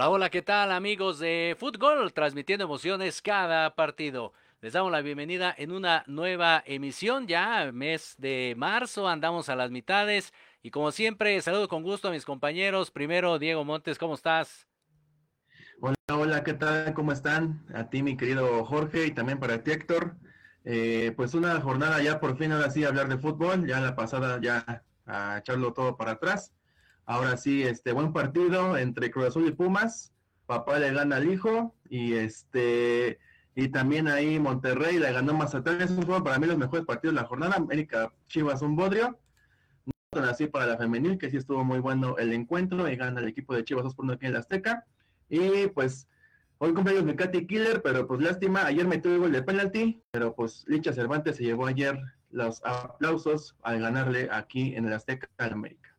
Hola, 0.00 0.08
hola, 0.08 0.30
¿qué 0.30 0.40
tal 0.40 0.72
amigos 0.72 1.18
de 1.18 1.54
Fútbol? 1.58 2.14
Transmitiendo 2.14 2.64
emociones 2.64 3.20
cada 3.20 3.74
partido. 3.74 4.32
Les 4.62 4.72
damos 4.72 4.90
la 4.90 5.02
bienvenida 5.02 5.54
en 5.58 5.72
una 5.72 6.04
nueva 6.06 6.62
emisión, 6.64 7.26
ya 7.26 7.70
mes 7.70 8.14
de 8.16 8.54
marzo, 8.56 9.06
andamos 9.06 9.50
a 9.50 9.56
las 9.56 9.70
mitades 9.70 10.32
y 10.62 10.70
como 10.70 10.90
siempre 10.90 11.38
saludo 11.42 11.68
con 11.68 11.82
gusto 11.82 12.08
a 12.08 12.12
mis 12.12 12.24
compañeros. 12.24 12.90
Primero, 12.90 13.38
Diego 13.38 13.62
Montes, 13.62 13.98
¿cómo 13.98 14.14
estás? 14.14 14.66
Hola, 15.82 15.94
hola, 16.08 16.44
¿qué 16.44 16.54
tal? 16.54 16.94
¿Cómo 16.94 17.12
están? 17.12 17.66
A 17.74 17.90
ti, 17.90 18.02
mi 18.02 18.16
querido 18.16 18.64
Jorge, 18.64 19.04
y 19.04 19.10
también 19.10 19.38
para 19.38 19.62
ti, 19.62 19.72
Héctor. 19.72 20.16
Eh, 20.64 21.12
pues 21.14 21.34
una 21.34 21.60
jornada 21.60 22.02
ya 22.02 22.20
por 22.20 22.38
fin, 22.38 22.52
ahora 22.52 22.70
sí, 22.70 22.84
hablar 22.84 23.08
de 23.08 23.18
fútbol, 23.18 23.66
ya 23.66 23.80
la 23.80 23.94
pasada 23.94 24.40
ya 24.40 24.82
a 25.04 25.36
echarlo 25.36 25.74
todo 25.74 25.98
para 25.98 26.12
atrás. 26.12 26.54
Ahora 27.10 27.36
sí, 27.36 27.64
este 27.64 27.90
buen 27.90 28.12
partido 28.12 28.78
entre 28.78 29.10
Cruz 29.10 29.26
Azul 29.26 29.48
y 29.48 29.50
Pumas. 29.50 30.12
Papá 30.46 30.78
le 30.78 30.92
gana 30.92 31.16
al 31.16 31.28
hijo 31.28 31.74
y 31.88 32.12
este 32.12 33.18
y 33.56 33.66
también 33.66 34.06
ahí 34.06 34.38
Monterrey 34.38 34.96
le 34.96 35.10
ganó 35.10 35.34
Mazatlán. 35.34 35.82
Esos 35.82 36.04
fueron 36.04 36.22
para 36.22 36.38
mí 36.38 36.46
los 36.46 36.56
mejores 36.56 36.86
partidos 36.86 37.16
de 37.16 37.20
la 37.20 37.26
jornada. 37.26 37.56
América 37.56 38.12
Chivas 38.28 38.62
un 38.62 38.76
bodrio. 38.76 39.18
No 40.12 40.22
así 40.22 40.46
para 40.46 40.66
la 40.66 40.76
femenil, 40.76 41.18
que 41.18 41.32
sí 41.32 41.36
estuvo 41.36 41.64
muy 41.64 41.80
bueno 41.80 42.16
el 42.16 42.32
encuentro 42.32 42.88
y 42.88 42.94
gana 42.94 43.20
el 43.20 43.26
equipo 43.26 43.56
de 43.56 43.64
Chivas 43.64 43.82
2 43.82 43.96
por 43.96 44.04
1 44.04 44.12
aquí 44.12 44.26
en 44.26 44.34
la 44.34 44.38
Azteca. 44.38 44.86
Y 45.28 45.66
pues 45.66 46.06
hoy 46.58 46.72
cumpleaños 46.74 47.06
de 47.06 47.16
Katy 47.16 47.48
Killer, 47.48 47.82
pero 47.82 48.06
pues 48.06 48.20
lástima, 48.20 48.66
ayer 48.66 48.86
metió 48.86 49.12
el 49.12 49.18
gol 49.18 49.32
de 49.32 49.42
penalti, 49.42 50.00
pero 50.12 50.36
pues 50.36 50.64
Licha 50.68 50.92
Cervantes 50.92 51.38
se 51.38 51.42
llevó 51.42 51.66
ayer 51.66 51.98
los 52.30 52.64
aplausos 52.64 53.56
al 53.62 53.80
ganarle 53.80 54.28
aquí 54.30 54.76
en 54.76 54.86
el 54.86 54.92
Azteca 54.92 55.28
al 55.38 55.54
América. 55.54 55.89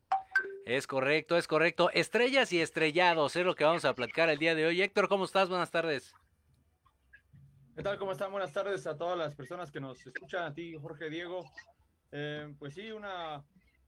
Es 0.65 0.87
correcto, 0.87 1.37
es 1.37 1.47
correcto. 1.47 1.89
Estrellas 1.91 2.53
y 2.53 2.61
estrellados 2.61 3.35
es 3.35 3.45
lo 3.45 3.55
que 3.55 3.63
vamos 3.63 3.83
a 3.85 3.95
platicar 3.95 4.29
el 4.29 4.37
día 4.37 4.55
de 4.55 4.65
hoy. 4.65 4.81
Héctor, 4.81 5.07
¿cómo 5.07 5.25
estás? 5.25 5.49
Buenas 5.49 5.71
tardes. 5.71 6.13
¿Qué 7.75 7.81
tal? 7.81 7.97
¿Cómo 7.97 8.11
están? 8.11 8.31
Buenas 8.31 8.53
tardes 8.53 8.85
a 8.85 8.97
todas 8.97 9.17
las 9.17 9.33
personas 9.33 9.71
que 9.71 9.79
nos 9.79 10.05
escuchan, 10.05 10.43
a 10.43 10.53
ti, 10.53 10.75
Jorge 10.79 11.09
Diego. 11.09 11.43
Eh, 12.11 12.53
pues 12.59 12.75
sí, 12.75 12.91
una, 12.91 13.43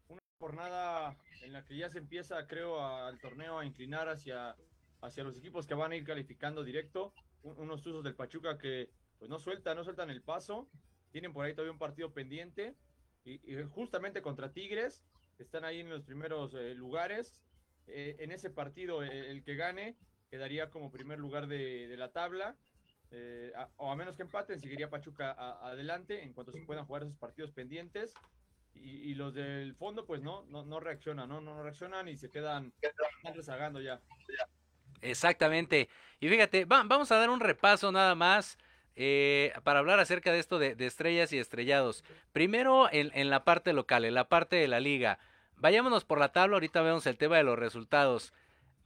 una 0.07 0.22
jornada 0.39 1.16
en 1.44 1.53
la 1.53 1.63
que 1.63 1.78
ya 1.78 1.89
se 1.89 2.00
empieza, 2.00 2.47
creo, 2.47 2.84
al 2.84 3.19
torneo 3.19 3.59
a 3.59 3.66
inclinar 3.66 4.09
hacia, 4.09 4.55
hacia 5.01 5.23
los 5.23 5.38
equipos 5.38 5.67
que 5.67 5.75
van 5.75 5.91
a 5.91 5.95
ir 5.95 6.03
calificando 6.05 6.63
directo. 6.63 7.13
Un- 7.44 7.59
unos 7.59 7.85
usos 7.85 8.03
del 8.03 8.16
Pachuca 8.16 8.57
que 8.57 8.90
pues 9.19 9.29
no 9.29 9.38
sueltan, 9.40 9.78
no 9.78 9.84
sueltan 9.84 10.09
el 10.09 10.23
paso. 10.23 10.67
Tienen 11.11 11.34
por 11.34 11.45
ahí 11.45 11.53
todavía 11.53 11.73
un 11.73 11.78
partido 11.79 12.11
pendiente. 12.11 12.75
Y 13.25 13.40
justamente 13.69 14.22
contra 14.22 14.51
Tigres, 14.51 15.01
están 15.44 15.64
ahí 15.66 15.80
en 15.81 15.90
los 15.90 16.04
primeros 16.04 16.54
eh, 16.56 16.74
lugares. 16.74 17.42
Eh, 17.88 18.16
en 18.20 18.31
ese 18.31 18.50
partido, 18.50 19.04
eh, 19.04 19.30
el 19.30 19.44
que 19.44 19.56
gane 19.56 19.96
quedaría 20.31 20.70
como 20.70 20.92
primer 20.92 21.20
lugar 21.20 21.48
de, 21.48 21.88
de 21.88 21.98
la 21.98 22.12
tabla. 22.12 22.56
Eh, 23.12 23.52
a- 23.56 23.70
o 23.78 23.92
a 23.92 23.96
menos 23.96 24.16
que 24.18 24.24
empaten, 24.24 24.59
seguiría 24.59 24.90
Pachuca 24.90 25.32
a- 25.32 25.70
adelante 25.70 26.23
en 26.23 26.34
cuanto 26.34 26.52
se 26.52 26.62
puedan 26.66 26.85
jugar 26.85 27.03
esos 27.03 27.17
partidos 27.17 27.52
pendientes. 27.52 28.14
Y, 28.73 29.12
y 29.12 29.14
los 29.14 29.35
del 29.35 29.76
fondo, 29.76 30.06
pues 30.08 30.22
no, 30.23 30.44
no, 30.46 30.66
no 30.66 30.79
reaccionan, 30.79 31.29
¿no? 31.29 31.40
no 31.41 31.62
reaccionan 31.62 32.08
y 32.08 32.17
se 32.17 32.29
quedan, 32.32 32.73
están 33.17 33.35
rezagando 33.35 33.79
ya. 33.79 34.02
Exactamente. 35.02 35.90
Y 36.20 36.29
fíjate, 36.29 36.66
va- 36.66 36.84
vamos 36.85 37.12
a 37.12 37.17
dar 37.17 37.29
un 37.29 37.40
repaso 37.40 37.91
nada 37.91 38.16
más 38.16 38.58
eh, 38.96 39.53
para 39.64 39.79
hablar 39.79 40.00
acerca 40.00 40.32
de 40.32 40.40
esto 40.40 40.59
de, 40.59 40.76
de 40.76 40.85
estrellas 40.88 41.34
y 41.34 41.38
estrellados. 41.38 42.03
Primero 42.32 42.91
en, 42.91 43.12
en 43.14 43.29
la 43.29 43.44
parte 43.44 43.73
local, 43.73 44.06
en 44.06 44.14
la 44.14 44.29
parte 44.29 44.56
de 44.56 44.67
la 44.67 44.79
liga. 44.79 45.20
Vayámonos 45.64 46.04
por 46.04 46.20
la 46.20 46.34
tabla, 46.34 46.58
ahorita 46.58 46.82
vemos 46.82 47.08
el 47.08 47.18
tema 47.18 47.38
de 47.38 47.44
los 47.44 47.58
resultados. 47.58 48.34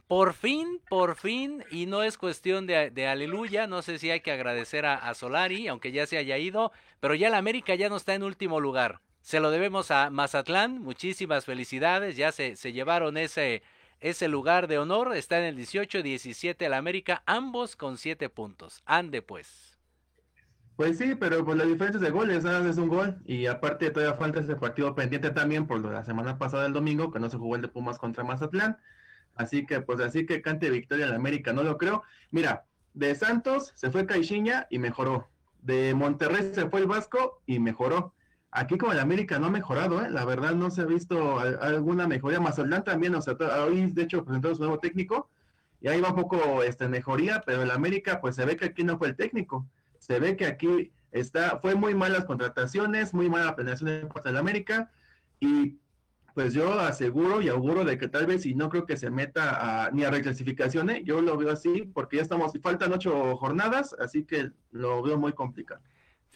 Por 0.07 0.35
fin, 0.35 0.79
por 0.87 1.15
fin, 1.15 1.65
y 1.71 1.87
no 1.87 2.03
es 2.03 2.19
cuestión 2.19 2.67
de, 2.67 3.07
aleluya, 3.07 3.65
no 3.65 3.81
sé 3.81 3.97
si 3.97 4.11
hay 4.11 4.19
que 4.19 4.31
agradecer 4.31 4.85
a, 4.85 5.11
Solari, 5.15 5.67
aunque 5.67 5.91
ya 5.91 6.05
se 6.05 6.19
haya 6.19 6.37
ido, 6.37 6.71
pero 6.99 7.15
ya 7.15 7.29
el 7.29 7.33
América 7.33 7.73
ya 7.73 7.89
no 7.89 7.97
está 7.97 8.13
en 8.13 8.21
último 8.21 8.59
lugar. 8.59 8.99
Se 9.21 9.39
lo 9.39 9.49
debemos 9.49 9.89
a 9.89 10.11
Mazatlán, 10.11 10.79
muchísimas 10.79 11.45
felicidades, 11.45 12.15
ya 12.15 12.31
se, 12.31 12.55
se 12.55 12.71
llevaron 12.73 13.17
ese, 13.17 13.63
ese 13.99 14.27
lugar 14.27 14.67
de 14.67 14.77
honor, 14.77 15.15
está 15.15 15.39
en 15.39 15.45
el 15.45 15.57
18-17 15.57 16.63
el 16.63 16.75
América, 16.75 17.23
ambos 17.25 17.75
con 17.75 17.97
7 17.97 18.29
puntos. 18.29 18.83
Ande 18.85 19.23
pues. 19.23 19.66
Pues 20.77 20.99
sí, 20.99 21.15
pero 21.15 21.43
pues 21.43 21.57
la 21.57 21.65
diferencia 21.65 21.99
de 21.99 22.11
goles, 22.11 22.43
nada 22.43 22.69
es 22.69 22.77
un 22.77 22.87
gol. 22.87 23.17
Y 23.25 23.47
aparte 23.47 23.89
todavía 23.89 24.15
falta 24.15 24.39
ese 24.41 24.55
partido 24.55 24.93
pendiente 24.95 25.31
también 25.31 25.65
por 25.67 25.83
la 25.83 26.03
semana 26.05 26.37
pasada 26.37 26.67
el 26.67 26.73
domingo, 26.73 27.11
que 27.11 27.19
no 27.19 27.29
se 27.29 27.37
jugó 27.37 27.55
el 27.55 27.63
de 27.63 27.67
Pumas 27.67 27.97
contra 27.97 28.23
Mazatlán. 28.23 28.77
Así 29.35 29.65
que, 29.65 29.81
pues 29.81 29.99
así 29.99 30.25
que 30.25 30.41
cante 30.41 30.69
victoria 30.69 31.07
en 31.07 31.13
América, 31.15 31.51
no 31.51 31.63
lo 31.63 31.77
creo. 31.77 32.03
Mira, 32.31 32.65
de 32.93 33.13
Santos 33.15 33.71
se 33.75 33.89
fue 33.91 34.05
Caixinha 34.05 34.67
y 34.69 34.77
mejoró. 34.79 35.27
De 35.61 35.93
Monterrey 35.95 36.51
se 36.53 36.69
fue 36.69 36.81
el 36.81 36.87
Vasco 36.87 37.41
y 37.47 37.59
mejoró. 37.59 38.13
Aquí 38.51 38.77
como 38.77 38.91
el 38.93 38.99
América 38.99 39.39
no 39.39 39.47
ha 39.47 39.51
mejorado, 39.51 40.03
¿eh? 40.05 40.09
la 40.09 40.25
verdad 40.25 40.53
no 40.53 40.69
se 40.71 40.81
ha 40.81 40.85
visto 40.85 41.39
al- 41.39 41.57
alguna 41.61 42.07
mejoría. 42.07 42.39
Mazatlán 42.39 42.83
también, 42.83 43.15
o 43.15 43.21
sea, 43.21 43.35
hoy 43.65 43.89
de 43.91 44.03
hecho 44.03 44.23
presentó 44.23 44.53
su 44.53 44.61
nuevo 44.61 44.79
técnico 44.79 45.29
y 45.81 45.87
ahí 45.87 46.01
va 46.01 46.09
un 46.09 46.15
poco 46.15 46.61
este, 46.63 46.87
mejoría, 46.87 47.43
pero 47.45 47.63
el 47.63 47.71
América 47.71 48.21
pues 48.21 48.35
se 48.35 48.45
ve 48.45 48.55
que 48.55 48.65
aquí 48.65 48.83
no 48.83 48.97
fue 48.99 49.07
el 49.09 49.15
técnico. 49.15 49.67
Se 50.07 50.19
ve 50.19 50.35
que 50.37 50.45
aquí 50.45 50.91
está, 51.11 51.59
fue 51.59 51.75
muy 51.75 51.93
malas 51.93 52.25
contrataciones, 52.25 53.13
muy 53.13 53.29
mala 53.29 53.55
planeación 53.55 53.89
de 53.89 54.05
parte 54.05 54.29
del 54.29 54.37
América 54.37 54.91
y 55.39 55.79
pues 56.33 56.53
yo 56.53 56.79
aseguro 56.79 57.41
y 57.41 57.49
auguro 57.49 57.83
de 57.83 57.97
que 57.97 58.07
tal 58.07 58.27
vez 58.27 58.45
y 58.45 58.53
no 58.53 58.69
creo 58.69 58.85
que 58.85 58.95
se 58.95 59.09
meta 59.09 59.85
a, 59.85 59.91
ni 59.91 60.03
a 60.03 60.11
reclasificaciones, 60.11 61.03
yo 61.03 61.19
lo 61.19 61.35
veo 61.35 61.51
así 61.51 61.81
porque 61.93 62.17
ya 62.17 62.21
estamos, 62.21 62.53
faltan 62.61 62.93
ocho 62.93 63.35
jornadas, 63.37 63.95
así 63.99 64.23
que 64.23 64.51
lo 64.71 65.01
veo 65.01 65.17
muy 65.17 65.33
complicado. 65.33 65.81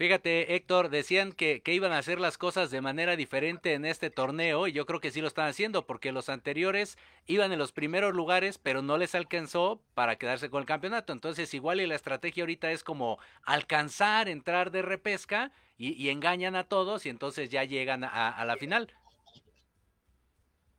Fíjate, 0.01 0.55
Héctor, 0.55 0.89
decían 0.89 1.31
que, 1.31 1.61
que 1.61 1.75
iban 1.75 1.91
a 1.91 1.99
hacer 1.99 2.19
las 2.19 2.39
cosas 2.39 2.71
de 2.71 2.81
manera 2.81 3.15
diferente 3.15 3.75
en 3.75 3.85
este 3.85 4.09
torneo 4.09 4.65
y 4.65 4.71
yo 4.71 4.87
creo 4.87 4.99
que 4.99 5.11
sí 5.11 5.21
lo 5.21 5.27
están 5.27 5.47
haciendo 5.47 5.85
porque 5.85 6.11
los 6.11 6.27
anteriores 6.27 6.97
iban 7.27 7.51
en 7.51 7.59
los 7.59 7.71
primeros 7.71 8.15
lugares 8.15 8.57
pero 8.57 8.81
no 8.81 8.97
les 8.97 9.13
alcanzó 9.13 9.79
para 9.93 10.15
quedarse 10.15 10.49
con 10.49 10.61
el 10.61 10.65
campeonato. 10.65 11.13
Entonces 11.13 11.53
igual 11.53 11.81
y 11.81 11.85
la 11.85 11.93
estrategia 11.93 12.41
ahorita 12.41 12.71
es 12.71 12.83
como 12.83 13.19
alcanzar, 13.43 14.27
entrar 14.27 14.71
de 14.71 14.81
repesca 14.81 15.51
y, 15.77 16.09
engañan 16.09 16.55
a 16.55 16.63
todos 16.63 17.05
y 17.05 17.09
entonces 17.09 17.51
ya 17.51 17.63
llegan 17.63 18.03
a, 18.03 18.43
la 18.43 18.57
final. 18.57 18.91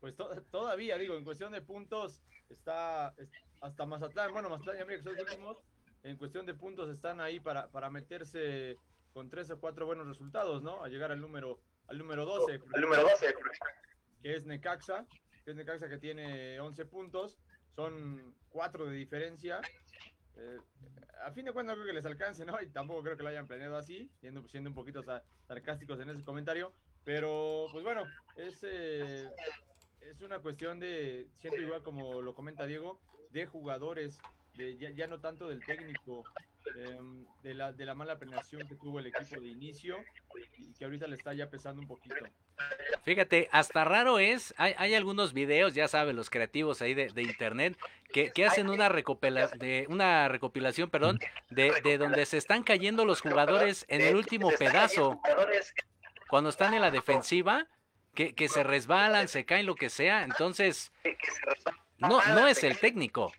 Pues 0.00 0.16
to- 0.16 0.34
todavía, 0.50 0.98
digo, 0.98 1.16
en 1.16 1.22
cuestión 1.22 1.52
de 1.52 1.62
puntos, 1.62 2.20
está 2.50 3.14
es- 3.16 3.30
hasta 3.60 3.86
Mazatlán, 3.86 4.32
bueno, 4.32 4.50
Mazatlán 4.50 4.78
y 4.78 4.80
América 4.80 5.10
en 6.02 6.16
cuestión 6.16 6.44
de 6.44 6.54
puntos 6.54 6.90
están 6.90 7.20
ahí 7.20 7.38
para, 7.38 7.68
para 7.68 7.88
meterse 7.88 8.76
con 9.12 9.28
tres 9.28 9.50
o 9.50 9.60
cuatro 9.60 9.86
buenos 9.86 10.06
resultados, 10.06 10.62
¿no? 10.62 10.82
A 10.82 10.88
llegar 10.88 11.12
al 11.12 11.20
número, 11.20 11.60
al 11.88 11.98
número 11.98 12.24
12, 12.24 12.60
El 12.74 12.80
número 12.80 13.02
12. 13.02 13.34
que 14.22 14.36
es 14.36 14.46
Necaxa. 14.46 15.06
que 15.44 15.50
es 15.50 15.56
Necaxa 15.56 15.88
que 15.88 15.98
tiene 15.98 16.60
11 16.60 16.84
puntos, 16.86 17.38
son 17.74 18.34
4 18.50 18.86
de 18.86 18.96
diferencia. 18.96 19.60
Eh, 20.36 20.58
a 21.24 21.30
fin 21.32 21.44
de 21.44 21.52
cuentas 21.52 21.76
no 21.76 21.82
creo 21.82 21.92
que 21.92 21.98
les 21.98 22.06
alcance, 22.06 22.44
¿no? 22.44 22.60
Y 22.62 22.68
tampoco 22.70 23.02
creo 23.02 23.16
que 23.16 23.22
lo 23.22 23.28
hayan 23.28 23.46
planeado 23.46 23.76
así, 23.76 24.10
siendo, 24.20 24.46
siendo 24.48 24.70
un 24.70 24.74
poquito 24.74 25.02
sarcásticos 25.46 26.00
en 26.00 26.10
ese 26.10 26.24
comentario. 26.24 26.72
Pero, 27.04 27.66
pues 27.72 27.84
bueno, 27.84 28.04
es, 28.36 28.60
eh, 28.62 29.28
es 30.00 30.20
una 30.22 30.38
cuestión 30.38 30.78
de, 30.78 31.28
siento 31.40 31.60
igual 31.60 31.82
como 31.82 32.22
lo 32.22 32.34
comenta 32.34 32.66
Diego, 32.66 33.00
de 33.30 33.46
jugadores, 33.46 34.18
de, 34.54 34.76
ya, 34.78 34.90
ya 34.90 35.06
no 35.06 35.20
tanto 35.20 35.48
del 35.48 35.64
técnico, 35.64 36.24
em, 36.76 37.24
de, 37.42 37.54
la, 37.54 37.72
de 37.72 37.84
la 37.84 37.94
mala 37.94 38.18
planeación 38.18 38.66
que 38.68 38.76
tuvo 38.76 38.98
el 38.98 39.06
equipo 39.06 39.40
de 39.40 39.48
inicio 39.48 39.96
y 40.58 40.72
que 40.74 40.84
ahorita 40.84 41.06
le 41.06 41.16
está 41.16 41.34
ya 41.34 41.48
pesando 41.48 41.80
un 41.80 41.88
poquito. 41.88 42.14
Fíjate, 43.04 43.48
hasta 43.50 43.84
raro 43.84 44.18
es, 44.18 44.54
hay, 44.56 44.74
hay 44.78 44.94
algunos 44.94 45.32
videos, 45.32 45.74
ya 45.74 45.88
saben, 45.88 46.16
los 46.16 46.30
creativos 46.30 46.82
ahí 46.82 46.94
de, 46.94 47.08
de 47.08 47.22
internet, 47.22 47.76
que, 48.12 48.30
que, 48.30 48.46
hacen 48.46 48.68
una, 48.68 48.88
recopila, 48.88 49.48
de, 49.48 49.86
una 49.88 50.28
recopilación 50.28 50.90
perdón, 50.90 51.18
de, 51.50 51.80
de 51.82 51.98
donde 51.98 52.26
se 52.26 52.38
están 52.38 52.62
cayendo 52.62 53.04
los 53.04 53.20
jugadores 53.20 53.84
en 53.88 54.00
el 54.00 54.16
último 54.16 54.50
pedazo. 54.58 55.20
Cuando 56.28 56.50
están 56.50 56.74
en 56.74 56.80
la 56.80 56.90
defensiva, 56.90 57.66
que, 58.14 58.34
que 58.34 58.48
se 58.48 58.62
resbalan, 58.62 59.28
se 59.28 59.44
caen, 59.44 59.66
lo 59.66 59.74
que 59.74 59.90
sea. 59.90 60.22
Entonces, 60.22 60.92
no, 61.98 62.24
no 62.26 62.46
es 62.46 62.62
el 62.64 62.78
técnico. 62.78 63.32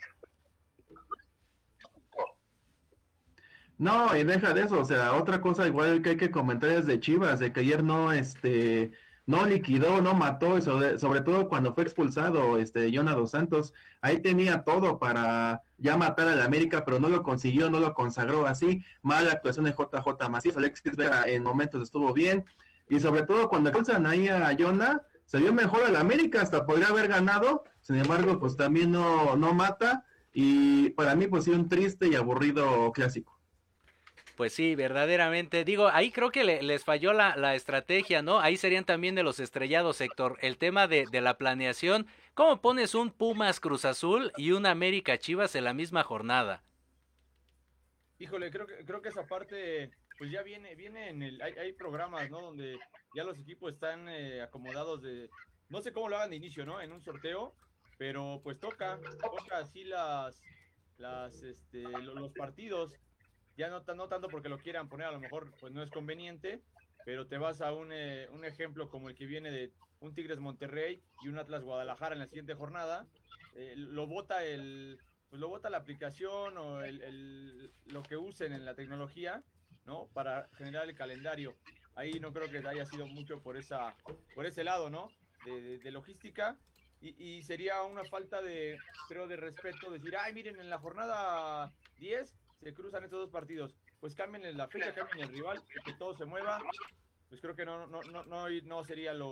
No, 3.78 4.16
y 4.16 4.24
deja 4.24 4.54
de 4.54 4.64
eso, 4.64 4.80
o 4.80 4.86
sea, 4.86 5.14
otra 5.14 5.42
cosa 5.42 5.68
igual 5.68 6.02
que 6.02 6.12
hay 6.12 6.18
que 6.18 6.32
comentar 6.32 6.70
es 6.70 6.86
de 6.86 7.00
Chivas, 7.00 7.40
de 7.40 7.52
que 7.52 7.62
ayer 7.62 7.84
no, 7.84 8.12
este, 8.12 8.92
no 9.26 9.46
liquidó, 9.46 10.02
no 10.02 10.14
mató, 10.14 10.62
sobre, 10.62 11.00
sobre 11.00 11.22
todo 11.22 11.50
cuando 11.50 11.74
fue 11.74 11.84
expulsado, 11.84 12.58
este, 12.60 12.96
Jonah 12.96 13.16
Dos 13.16 13.32
Santos, 13.32 13.74
ahí 14.02 14.20
tenía 14.20 14.64
todo 14.64 15.00
para 15.00 15.64
ya 15.78 15.98
matar 15.98 16.28
al 16.28 16.42
América, 16.42 16.86
pero 16.86 17.00
no 17.00 17.10
lo 17.10 17.24
consiguió, 17.24 17.70
no 17.70 17.80
lo 17.80 17.94
consagró 17.94 18.46
así, 18.46 18.84
mala 19.02 19.32
actuación 19.32 19.66
de 19.66 19.72
JJ 19.72 20.30
Macías, 20.30 20.56
Alexis 20.56 20.96
Vera 20.96 21.24
en 21.28 21.44
momentos 21.44 21.82
estuvo 21.82 22.14
bien, 22.14 22.46
y 22.90 23.00
sobre 23.00 23.24
todo 23.24 23.50
cuando 23.50 23.70
expulsan 23.70 24.06
ahí 24.06 24.28
a 24.28 24.56
Jonah, 24.58 25.02
se 25.26 25.40
vio 25.40 25.52
mejor 25.52 25.84
al 25.84 25.96
América, 25.96 26.42
hasta 26.42 26.66
podría 26.66 26.90
haber 26.90 27.08
ganado, 27.08 27.64
sin 27.82 27.96
embargo, 27.96 28.40
pues 28.40 28.56
también 28.56 28.92
no, 28.92 29.36
no 29.36 29.54
mata, 29.54 30.06
y 30.34 30.90
para 30.92 31.16
mí, 31.16 31.28
pues 31.28 31.46
sí, 31.46 31.52
un 31.52 31.70
triste 31.70 32.08
y 32.08 32.16
aburrido 32.16 32.92
clásico. 32.92 33.33
Pues 34.36 34.54
sí, 34.54 34.76
verdaderamente. 34.76 35.64
Digo, 35.64 35.88
ahí 35.90 36.12
creo 36.12 36.32
que 36.32 36.44
le, 36.44 36.64
les 36.64 36.84
falló 36.84 37.14
la, 37.14 37.56
estrategia, 37.56 38.24
¿no? 38.24 38.40
Ahí 38.40 38.58
serían 38.58 38.84
también 38.84 39.14
de 39.14 39.22
los 39.22 39.40
estrellados, 39.40 40.02
Héctor. 40.02 40.38
El 40.42 40.58
tema 40.58 40.88
de, 40.88 41.08
la 41.22 41.38
planeación. 41.38 42.08
¿Cómo 42.34 42.60
pones 42.60 42.96
un 42.96 43.12
Pumas 43.12 43.60
Cruz 43.60 43.86
Azul 43.86 44.32
y 44.38 44.52
un 44.52 44.66
América 44.66 45.20
Chivas 45.20 45.56
en 45.56 45.66
la 45.66 45.74
misma 45.74 46.04
jornada? 46.04 46.64
Híjole, 48.18 48.50
creo 48.50 48.66
que, 48.66 48.84
creo 48.86 49.02
que 49.04 49.10
esa 49.10 49.28
parte, 49.28 49.92
pues 50.18 50.32
ya 50.32 50.42
viene, 50.42 50.74
viene 50.74 51.10
en 51.10 51.22
el. 51.22 51.42
Hay, 51.42 51.54
hay 51.54 51.74
programas, 51.74 52.28
¿no? 52.32 52.42
Donde 52.42 52.80
ya 53.16 53.24
los 53.24 53.38
equipos 53.38 53.74
están 53.74 54.10
eh, 54.10 54.42
acomodados 54.42 55.04
de. 55.04 55.30
No 55.70 55.82
sé 55.82 55.94
cómo 55.94 56.10
lo 56.10 56.16
hagan 56.16 56.32
de 56.32 56.38
inicio, 56.38 56.66
¿no? 56.66 56.82
En 56.82 56.92
un 56.92 57.04
sorteo, 57.04 57.54
pero 58.00 58.42
pues 58.44 58.60
toca, 58.60 59.00
toca 59.22 59.60
así 59.60 59.84
las. 59.84 60.42
las 60.98 61.44
este, 61.44 61.84
los 61.84 62.32
partidos 62.34 62.94
ya 63.58 63.70
no, 63.70 63.82
no 63.96 64.08
tanto 64.08 64.30
porque 64.30 64.50
lo 64.50 64.58
quieran 64.58 64.90
poner, 64.90 65.08
a 65.08 65.12
lo 65.12 65.20
mejor 65.20 65.52
pues 65.60 65.74
no 65.74 65.84
es 65.84 65.92
conveniente, 65.92 66.62
pero 67.06 67.28
te 67.28 67.38
vas 67.38 67.62
a 67.62 67.74
un, 67.74 67.92
eh, 67.92 68.28
un 68.32 68.46
ejemplo 68.46 68.90
como 68.90 69.10
el 69.10 69.16
que 69.16 69.26
viene 69.26 69.52
de 69.52 69.72
un 70.00 70.14
Tigres 70.14 70.40
Monterrey 70.40 71.02
y 71.24 71.28
un 71.28 71.38
Atlas 71.38 71.64
Guadalajara 71.64 72.14
en 72.14 72.20
la 72.20 72.28
siguiente 72.28 72.56
jornada, 72.56 73.06
eh, 73.56 73.74
lo 73.76 74.08
vota 74.08 74.44
el 74.44 75.00
pues 75.30 75.40
lo 75.40 75.50
vota 75.50 75.72
la 75.72 75.78
aplicación 75.80 76.58
o 76.60 76.84
el, 76.84 77.02
el, 77.02 77.74
lo 77.86 78.04
que 78.04 78.18
usen 78.18 78.54
en 78.54 78.66
la 78.66 78.76
tecnología, 78.76 79.42
¿no? 79.84 80.08
Para 80.14 80.48
generar 80.58 80.88
el 80.88 80.96
calendario. 80.96 81.56
Ahí 81.96 82.20
no 82.20 82.32
creo 82.32 82.52
que 82.52 82.60
haya 82.68 82.86
sido 82.86 83.08
mucho 83.08 83.42
por 83.42 83.58
esa 83.58 83.96
por 84.36 84.46
ese 84.46 84.64
lado, 84.64 84.92
¿no? 84.92 85.10
De, 85.44 85.60
de, 85.62 85.80
de 85.80 85.92
logística 85.92 86.56
y, 87.02 87.38
y, 87.38 87.44
sería 87.44 87.84
una 87.84 88.06
falta 88.06 88.42
de 88.42 88.78
creo 89.10 89.28
de 89.28 89.36
respeto 89.36 89.92
decir, 89.92 90.16
"Ay, 90.16 90.34
miren, 90.34 90.60
en 90.60 90.70
la 90.70 90.80
jornada 90.80 91.74
10 91.98 92.34
se 92.64 92.74
cruzan 92.74 93.04
estos 93.04 93.20
dos 93.20 93.30
partidos, 93.30 93.76
pues 94.00 94.16
cambien 94.16 94.58
la 94.58 94.68
fecha, 94.68 94.94
cambien 94.94 95.28
el 95.28 95.36
rival, 95.36 95.62
que 95.86 95.94
todo 95.94 96.16
se 96.16 96.26
mueva, 96.26 96.62
pues 97.30 97.42
creo 97.42 97.56
que 97.56 97.66
no, 97.66 97.88
no, 97.88 98.02
no, 98.04 98.50
no, 98.50 98.86
sería 98.86 99.14
lo, 99.14 99.32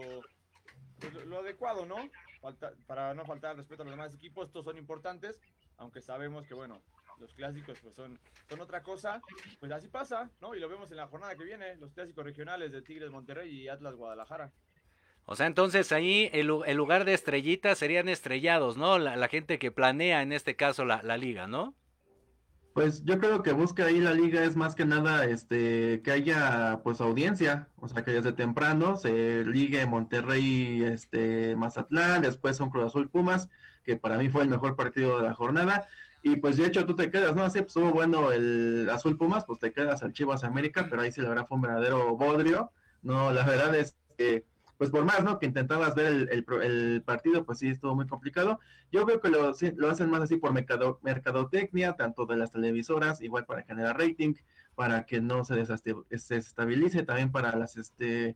pues 1.00 1.14
lo 1.26 1.40
adecuado, 1.40 1.86
¿no? 1.86 2.10
Falta, 2.42 2.74
para 2.88 3.14
no 3.14 3.26
faltar 3.26 3.56
respeto 3.56 3.84
a 3.84 3.86
los 3.86 3.94
demás 3.94 4.14
equipos, 4.14 4.48
estos 4.48 4.66
son 4.66 4.78
importantes, 4.78 5.40
aunque 5.78 6.02
sabemos 6.02 6.46
que, 6.48 6.54
bueno, 6.54 6.82
los 7.20 7.34
clásicos 7.34 7.78
pues 7.82 7.96
son, 7.96 8.20
son 8.50 8.60
otra 8.62 8.82
cosa, 8.82 9.22
pues 9.60 9.72
así 9.72 9.88
pasa, 9.88 10.30
¿no? 10.42 10.56
Y 10.56 10.60
lo 10.60 10.68
vemos 10.68 10.90
en 10.92 10.98
la 10.98 11.08
jornada 11.08 11.36
que 11.36 11.44
viene, 11.44 11.76
los 11.78 11.94
clásicos 11.94 12.26
regionales 12.26 12.72
de 12.72 12.82
Tigres 12.82 13.12
Monterrey 13.12 13.50
y 13.50 13.68
Atlas 13.70 13.96
Guadalajara. 13.96 14.52
O 15.26 15.36
sea, 15.36 15.46
entonces 15.46 15.92
ahí 15.92 16.30
el, 16.34 16.48
lugar 16.48 17.06
de 17.06 17.14
estrellitas 17.14 17.78
serían 17.78 18.10
estrellados, 18.10 18.76
¿no? 18.76 18.98
La, 18.98 19.28
gente 19.28 19.60
que 19.60 19.72
planea 19.72 20.24
en 20.24 20.34
este 20.34 20.56
caso 20.56 20.84
la 20.84 21.18
liga, 21.18 21.48
¿no? 21.48 21.76
Pues 22.74 23.04
yo 23.04 23.20
creo 23.20 23.44
que 23.44 23.52
busca 23.52 23.86
ahí 23.86 24.00
la 24.00 24.14
liga 24.14 24.46
es 24.46 24.56
más 24.56 24.76
que 24.76 24.86
nada 24.86 25.26
este 25.26 26.02
que 26.04 26.12
haya 26.12 26.80
pues 26.84 27.02
audiencia, 27.02 27.68
o 27.78 27.90
sea 27.90 28.06
que 28.06 28.12
desde 28.12 28.32
temprano 28.32 28.96
se 28.96 29.44
ligue 29.44 29.86
Monterrey 29.86 30.82
este 30.84 31.58
Mazatlán, 31.58 32.22
después 32.22 32.62
un 32.62 32.70
Cruz 32.70 32.86
Azul 32.86 33.10
Pumas, 33.10 33.50
que 33.84 33.98
para 33.98 34.18
mí 34.18 34.30
fue 34.30 34.44
el 34.44 34.48
mejor 34.48 34.78
partido 34.78 35.18
de 35.18 35.28
la 35.28 35.34
jornada, 35.34 35.86
y 36.24 36.38
pues 36.38 36.56
de 36.56 36.66
hecho 36.66 36.86
tú 36.86 36.96
te 36.96 37.12
quedas, 37.12 37.36
¿no? 37.36 37.44
Así 37.44 37.60
pues 37.60 37.76
estuvo 37.76 37.92
bueno 37.92 38.32
el 38.32 38.90
Azul 38.90 39.18
Pumas, 39.18 39.44
pues 39.44 39.60
te 39.60 39.74
quedas 39.74 40.02
al 40.02 40.14
Chivas 40.14 40.46
América, 40.46 40.88
pero 40.90 41.02
ahí 41.02 41.12
sí 41.12 41.20
la 41.20 41.28
verdad 41.28 41.48
fue 41.48 41.58
un 41.58 41.64
verdadero 41.64 42.16
bodrio, 42.16 42.72
no, 43.02 43.34
la 43.34 43.44
verdad 43.44 43.76
es 43.76 43.98
que 44.18 44.46
pues 44.82 44.90
por 44.90 45.06
más, 45.06 45.24
¿no? 45.24 45.38
Que 45.38 45.46
intentabas 45.46 45.94
ver 45.94 46.08
el, 46.08 46.30
el, 46.32 46.62
el, 46.64 47.04
partido, 47.04 47.46
pues 47.46 47.60
sí, 47.60 47.70
estuvo 47.70 47.94
muy 47.94 48.08
complicado. 48.08 48.60
Yo 48.92 49.06
creo 49.06 49.22
que 49.22 49.30
lo, 49.30 49.54
lo 49.76 49.90
hacen 49.92 50.10
más 50.10 50.22
así 50.22 50.38
por 50.38 50.54
mercado, 50.54 50.98
mercadotecnia, 51.04 51.94
tanto 51.94 52.26
de 52.26 52.36
las 52.36 52.52
televisoras, 52.52 53.22
igual 53.22 53.46
para 53.46 53.62
generar 53.62 54.00
rating, 54.00 54.34
para 54.74 55.06
que 55.06 55.22
no 55.22 55.46
se 55.46 55.54
desestabilice, 55.54 57.04
también 57.04 57.32
para 57.32 57.56
las, 57.56 57.78
este, 57.78 58.36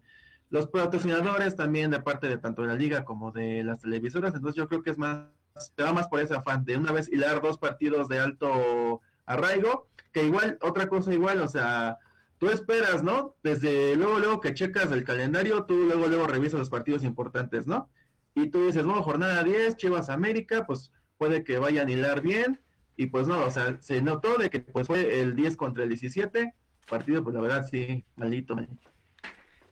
los 0.51 0.67
patrocinadores, 0.67 1.55
también 1.55 1.89
de 1.89 1.99
parte 1.99 2.27
de 2.27 2.37
tanto 2.37 2.61
de 2.61 2.67
la 2.67 2.75
liga 2.75 3.05
como 3.05 3.31
de 3.31 3.63
las 3.63 3.79
televisoras. 3.79 4.35
Entonces 4.35 4.55
yo 4.55 4.67
creo 4.67 4.83
que 4.83 4.91
es 4.91 4.99
más, 4.99 5.25
te 5.73 5.81
va 5.81 5.93
más 5.93 6.07
por 6.09 6.19
ese 6.19 6.35
afán 6.35 6.63
de 6.63 6.77
una 6.77 6.91
vez 6.91 7.11
hilar 7.11 7.41
dos 7.41 7.57
partidos 7.57 8.07
de 8.07 8.19
alto 8.19 9.01
arraigo, 9.25 9.87
que 10.13 10.25
igual, 10.25 10.59
otra 10.61 10.89
cosa 10.89 11.11
igual, 11.11 11.41
o 11.41 11.47
sea, 11.47 11.97
tú 12.37 12.49
esperas, 12.49 13.03
¿no? 13.03 13.35
Desde 13.43 13.95
luego, 13.95 14.19
luego 14.19 14.41
que 14.41 14.53
checas 14.53 14.91
el 14.91 15.03
calendario, 15.03 15.65
tú 15.65 15.75
luego, 15.75 16.07
luego 16.07 16.27
revisas 16.27 16.59
los 16.59 16.69
partidos 16.69 17.03
importantes, 17.03 17.65
¿no? 17.67 17.89
Y 18.33 18.49
tú 18.49 18.65
dices, 18.65 18.85
no, 18.85 19.01
jornada 19.01 19.43
10, 19.43 19.77
Chivas 19.77 20.09
América, 20.09 20.65
pues 20.65 20.91
puede 21.17 21.43
que 21.43 21.57
vayan 21.57 21.87
a 21.87 21.91
hilar 21.91 22.21
bien. 22.21 22.59
Y 22.97 23.07
pues 23.07 23.27
no, 23.27 23.45
o 23.45 23.51
sea, 23.51 23.77
se 23.81 24.01
notó 24.01 24.37
de 24.37 24.49
que 24.49 24.59
pues 24.59 24.87
fue 24.87 25.21
el 25.21 25.35
10 25.35 25.57
contra 25.57 25.83
el 25.83 25.89
17, 25.89 26.53
partido, 26.89 27.23
pues 27.23 27.35
la 27.35 27.41
verdad 27.41 27.67
sí, 27.69 28.05
maldito, 28.15 28.55
maldito. 28.55 28.89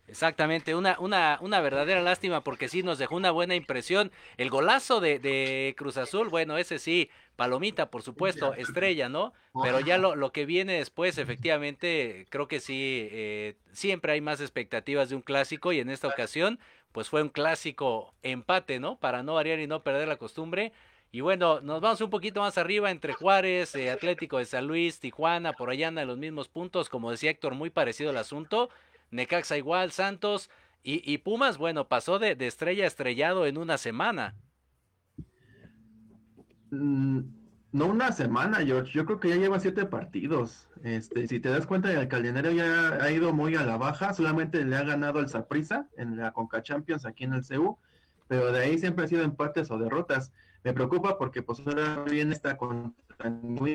Exactamente, 0.06 0.76
una, 0.76 0.98
una, 1.00 1.38
una 1.40 1.62
verdadera 1.62 2.02
lástima 2.02 2.44
porque 2.44 2.68
sí 2.68 2.84
nos 2.84 2.98
dejó 2.98 3.16
una 3.16 3.32
buena 3.32 3.56
impresión. 3.56 4.12
El 4.36 4.50
golazo 4.50 5.00
de, 5.00 5.18
de 5.18 5.74
Cruz 5.78 5.96
Azul, 5.96 6.28
bueno, 6.28 6.58
ese 6.58 6.78
sí, 6.78 7.10
palomita, 7.38 7.90
por 7.90 8.02
supuesto, 8.02 8.54
estrella, 8.54 9.08
¿no? 9.08 9.34
Pero 9.62 9.80
ya 9.80 9.98
lo, 9.98 10.16
lo 10.16 10.34
que 10.34 10.46
viene 10.46 10.74
después, 10.74 11.18
efectivamente, 11.18 12.28
creo 12.30 12.50
que 12.50 12.60
sí, 12.60 13.08
eh, 13.12 13.56
siempre 13.72 14.12
hay 14.12 14.20
más 14.20 14.42
expectativas 14.42 15.08
de 15.10 15.16
un 15.16 15.22
clásico 15.22 15.72
y 15.72 15.80
en 15.80 15.90
esta 15.90 16.10
ocasión, 16.10 16.60
pues 16.92 17.08
fue 17.10 17.22
un 17.22 17.30
clásico 17.30 18.14
empate, 18.24 18.80
¿no? 18.82 19.00
Para 19.00 19.24
no 19.24 19.36
variar 19.36 19.60
y 19.60 19.68
no 19.68 19.84
perder 19.84 20.10
la 20.10 20.18
costumbre. 20.18 20.74
Y 21.12 21.22
bueno, 21.22 21.62
nos 21.62 21.80
vamos 21.80 22.02
un 22.02 22.10
poquito 22.10 22.42
más 22.42 22.58
arriba 22.58 22.92
entre 22.92 23.14
Juárez, 23.14 23.74
eh, 23.76 23.90
Atlético 23.92 24.40
de 24.40 24.46
San 24.46 24.68
Luis, 24.68 25.00
Tijuana, 25.00 25.54
por 25.54 25.70
allá 25.70 25.88
andan 25.88 26.08
los 26.08 26.18
mismos 26.18 26.50
puntos, 26.50 26.90
como 26.90 27.12
decía 27.12 27.30
Héctor, 27.32 27.54
muy 27.54 27.70
parecido 27.70 28.10
el 28.10 28.18
asunto. 28.18 28.70
Necaxa 29.14 29.58
igual, 29.58 29.92
Santos 29.92 30.50
y, 30.84 31.02
y 31.12 31.20
Pumas, 31.20 31.58
bueno, 31.58 31.88
pasó 31.88 32.20
de, 32.20 32.36
de, 32.36 32.48
estrella 32.48 32.84
a 32.84 32.88
estrellado 32.88 33.46
en 33.46 33.58
una 33.58 33.78
semana. 33.78 34.36
Mm, 36.72 37.22
no 37.72 37.88
una 37.88 38.12
semana, 38.12 38.58
George. 38.66 38.92
Yo 38.94 39.06
creo 39.06 39.20
que 39.20 39.30
ya 39.30 39.36
lleva 39.36 39.60
siete 39.60 39.86
partidos. 39.86 40.68
Este, 40.84 41.28
si 41.28 41.40
te 41.40 41.50
das 41.50 41.66
cuenta, 41.66 41.92
el 41.92 42.08
calendario 42.08 42.52
ya 42.52 43.02
ha 43.02 43.12
ido 43.12 43.34
muy 43.34 43.56
a 43.56 43.64
la 43.64 43.78
baja. 43.78 44.14
Solamente 44.14 44.66
le 44.66 44.76
ha 44.76 44.84
ganado 44.84 45.20
el 45.20 45.30
Saprissa 45.30 45.88
en 45.98 46.18
la 46.18 46.34
Conca 46.34 46.62
Champions 46.62 47.06
aquí 47.06 47.24
en 47.24 47.34
el 47.34 47.44
CU, 47.48 47.80
pero 48.28 48.52
de 48.52 48.60
ahí 48.64 48.78
siempre 48.78 49.06
ha 49.06 49.08
sido 49.08 49.24
empates 49.24 49.72
o 49.72 49.78
derrotas. 49.78 50.34
Me 50.64 50.74
preocupa 50.74 51.18
porque 51.18 51.42
pues 51.42 51.62
ahora 51.66 52.04
viene 52.04 52.34
esta 52.34 52.58
contra 52.58 53.30
New 53.30 53.68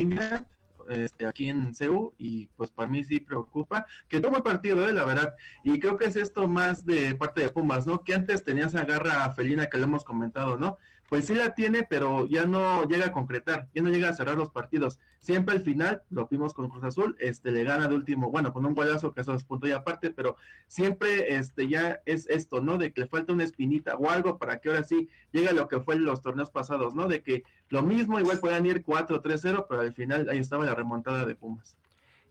este, 0.88 1.26
aquí 1.26 1.48
en 1.48 1.74
CEU 1.74 2.12
y 2.18 2.46
pues 2.56 2.70
para 2.70 2.88
mí 2.88 3.04
sí 3.04 3.20
preocupa 3.20 3.86
que 4.08 4.20
tome 4.20 4.40
partido, 4.42 4.88
eh, 4.88 4.92
la 4.92 5.04
verdad. 5.04 5.34
Y 5.64 5.78
creo 5.78 5.96
que 5.96 6.06
es 6.06 6.16
esto 6.16 6.48
más 6.48 6.84
de 6.84 7.14
parte 7.14 7.42
de 7.42 7.50
Pumas, 7.50 7.86
¿no? 7.86 8.02
Que 8.02 8.14
antes 8.14 8.44
tenía 8.44 8.66
esa 8.66 8.84
garra 8.84 9.32
felina 9.34 9.66
que 9.66 9.78
le 9.78 9.84
hemos 9.84 10.04
comentado, 10.04 10.56
¿no? 10.56 10.78
pues 11.08 11.26
sí 11.26 11.34
la 11.34 11.54
tiene, 11.54 11.84
pero 11.84 12.26
ya 12.26 12.44
no 12.44 12.84
llega 12.84 13.06
a 13.06 13.12
concretar, 13.12 13.68
ya 13.74 13.82
no 13.82 13.88
llega 13.88 14.10
a 14.10 14.14
cerrar 14.14 14.36
los 14.36 14.50
partidos. 14.50 14.98
Siempre 15.20 15.56
al 15.56 15.62
final, 15.62 16.02
lo 16.10 16.26
vimos 16.26 16.54
con 16.54 16.68
Cruz 16.68 16.84
Azul, 16.84 17.16
este 17.18 17.50
le 17.50 17.64
gana 17.64 17.88
de 17.88 17.94
último, 17.94 18.30
bueno, 18.30 18.52
con 18.52 18.64
un 18.64 18.74
golazo 18.74 19.12
que 19.12 19.20
eso 19.20 19.34
es 19.34 19.44
punto 19.44 19.66
y 19.66 19.72
aparte, 19.72 20.10
pero 20.10 20.36
siempre 20.68 21.34
este 21.36 21.68
ya 21.68 22.00
es 22.06 22.28
esto, 22.28 22.60
¿no? 22.60 22.78
De 22.78 22.92
que 22.92 23.02
le 23.02 23.08
falta 23.08 23.32
una 23.32 23.44
espinita 23.44 23.96
o 23.96 24.10
algo 24.10 24.38
para 24.38 24.58
que 24.58 24.68
ahora 24.68 24.84
sí 24.84 25.08
llegue 25.32 25.48
a 25.48 25.52
lo 25.52 25.68
que 25.68 25.80
fue 25.80 25.96
en 25.96 26.04
los 26.04 26.22
torneos 26.22 26.50
pasados, 26.50 26.94
¿no? 26.94 27.08
De 27.08 27.22
que 27.22 27.42
lo 27.68 27.82
mismo 27.82 28.18
igual 28.18 28.38
puedan 28.38 28.64
ir 28.64 28.84
4-3-0, 28.84 29.66
pero 29.68 29.80
al 29.82 29.92
final 29.92 30.28
ahí 30.28 30.38
estaba 30.38 30.64
la 30.64 30.74
remontada 30.74 31.24
de 31.24 31.34
Pumas. 31.34 31.76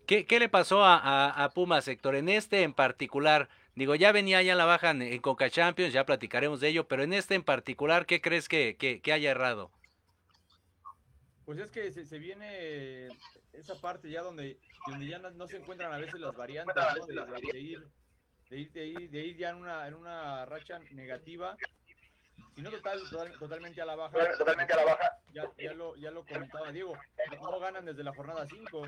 ¿Qué, 0.06 0.24
qué 0.24 0.38
le 0.40 0.48
pasó 0.48 0.82
a, 0.84 1.50
Pumas, 1.54 1.86
Héctor? 1.86 2.14
En 2.14 2.28
este 2.28 2.62
en 2.62 2.72
particular, 2.72 3.48
Digo, 3.78 3.94
ya 3.94 4.10
venía, 4.10 4.42
ya 4.42 4.56
la 4.56 4.64
bajan 4.64 5.02
en 5.02 5.20
Coca 5.20 5.50
Champions, 5.50 5.92
ya 5.92 6.04
platicaremos 6.04 6.58
de 6.58 6.66
ello, 6.66 6.88
pero 6.88 7.04
en 7.04 7.12
este 7.12 7.36
en 7.36 7.44
particular, 7.44 8.06
¿qué 8.06 8.20
crees 8.20 8.48
que, 8.48 8.74
que, 8.76 9.12
haya 9.12 9.30
errado? 9.30 9.70
Pues 11.48 11.60
es 11.60 11.70
que 11.70 11.90
se, 11.90 12.18
viene 12.18 13.08
esa 13.54 13.74
parte 13.80 14.10
ya 14.10 14.20
donde, 14.20 14.58
donde 14.86 15.06
ya 15.06 15.18
no, 15.18 15.46
se 15.46 15.56
encuentran 15.56 15.90
a 15.90 15.96
veces 15.96 16.20
las 16.20 16.36
variantes 16.36 16.74
de, 17.06 17.58
ir, 17.58 17.88
de, 18.50 18.58
ir, 18.58 18.70
de, 18.70 18.86
ir, 18.86 19.10
de 19.10 19.18
ir 19.24 19.36
ya 19.38 19.48
en 19.48 19.56
una, 19.56 19.88
en 19.88 19.94
una 19.94 20.44
racha 20.44 20.78
negativa, 20.90 21.56
sino 22.54 22.70
total, 22.70 23.00
totalmente 23.38 23.80
a 23.80 23.86
la 23.86 23.96
baja. 23.96 24.36
Totalmente 24.36 24.74
a 24.74 24.76
la 24.76 24.84
baja. 24.84 25.10
Ya, 25.32 25.50
ya, 25.56 25.72
lo, 25.72 25.96
ya 25.96 26.10
lo 26.10 26.26
comentaba 26.26 26.70
Diego, 26.70 26.92
no 27.40 27.58
ganan 27.58 27.86
desde 27.86 28.04
la 28.04 28.12
jornada 28.12 28.46
5, 28.46 28.86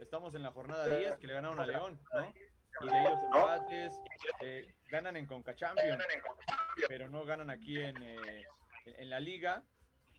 estamos 0.00 0.34
en 0.34 0.42
la 0.42 0.50
jornada 0.50 0.86
10 0.86 1.16
que 1.16 1.28
le 1.28 1.32
ganaron 1.32 1.60
a 1.60 1.66
León, 1.66 1.98
¿no? 2.12 2.34
y 2.82 2.90
de 2.90 3.00
ellos 3.00 3.18
empates, 3.24 3.92
eh, 4.42 4.74
ganan 4.90 5.16
en 5.16 5.24
Conca 5.24 5.54
Champions, 5.54 6.04
pero 6.88 7.08
no 7.08 7.24
ganan 7.24 7.48
aquí 7.48 7.80
en, 7.80 7.96
eh, 8.02 8.44
en 8.84 9.08
la 9.08 9.18
liga. 9.18 9.64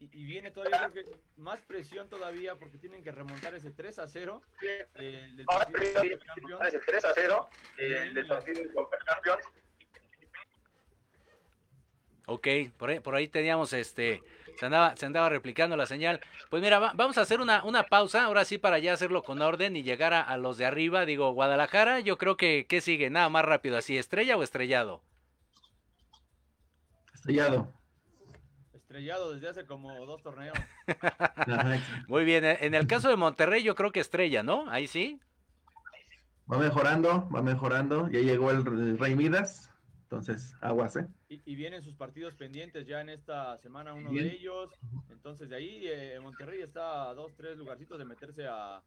Y, 0.01 0.25
viene 0.25 0.49
todavía 0.49 0.91
más 1.37 1.61
presión 1.61 2.09
todavía 2.09 2.55
porque 2.55 2.79
tienen 2.79 3.03
que 3.03 3.11
remontar 3.11 3.53
ese 3.53 3.69
3 3.71 3.99
a 3.99 4.07
0 4.07 4.41
eh, 4.95 5.29
del 5.35 5.45
partido 5.45 6.01
de 6.01 6.19
Champions. 6.19 6.61
Ese 6.67 6.79
3 6.79 7.05
a 7.05 7.13
0 7.13 7.49
del 7.77 8.27
partido 8.27 8.63
de 8.63 8.73
Conca 8.73 8.97
Champions. 9.05 9.43
Ok, 12.25 12.47
por 12.77 12.89
ahí, 12.89 12.99
por 12.99 13.15
ahí 13.15 13.27
teníamos 13.27 13.73
este 13.73 14.21
se 14.61 14.65
andaba, 14.67 14.95
se 14.95 15.07
andaba 15.07 15.29
replicando 15.29 15.75
la 15.75 15.87
señal. 15.87 16.21
Pues 16.51 16.61
mira, 16.61 16.77
vamos 16.79 17.17
a 17.17 17.21
hacer 17.21 17.41
una, 17.41 17.63
una 17.63 17.83
pausa, 17.83 18.25
ahora 18.25 18.45
sí, 18.45 18.59
para 18.59 18.77
ya 18.77 18.93
hacerlo 18.93 19.23
con 19.23 19.41
orden 19.41 19.75
y 19.75 19.81
llegar 19.81 20.13
a, 20.13 20.37
los 20.37 20.57
de 20.57 20.65
arriba. 20.65 21.05
Digo, 21.05 21.31
Guadalajara, 21.31 21.99
yo 22.01 22.19
creo 22.19 22.37
que, 22.37 22.67
¿qué 22.67 22.79
sigue? 22.79 23.09
Nada 23.09 23.29
más 23.29 23.43
rápido, 23.43 23.77
así, 23.77 23.97
estrella 23.97 24.37
o 24.37 24.43
estrellado. 24.43 25.01
Estrellado. 27.13 27.73
Estrellado 28.91 29.33
desde 29.33 29.47
hace 29.47 29.65
como 29.65 30.05
dos 30.05 30.21
torneos. 30.21 30.53
Muy 32.09 32.25
bien, 32.25 32.43
en 32.43 32.75
el 32.75 32.87
caso 32.87 33.07
de 33.07 33.15
Monterrey 33.15 33.63
yo 33.63 33.73
creo 33.73 33.93
que 33.93 34.01
estrella, 34.01 34.43
¿no? 34.43 34.69
Ahí 34.69 34.85
sí. 34.85 35.17
Va 36.51 36.57
mejorando, 36.57 37.29
va 37.33 37.41
mejorando. 37.41 38.09
Ya 38.09 38.19
llegó 38.19 38.51
el 38.51 38.99
Rey 38.99 39.15
Midas. 39.15 39.71
Entonces, 40.03 40.57
aguas, 40.59 40.97
¿eh? 40.97 41.07
Y, 41.29 41.55
vienen 41.55 41.81
sus 41.83 41.95
partidos 41.95 42.33
pendientes 42.33 42.85
ya 42.85 42.99
en 42.99 43.07
esta 43.07 43.57
semana, 43.59 43.93
uno 43.93 44.11
de 44.11 44.29
ellos. 44.29 44.69
Entonces, 45.09 45.47
de 45.47 45.55
ahí 45.55 45.83
eh, 45.85 46.19
Monterrey 46.21 46.61
está 46.61 47.11
a 47.11 47.13
dos, 47.13 47.31
tres 47.37 47.57
lugarcitos 47.57 47.97
de 47.97 48.03
meterse 48.03 48.45
a, 48.45 48.81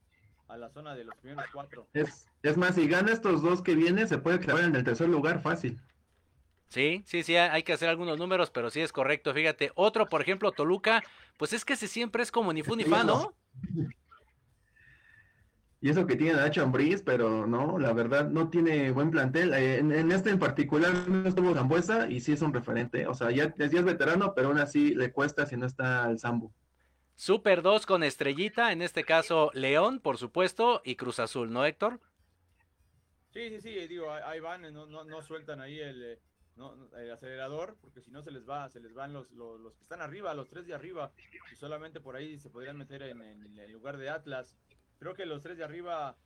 la 0.55 0.69
zona 0.69 0.95
de 0.95 1.05
los 1.05 1.17
primeros 1.17 1.47
cuatro. 1.51 1.89
Es, 1.95 2.27
es 2.43 2.59
más, 2.59 2.75
si 2.75 2.87
gana 2.87 3.11
estos 3.11 3.41
dos 3.41 3.63
que 3.63 3.75
vienen, 3.75 4.07
se 4.07 4.19
puede 4.19 4.39
clavar 4.39 4.65
en 4.65 4.77
el 4.77 4.85
tercer 4.85 5.09
lugar 5.09 5.41
fácil. 5.41 5.81
Sí, 6.75 7.05
sí, 7.07 7.23
sí, 7.23 7.37
hay 7.37 7.63
que 7.63 7.73
hacer 7.73 7.89
algunos 7.89 8.19
números, 8.19 8.51
pero 8.51 8.69
sí 8.69 8.81
es 8.81 8.93
correcto. 8.93 9.33
Fíjate, 9.33 9.71
otro, 9.77 10.09
por 10.09 10.21
ejemplo, 10.21 10.51
Toluca, 10.51 11.05
pues 11.37 11.53
es 11.53 11.65
que 11.65 11.75
ese 11.75 11.87
siempre 11.87 12.25
es 12.25 12.33
como 12.33 12.53
ni 12.53 12.65
fu 12.65 12.75
ni 12.75 12.83
fa, 12.83 13.05
¿no? 13.05 13.33
Y 15.81 15.91
eso 15.91 16.07
que 16.07 16.17
tiene 16.17 16.33
Nacho 16.33 16.63
Ambriz, 16.63 17.03
pero 17.03 17.47
no, 17.47 17.79
la 17.79 17.93
verdad 17.93 18.31
no 18.31 18.49
tiene 18.49 18.91
buen 18.91 19.11
plantel. 19.11 19.53
Eh, 19.53 19.81
en, 19.81 20.11
este 20.11 20.31
en 20.31 20.39
particular 20.39 20.95
no 21.07 21.29
estuvo 21.29 21.53
Zambuesa 21.53 22.09
y 22.09 22.21
sí 22.21 22.33
es 22.33 22.41
un 22.41 22.55
referente. 22.55 23.07
O 23.07 23.13
sea, 23.13 23.31
ya, 23.31 23.55
ya, 23.55 23.67
es 23.67 23.85
veterano, 23.85 24.33
pero 24.35 24.49
aún 24.49 24.59
así 24.59 24.95
le 24.95 25.13
cuesta 25.13 25.45
si 25.45 25.59
no 25.59 25.67
está 25.67 26.11
el 26.11 26.19
Zambu. 26.19 26.51
Super 27.17 27.61
2 27.61 27.85
con 27.85 28.03
estrellita, 28.03 28.73
en 28.73 28.81
este 28.81 29.05
caso 29.05 29.51
León, 29.53 30.01
por 30.01 30.17
supuesto, 30.17 30.81
y 30.87 30.97
Cruz 30.97 31.21
Azul, 31.21 31.53
¿no, 31.53 31.67
Héctor? 31.67 32.01
Sí, 33.35 33.51
sí, 33.51 33.61
sí, 33.61 33.87
digo, 33.87 34.11
ahí 34.11 34.41
van, 34.41 34.63
no, 34.73 34.87
no, 34.87 35.05
no 35.05 35.21
sueltan 35.21 35.61
ahí 35.61 35.81
el, 35.81 36.19
eh, 36.57 37.03
el, 37.03 37.11
acelerador, 37.13 37.77
porque 37.81 38.01
si 38.01 38.11
no 38.11 38.23
se 38.23 38.31
les 38.31 38.49
va, 38.49 38.69
se 38.69 38.81
les 38.81 38.95
van 38.95 39.13
los, 39.13 39.31
los, 39.33 39.75
que 39.75 39.83
están 39.83 40.01
arriba, 40.01 40.35
los 40.35 40.49
tres 40.49 40.67
de 40.67 40.75
arriba, 40.75 41.13
y 41.53 41.57
solamente 41.57 42.01
por 42.01 42.17
ahí 42.17 42.39
se 42.39 42.51
podrían 42.51 42.77
meter 42.77 43.03
en, 43.03 43.21
en 43.21 43.59
el 43.59 43.73
lugar 43.73 43.97
de 43.97 44.11
Atlas 44.11 44.55
Creo 44.99 45.15
que 45.15 45.27
los 45.27 45.43
tres 45.43 45.59
de 45.59 45.65
arriba, 45.65 46.17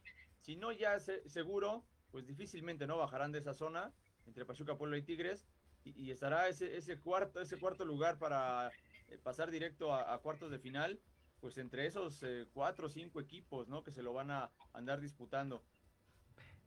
si 0.40 0.56
no 0.56 0.73
ya 0.73 1.00
seguro, 1.00 1.85
pues 2.11 2.26
difícilmente 2.26 2.87
no 2.87 2.97
bajarán 2.97 3.32
de 3.32 3.38
esa 3.40 3.54
zona 3.54 3.92
entre 4.26 4.44
Pachuca, 4.44 4.76
Puebla 4.76 4.99
y 4.99 5.02
Tigres 5.02 5.47
y, 5.85 6.11
estará 6.11 6.49
ese, 6.49 6.76
ese 6.76 7.00
cuarto 7.00 7.40
ese 7.40 7.58
cuarto 7.58 7.85
lugar 7.85 8.18
para 8.18 8.70
eh, 9.08 9.18
pasar 9.23 9.50
directo 9.50 9.94
a, 9.94 10.16
cuartos 10.20 10.50
de 10.50 10.58
final, 10.58 11.00
pues 11.40 11.56
entre 11.58 11.87
esos 11.87 12.23
eh, 12.23 12.47
cuatro 12.52 12.87
o 12.87 12.90
cinco 12.90 13.20
equipos, 13.20 13.68
¿no? 13.68 13.82
Que 13.82 13.90
se 13.90 14.02
lo 14.02 14.12
van 14.12 14.30
a 14.30 14.50
andar 14.75 15.00
disputando. 15.00 15.62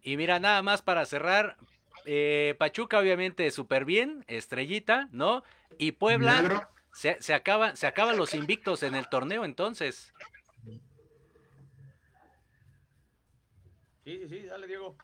Y 0.01 0.17
mira, 0.17 0.39
nada 0.39 0.61
más 0.63 0.81
para 0.81 1.05
cerrar, 1.05 1.55
eh, 2.05 2.55
Pachuca 2.57 2.99
obviamente 2.99 3.49
súper 3.51 3.85
bien, 3.85 4.23
estrellita, 4.27 5.09
¿no? 5.11 5.43
Y 5.77 5.93
Puebla 5.93 6.69
se, 6.93 7.17
se, 7.21 7.33
acaba, 7.33 7.75
se 7.75 7.87
acaban 7.87 8.17
los 8.17 8.33
invictos 8.33 8.83
en 8.83 8.95
el 8.95 9.07
torneo 9.09 9.45
entonces. 9.45 10.13
Sí, 14.03 14.17
sí, 14.17 14.27
sí, 14.29 14.41
dale, 14.47 14.67
Diego. 14.67 14.95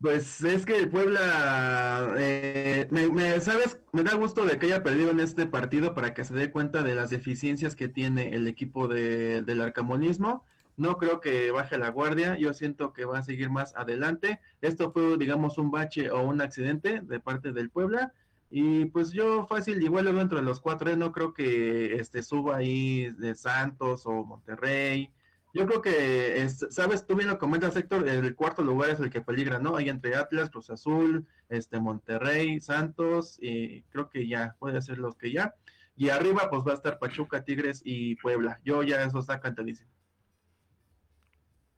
Pues 0.00 0.42
es 0.42 0.66
que 0.66 0.86
Puebla, 0.86 2.14
eh, 2.18 2.86
me, 2.90 3.40
¿sabes? 3.40 3.80
Me 3.92 4.02
da 4.02 4.14
gusto 4.14 4.44
de 4.44 4.58
que 4.58 4.66
haya 4.66 4.82
perdido 4.82 5.10
en 5.10 5.20
este 5.20 5.46
partido 5.46 5.94
para 5.94 6.12
que 6.12 6.22
se 6.24 6.34
dé 6.34 6.50
cuenta 6.50 6.82
de 6.82 6.94
las 6.94 7.08
deficiencias 7.08 7.74
que 7.74 7.88
tiene 7.88 8.34
el 8.34 8.46
equipo 8.46 8.88
del 8.88 9.60
arcamonismo. 9.60 10.44
No 10.76 10.98
creo 10.98 11.20
que 11.20 11.50
baje 11.50 11.78
la 11.78 11.90
guardia, 11.90 12.36
yo 12.36 12.52
siento 12.52 12.92
que 12.92 13.04
va 13.04 13.18
a 13.18 13.22
seguir 13.22 13.50
más 13.50 13.74
adelante. 13.76 14.40
Esto 14.60 14.92
fue, 14.92 15.16
digamos, 15.16 15.58
un 15.58 15.70
bache 15.70 16.10
o 16.10 16.22
un 16.22 16.40
accidente 16.40 17.00
de 17.00 17.20
parte 17.20 17.52
del 17.52 17.70
Puebla. 17.70 18.12
Y 18.50 18.86
pues 18.86 19.12
yo 19.12 19.46
fácil, 19.46 19.82
igual 19.82 20.04
dentro 20.14 20.38
de 20.38 20.44
los 20.44 20.60
cuatro, 20.60 20.94
no 20.96 21.12
creo 21.12 21.34
que 21.34 21.96
este 21.96 22.22
suba 22.22 22.56
ahí 22.56 23.10
de 23.18 23.34
Santos 23.34 24.06
o 24.06 24.24
Monterrey 24.24 25.10
yo 25.56 25.66
creo 25.66 25.80
que, 25.80 26.46
sabes, 26.68 27.06
tú 27.06 27.16
bien 27.16 27.30
lo 27.30 27.38
comentas, 27.38 27.74
Héctor, 27.74 28.06
el 28.06 28.34
cuarto 28.34 28.60
lugar 28.62 28.90
es 28.90 29.00
el 29.00 29.08
que 29.08 29.22
peligra, 29.22 29.58
¿no? 29.58 29.76
Hay 29.76 29.88
entre 29.88 30.14
Atlas, 30.14 30.50
Cruz 30.50 30.68
Azul, 30.68 31.26
este 31.48 31.80
Monterrey, 31.80 32.60
Santos, 32.60 33.38
y 33.40 33.80
creo 33.84 34.10
que 34.10 34.28
ya 34.28 34.54
puede 34.58 34.82
ser 34.82 34.98
los 34.98 35.16
que 35.16 35.32
ya. 35.32 35.54
Y 35.96 36.10
arriba, 36.10 36.50
pues 36.50 36.60
va 36.60 36.72
a 36.72 36.74
estar 36.74 36.98
Pachuca, 36.98 37.42
Tigres 37.42 37.80
y 37.86 38.16
Puebla. 38.16 38.60
Yo 38.66 38.82
ya 38.82 39.02
eso 39.02 39.20
está 39.20 39.40
cantadísimo. 39.40 39.88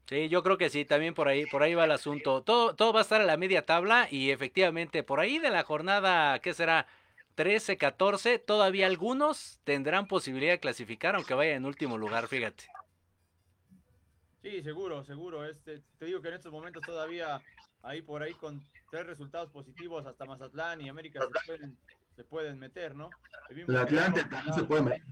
Sí, 0.08 0.30
yo 0.30 0.42
creo 0.42 0.56
que 0.56 0.70
sí, 0.70 0.86
también 0.86 1.12
por 1.12 1.28
ahí, 1.28 1.44
por 1.44 1.62
ahí 1.62 1.74
va 1.74 1.84
el 1.84 1.92
asunto. 1.92 2.42
Todo, 2.42 2.74
todo 2.74 2.94
va 2.94 3.00
a 3.00 3.02
estar 3.02 3.20
a 3.20 3.24
la 3.24 3.36
media 3.36 3.66
tabla 3.66 4.08
y 4.10 4.30
efectivamente 4.30 5.02
por 5.02 5.20
ahí 5.20 5.38
de 5.38 5.50
la 5.50 5.64
jornada, 5.64 6.38
¿qué 6.38 6.54
será? 6.54 6.86
13, 7.34 7.76
14, 7.76 8.38
todavía 8.38 8.86
algunos 8.86 9.60
tendrán 9.64 10.08
posibilidad 10.08 10.52
de 10.52 10.60
clasificar, 10.60 11.14
aunque 11.14 11.34
vaya 11.34 11.54
en 11.54 11.66
último 11.66 11.96
lugar, 11.96 12.26
fíjate. 12.26 12.64
Sí, 14.42 14.62
seguro, 14.62 15.04
seguro. 15.04 15.44
Este, 15.44 15.82
te 15.98 16.06
digo 16.06 16.22
que 16.22 16.28
en 16.28 16.34
estos 16.34 16.50
momentos 16.50 16.82
todavía 16.84 17.40
ahí 17.82 18.02
por 18.02 18.22
ahí 18.22 18.32
con 18.34 18.60
tres 18.90 19.06
resultados 19.06 19.50
positivos 19.50 20.06
hasta 20.06 20.24
Mazatlán 20.24 20.80
y 20.80 20.88
América 20.88 21.20
se 21.20 21.46
pueden, 21.46 21.78
se 22.16 22.24
pueden 22.24 22.58
meter, 22.58 22.94
¿no? 22.94 23.10
El, 23.50 23.76
Atlante 23.76 24.24
también 24.24 24.54
se 24.54 24.64
puede 24.64 24.82
meter. 24.82 25.02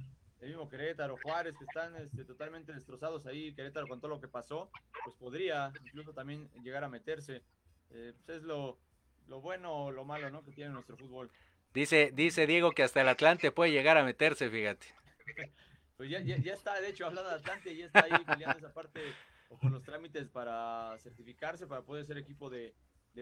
El 0.46 0.52
mismo 0.52 0.68
Querétaro, 0.68 1.16
Juárez, 1.24 1.56
que 1.58 1.64
están 1.64 1.96
este, 1.96 2.24
totalmente 2.24 2.72
destrozados 2.72 3.26
ahí, 3.26 3.52
Querétaro 3.52 3.88
con 3.88 4.00
todo 4.00 4.10
lo 4.10 4.20
que 4.20 4.28
pasó, 4.28 4.70
pues 5.04 5.16
podría 5.16 5.72
incluso 5.84 6.12
también 6.12 6.48
llegar 6.62 6.84
a 6.84 6.88
meterse. 6.88 7.42
Eh, 7.90 8.12
pues 8.24 8.38
es 8.38 8.44
lo, 8.44 8.78
lo 9.26 9.40
bueno 9.40 9.86
o 9.86 9.90
lo 9.90 10.04
malo, 10.04 10.30
¿no? 10.30 10.44
Que 10.44 10.52
tiene 10.52 10.70
nuestro 10.70 10.96
fútbol. 10.96 11.32
Dice, 11.74 12.12
dice 12.14 12.46
Diego 12.46 12.70
que 12.70 12.84
hasta 12.84 13.00
el 13.00 13.08
Atlante 13.08 13.50
puede 13.50 13.72
llegar 13.72 13.96
a 13.96 14.04
meterse, 14.04 14.48
fíjate. 14.48 14.86
Pues 15.96 16.10
ya, 16.10 16.20
ya, 16.20 16.52
está, 16.52 16.78
de 16.78 16.90
hecho, 16.90 17.06
hablando 17.06 17.30
de 17.30 17.36
Atlante, 17.36 17.74
ya 17.74 17.86
está 17.86 18.04
ahí 18.04 18.22
peleando 18.22 18.58
esa 18.58 18.70
parte 18.70 19.00
o 19.48 19.56
con 19.56 19.72
los 19.72 19.82
trámites 19.82 20.28
para 20.28 20.94
certificarse, 20.98 21.66
para 21.66 21.80
poder 21.80 22.04
ser 22.04 22.18
equipo 22.18 22.50
de, 22.50 22.74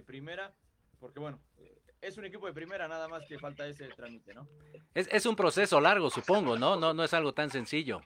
primera, 0.04 0.52
porque 1.04 1.20
bueno, 1.20 1.38
es 2.00 2.16
un 2.16 2.24
equipo 2.24 2.46
de 2.46 2.54
primera, 2.54 2.88
nada 2.88 3.08
más 3.08 3.26
que 3.26 3.38
falta 3.38 3.66
ese 3.66 3.88
trámite, 3.88 4.32
¿no? 4.32 4.48
Es, 4.94 5.06
es 5.12 5.26
un 5.26 5.36
proceso 5.36 5.78
largo, 5.78 6.08
supongo, 6.08 6.58
¿no? 6.58 6.76
No, 6.76 6.94
no 6.94 7.04
es 7.04 7.12
algo 7.12 7.34
tan 7.34 7.50
sencillo. 7.50 8.00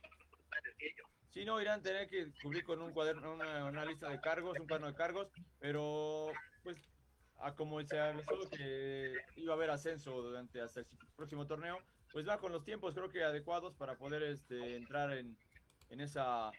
Sí, 1.31 1.45
no, 1.45 1.61
irán 1.63 1.79
a 1.79 1.83
tener 1.85 2.09
que 2.09 2.33
cubrir 2.43 2.65
con 2.65 2.83
un 2.83 2.93
cuaderno, 2.93 3.35
una, 3.35 3.67
una 3.67 3.85
lista 3.85 4.09
de 4.09 4.21
cargos, 4.21 4.59
un 4.59 4.67
cuaderno 4.67 4.89
de 4.89 4.97
cargos, 4.97 5.29
pero 5.61 6.33
pues 6.65 6.77
a 7.37 7.55
como 7.55 7.81
se 7.85 8.01
avisó 8.01 8.51
que 8.51 9.13
iba 9.37 9.53
a 9.53 9.57
haber 9.57 9.71
ascenso 9.71 10.11
durante 10.21 10.61
hasta 10.61 10.81
el 10.81 10.87
próximo 11.15 11.47
torneo, 11.47 11.79
pues 12.11 12.29
va 12.29 12.39
con 12.39 12.51
los 12.51 12.65
tiempos 12.65 12.97
creo 12.97 13.11
que 13.11 13.23
adecuados 13.23 13.77
para 13.77 13.95
poder 13.95 14.25
este, 14.25 14.75
entrar 14.75 15.13
en, 15.13 15.39
en 15.91 16.01
esa 16.01 16.51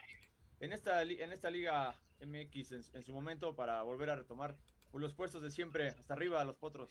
en 0.61 0.71
esta 0.71 1.01
en 1.01 1.33
esta 1.33 1.49
liga 1.49 1.99
MX 2.21 2.71
en, 2.71 2.81
en 2.93 3.03
su 3.03 3.11
momento 3.11 3.53
para 3.53 3.81
volver 3.81 4.11
a 4.11 4.15
retomar 4.15 4.55
los 4.93 5.13
puestos 5.13 5.41
de 5.41 5.51
siempre 5.51 5.89
hasta 5.89 6.13
arriba 6.13 6.43
los 6.43 6.55
potros. 6.55 6.89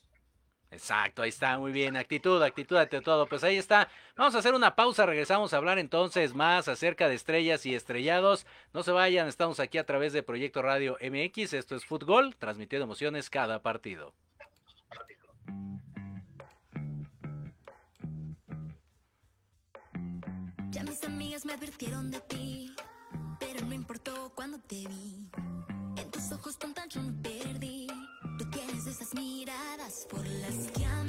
Exacto, 0.70 1.22
ahí 1.22 1.30
está, 1.30 1.58
muy 1.58 1.72
bien. 1.72 1.96
Actitud, 1.96 2.42
actitud 2.42 2.76
ante 2.76 3.00
todo. 3.00 3.26
Pues 3.26 3.42
ahí 3.42 3.56
está. 3.56 3.88
Vamos 4.16 4.34
a 4.34 4.38
hacer 4.38 4.54
una 4.54 4.76
pausa, 4.76 5.06
regresamos 5.06 5.52
a 5.52 5.56
hablar 5.56 5.78
entonces 5.78 6.34
más 6.34 6.68
acerca 6.68 7.08
de 7.08 7.14
estrellas 7.14 7.64
y 7.64 7.74
estrellados. 7.74 8.46
No 8.74 8.82
se 8.82 8.92
vayan, 8.92 9.28
estamos 9.28 9.60
aquí 9.60 9.78
a 9.78 9.86
través 9.86 10.12
de 10.12 10.22
Proyecto 10.22 10.60
Radio 10.60 10.98
MX. 11.00 11.54
Esto 11.54 11.74
es 11.74 11.86
Fútbol, 11.86 12.36
transmitiendo 12.36 12.84
emociones 12.84 13.30
cada 13.30 13.62
partido. 13.62 14.12
Ya 20.70 20.84
mis 20.84 21.02
amigas 21.02 21.46
me 21.46 21.54
advirtieron 21.54 22.10
de 22.10 22.20
ti, 22.20 22.76
pero 23.40 23.64
no 23.64 23.72
importó 23.72 24.32
cuando 24.34 24.58
te 24.58 24.86
vi. 24.86 25.30
Tus 26.10 26.32
ojos 26.32 26.58
tan 26.58 26.74
yo 26.88 27.02
no 27.02 27.12
perdí. 27.22 27.86
Tú 28.38 28.44
tienes 28.50 28.86
esas 28.86 29.14
miradas 29.14 30.06
por 30.10 30.26
las 30.26 30.70
que 30.72 30.84
a 30.84 31.02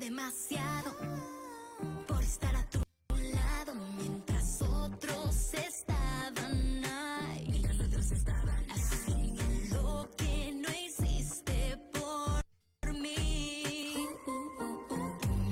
demasiado 0.00 0.96
por 2.08 2.22
estar 2.22 2.56
a 2.56 2.64
tu 2.70 2.80
lado 3.32 3.74
mientras 3.98 4.62
otros 4.62 5.52
estaban 5.52 6.84
ahí. 6.84 7.46
Mientras 7.50 7.78
otros 7.80 8.10
estaban. 8.10 8.64
Lo 9.70 10.08
que 10.16 10.52
no 10.52 10.68
hiciste 10.70 11.76
por 11.92 12.94
mí. 12.94 13.94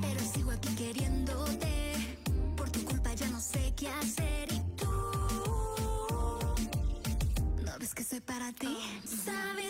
Pero 0.01 0.21
sigo 0.33 0.51
aquí 0.51 0.75
queriéndote. 0.77 2.19
Por 2.57 2.71
tu 2.71 2.83
culpa 2.87 3.13
ya 3.13 3.29
no 3.29 3.41
sé 3.41 3.75
qué 3.77 3.89
hacer 3.89 4.51
y 4.51 4.61
tú. 4.77 4.91
¿No 7.67 7.79
ves 7.79 7.95
que 7.95 8.03
soy 8.03 8.21
para 8.21 8.51
ti? 8.53 8.79
Sabes 9.27 9.68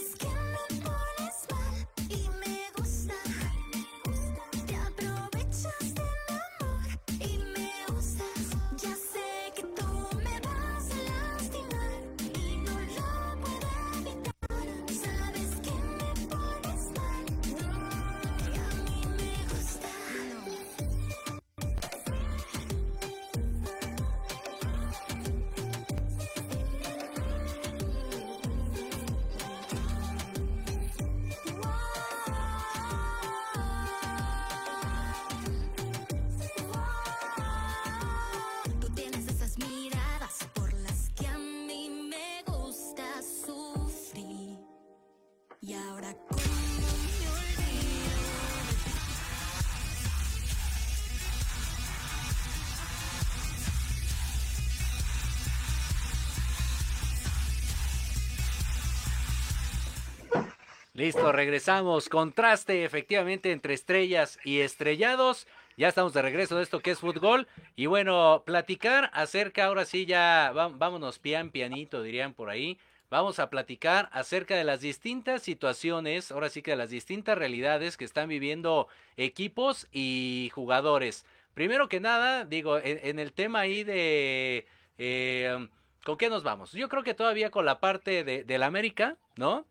Listo, 60.99 61.31
regresamos. 61.31 62.09
Contraste 62.09 62.85
efectivamente 62.85 63.53
entre 63.53 63.73
estrellas 63.73 64.37
y 64.43 64.59
estrellados. 64.59 65.47
Ya 65.77 65.87
estamos 65.87 66.13
de 66.13 66.23
regreso 66.23 66.57
de 66.57 66.65
esto 66.65 66.81
que 66.81 66.91
es 66.91 66.99
fútbol. 66.99 67.47
Y 67.77 67.87
bueno, 67.87 68.43
platicar 68.45 69.09
acerca, 69.13 69.67
ahora 69.67 69.85
sí 69.85 70.07
ya 70.07 70.51
vámonos 70.53 71.21
pian 71.21 71.51
pianito, 71.51 72.03
dirían 72.03 72.35
por 72.35 72.51
ahí. 72.51 72.81
Vamos 73.11 73.39
a 73.39 73.49
platicar 73.49 74.09
acerca 74.11 74.57
de 74.57 74.65
las 74.65 74.81
distintas 74.81 75.41
situaciones, 75.41 76.33
ahora 76.33 76.51
sí 76.51 76.63
que 76.63 76.73
de 76.73 76.79
las 76.79 76.91
distintas 76.91 77.39
realidades 77.39 77.97
que 77.97 78.05
están 78.05 78.29
viviendo 78.29 78.89
equipos 79.17 79.87
y 79.93 80.51
jugadores. 80.53 81.25
Primero 81.55 81.89
que 81.89 82.01
nada, 82.01 82.45
digo, 82.45 82.77
en, 82.77 82.99
en 83.05 83.21
el 83.21 83.33
tema 83.33 83.61
ahí 83.61 83.85
de... 83.85 84.67
eh, 84.99 85.69
¿Con 86.05 86.19
qué 86.19 86.29
nos 86.29 86.43
vamos? 86.43 86.73
Yo 86.73 86.89
creo 86.89 87.05
que 87.05 87.15
todavía 87.15 87.53
con 87.53 87.65
la 87.65 87.79
parte 87.79 88.25
de, 88.25 88.43
del 88.43 88.65
América, 88.65 89.17
¿no? 89.37 89.65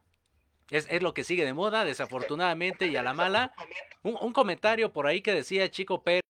Es, 0.70 0.88
es 0.90 1.02
lo 1.02 1.14
que 1.14 1.24
sigue 1.24 1.46
de 1.46 1.54
moda, 1.54 1.86
desafortunadamente, 1.86 2.88
y 2.88 2.96
a 2.96 3.04
la 3.04 3.14
mala. 3.14 3.54
Un, 4.04 4.34
comentario 4.34 4.92
por 4.92 5.08
ahí 5.08 5.22
que 5.22 5.34
decía 5.34 5.70
Chico 5.70 6.04
Pérez, 6.04 6.22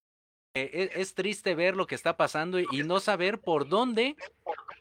eh, 0.54 0.70
es, 0.74 0.96
es 0.96 1.14
triste 1.16 1.56
ver 1.56 1.76
lo 1.76 1.88
que 1.88 1.96
está 1.96 2.18
pasando 2.18 2.60
y, 2.60 2.68
y 2.72 2.84
no 2.84 3.00
saber 3.00 3.40
por 3.40 3.68
dónde 3.68 4.16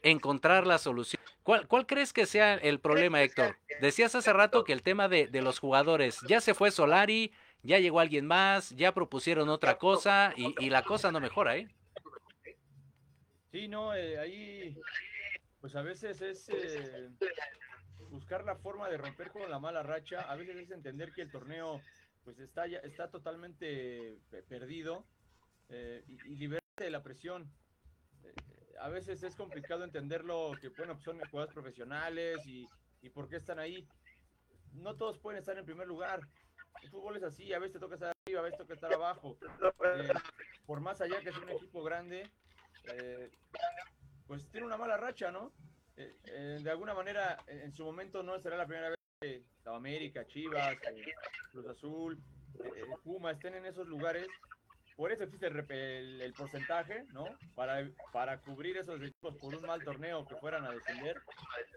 encontrar 0.03 0.67
la 0.67 0.77
solución. 0.77 1.21
¿Cuál, 1.43 1.67
¿Cuál 1.67 1.85
crees 1.85 2.13
que 2.13 2.25
sea 2.25 2.55
el 2.55 2.79
problema, 2.79 3.21
Héctor? 3.23 3.57
Decías 3.81 4.15
hace 4.15 4.33
rato 4.33 4.63
que 4.63 4.73
el 4.73 4.83
tema 4.83 5.07
de, 5.07 5.27
de 5.27 5.41
los 5.41 5.59
jugadores, 5.59 6.19
ya 6.27 6.41
se 6.41 6.53
fue 6.53 6.71
Solari, 6.71 7.31
ya 7.63 7.79
llegó 7.79 7.99
alguien 7.99 8.25
más, 8.27 8.71
ya 8.71 8.93
propusieron 8.93 9.49
otra 9.49 9.77
cosa 9.77 10.33
y, 10.35 10.53
y 10.59 10.69
la 10.69 10.83
cosa 10.83 11.11
no 11.11 11.19
mejora, 11.19 11.57
¿eh? 11.57 11.67
Sí, 13.51 13.67
no, 13.67 13.95
eh, 13.95 14.19
ahí, 14.19 14.77
pues 15.61 15.75
a 15.75 15.81
veces 15.81 16.21
es 16.21 16.49
eh, 16.49 17.09
buscar 18.09 18.43
la 18.43 18.55
forma 18.55 18.89
de 18.89 18.97
romper 18.97 19.31
con 19.31 19.49
la 19.49 19.59
mala 19.59 19.83
racha, 19.83 20.21
a 20.21 20.35
veces 20.35 20.55
es 20.57 20.71
entender 20.71 21.11
que 21.13 21.21
el 21.21 21.31
torneo 21.31 21.81
pues 22.23 22.39
está, 22.39 22.67
ya, 22.67 22.79
está 22.79 23.09
totalmente 23.09 24.19
pe- 24.29 24.43
perdido 24.43 25.05
eh, 25.69 26.03
y, 26.07 26.43
y 26.43 26.47
de 26.47 26.89
la 26.89 27.01
presión. 27.01 27.49
Eh, 28.23 28.33
a 28.79 28.89
veces 28.89 29.23
es 29.23 29.35
complicado 29.35 29.83
entenderlo, 29.83 30.51
que 30.59 30.69
bueno, 30.69 30.93
pues 30.93 31.05
son 31.05 31.19
jugadores 31.29 31.53
profesionales 31.53 32.45
y, 32.45 32.67
y 33.01 33.09
por 33.09 33.29
qué 33.29 33.37
están 33.37 33.59
ahí. 33.59 33.87
No 34.73 34.95
todos 34.95 35.17
pueden 35.19 35.39
estar 35.39 35.57
en 35.57 35.65
primer 35.65 35.87
lugar. 35.87 36.19
El 36.83 36.89
fútbol 36.89 37.17
es 37.17 37.23
así, 37.23 37.53
a 37.53 37.59
veces 37.59 37.73
te 37.73 37.79
toca 37.79 37.95
estar 37.95 38.13
arriba, 38.25 38.41
a 38.41 38.43
veces 38.43 38.59
toca 38.59 38.73
estar 38.73 38.93
abajo. 38.93 39.37
Eh, 39.85 40.13
por 40.65 40.79
más 40.81 41.01
allá 41.01 41.21
que 41.21 41.29
es 41.29 41.37
un 41.37 41.49
equipo 41.49 41.81
grande, 41.81 42.29
eh, 42.83 43.31
pues 44.27 44.49
tiene 44.51 44.67
una 44.67 44.77
mala 44.77 44.97
racha, 44.97 45.31
¿no? 45.31 45.53
Eh, 45.97 46.15
eh, 46.25 46.59
de 46.61 46.69
alguna 46.71 46.93
manera, 46.93 47.43
en 47.47 47.61
en 47.61 47.73
su 47.73 47.83
momento 47.83 48.21
no 48.23 48.39
será 48.39 48.55
la 48.55 48.67
primera 48.67 48.89
vez 48.89 48.97
que 49.19 49.43
América, 49.65 50.25
Chivas, 50.27 50.77
eh, 50.87 51.03
Cruz 51.51 51.67
Azul, 51.67 52.17
eh, 52.63 52.85
eh, 52.91 52.97
Puma 53.03 53.31
estén 53.31 53.55
en 53.55 53.65
esos 53.65 53.87
lugares. 53.87 54.29
Por 54.95 55.11
eso 55.11 55.23
existe 55.23 55.47
el, 55.47 56.33
porcentaje, 56.33 57.05
¿no? 57.11 57.25
Para, 57.55 57.87
para 58.11 58.39
cubrir 58.41 58.77
esos 58.77 59.01
equipos 59.01 59.35
por 59.37 59.53
un 59.53 59.65
mal 59.65 59.83
torneo 59.83 60.27
que 60.27 60.35
fueran 60.35 60.65
a 60.65 60.71
descender, 60.71 61.21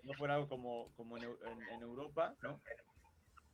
no 0.05 0.15
fuera 0.15 0.35
algo 0.37 0.49
como, 0.49 0.95
como 0.97 1.17
en, 1.19 1.25
Eu- 1.25 1.39
en- 1.47 1.69
en 1.69 1.83
Europa, 1.83 2.35
¿no? 2.43 2.61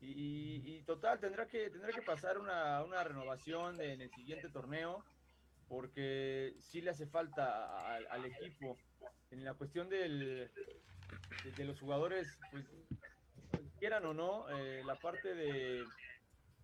Y, 0.00 0.82
total, 0.82 1.18
tendrá 1.20 1.48
que, 1.48 1.70
tendrá 1.70 1.92
que 1.92 2.02
pasar 2.02 2.38
una, 2.38 2.84
una 2.84 3.02
renovación 3.02 3.80
en 3.80 4.00
el 4.00 4.10
siguiente 4.10 4.48
torneo, 4.50 5.02
porque 5.68 6.54
sí 6.60 6.80
le 6.80 6.90
hace 6.90 7.06
falta 7.06 7.94
al, 7.96 8.06
al 8.08 8.24
equipo. 8.24 8.76
En 9.30 9.44
la 9.44 9.54
cuestión 9.54 9.88
de, 9.88 10.50
los 11.58 11.80
jugadores, 11.80 12.38
pues 12.50 12.64
quieran 13.78 14.06
o 14.06 14.14
no, 14.14 14.48
eh, 14.50 14.82
la 14.84 14.94
parte 14.96 15.34
de, 15.34 15.84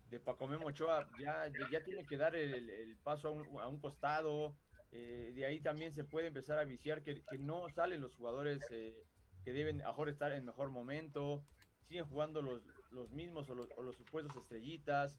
de 0.09 0.19
Paco 0.19 0.47
Memo 0.47 0.67
Ochoa 0.67 1.07
ya, 1.19 1.51
ya 1.71 1.83
tiene 1.83 2.05
que 2.05 2.17
dar 2.17 2.35
el, 2.35 2.97
paso 3.03 3.27
a 3.27 3.31
un, 3.31 3.59
a 3.59 3.67
un 3.67 3.79
costado. 3.79 4.55
eh, 4.91 5.31
de 5.35 5.45
ahí 5.45 5.59
también 5.59 5.93
se 5.93 6.03
puede 6.03 6.27
empezar 6.27 6.59
a 6.59 6.65
viciar 6.65 7.01
que, 7.03 7.23
no 7.39 7.67
salen 7.69 8.01
los 8.01 8.15
jugadores 8.15 8.61
eh, 8.69 8.95
que 9.43 9.53
deben 9.53 9.77
mejor 9.77 10.09
estar 10.09 10.31
en 10.31 10.45
mejor 10.45 10.69
momento. 10.69 11.43
Siguen 11.87 12.05
jugando 12.05 12.41
los, 12.41 12.61
los 12.91 13.11
mismos 13.11 13.49
o 13.49 13.55
los, 13.55 13.97
supuestos 13.97 14.35
estrellitas. 14.35 15.17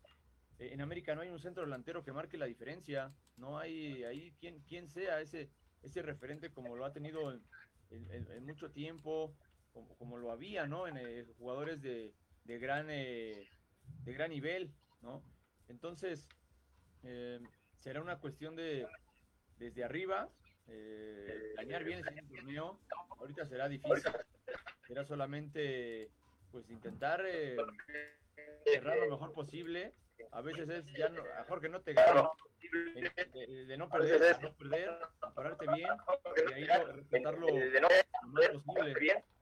En 0.61 0.81
América 0.81 1.15
no 1.17 1.23
hay 1.23 1.31
un 1.31 1.41
centro 1.41 1.65
delantero 1.65 2.05
que 2.05 2.13
marque 2.13 2.39
la 2.39 2.47
diferencia. 2.47 3.13
No 3.37 3.59
hay 3.59 4.05
ahí 4.05 4.33
quien, 4.39 4.61
quien 4.61 4.89
sea 4.89 5.21
ese, 5.21 5.51
ese 5.85 6.03
referente 6.03 6.51
como 6.51 6.77
lo 6.77 6.85
ha 6.85 6.93
tenido 6.93 7.33
en, 7.91 8.45
mucho 8.45 8.71
tiempo, 8.71 9.35
como, 9.73 9.97
como 9.97 10.19
lo 10.19 10.33
había, 10.33 10.67
¿no? 10.67 10.89
En 10.89 10.97
eh, 10.97 11.25
jugadores 11.39 11.81
de, 11.83 12.13
de 12.45 12.59
gran 12.59 12.89
eh, 12.91 13.49
de 14.05 14.13
gran 14.13 14.31
nivel, 14.31 14.73
¿no? 15.03 15.23
Entonces, 15.69 16.27
eh, 17.03 17.41
será 17.79 18.01
una 18.01 18.19
cuestión 18.19 18.57
de 18.57 18.87
desde 19.59 19.85
arriba, 19.85 20.29
planear 21.55 21.85
bien 21.85 22.03
el 22.07 22.29
torneo. 22.29 22.81
Ahorita 23.19 23.47
será 23.47 23.69
difícil, 23.69 24.03
será 24.89 25.05
solamente 25.05 26.11
pues 26.51 26.69
intentar 26.71 27.23
cerrar 28.65 28.99
lo 28.99 29.11
mejor 29.11 29.33
posible. 29.33 29.95
A 30.33 30.41
veces 30.41 30.69
es 30.69 30.85
ya 30.97 31.09
no, 31.09 31.23
a 31.39 31.45
Jorge 31.45 31.69
no 31.69 31.81
te 31.83 31.93
gano, 31.93 32.33
de, 32.73 33.47
de- 33.47 33.67
de 33.67 33.77
no 33.77 33.89
perder, 33.89 34.21
de 34.21 34.43
no 34.43 34.53
perder, 34.55 34.99
pararte 35.35 35.67
bien, 35.75 35.91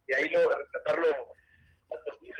y 0.08 0.12
ahí 0.14 0.28
lo- 0.30 0.58
respetarlo 0.58 1.06
lo 1.06 1.26
más 1.90 2.00
posible. 2.06 2.34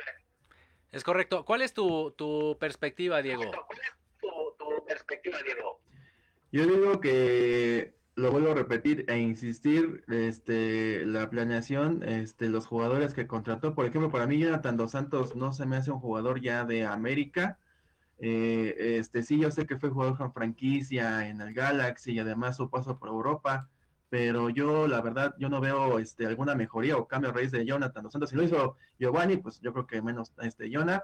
Es 0.91 1.03
correcto. 1.03 1.43
¿Cuál 1.45 1.61
es 1.61 1.73
tu, 1.73 2.11
tu 2.11 2.57
perspectiva, 2.59 3.21
Diego? 3.21 3.51
Yo 6.51 6.65
digo 6.67 6.99
que 7.01 7.93
lo 8.15 8.31
vuelvo 8.31 8.51
a 8.51 8.55
repetir 8.55 9.05
e 9.07 9.17
insistir, 9.17 10.03
este, 10.07 11.03
la 11.05 11.29
planeación, 11.31 12.03
este, 12.07 12.47
los 12.47 12.67
jugadores 12.67 13.15
que 13.15 13.25
contrató, 13.25 13.73
por 13.73 13.87
ejemplo, 13.87 14.11
para 14.11 14.27
mí 14.27 14.37
Jonathan 14.39 14.77
Dos 14.77 14.91
Santos 14.91 15.35
no 15.35 15.51
se 15.51 15.65
me 15.65 15.77
hace 15.77 15.89
un 15.91 15.99
jugador 15.99 16.39
ya 16.41 16.63
de 16.63 16.85
América. 16.85 17.57
Eh, 18.19 18.97
este, 18.99 19.23
sí, 19.23 19.39
yo 19.39 19.51
sé 19.51 19.65
que 19.65 19.77
fue 19.77 19.89
jugador 19.89 20.17
con 20.17 20.33
franquicia 20.33 21.27
en 21.27 21.41
el 21.41 21.53
Galaxy 21.53 22.13
y 22.13 22.19
además 22.19 22.57
su 22.57 22.69
paso 22.69 22.97
por 22.97 23.09
Europa, 23.09 23.69
pero 24.09 24.49
yo, 24.49 24.87
la 24.87 25.01
verdad, 25.01 25.33
yo 25.39 25.49
no 25.49 25.59
veo 25.59 25.99
este, 25.99 26.25
alguna 26.25 26.55
mejoría 26.55 26.95
o 26.97 27.07
cambio 27.07 27.31
a 27.31 27.33
raíz 27.33 27.51
de 27.51 27.65
Jonathan 27.65 28.09
Santos. 28.11 28.29
Si 28.29 28.35
lo 28.35 28.43
hizo 28.43 28.77
Giovanni, 28.99 29.37
pues 29.37 29.59
yo 29.61 29.73
creo 29.73 29.87
que 29.87 30.01
menos 30.01 30.33
este, 30.41 30.69
Jonah, 30.71 31.03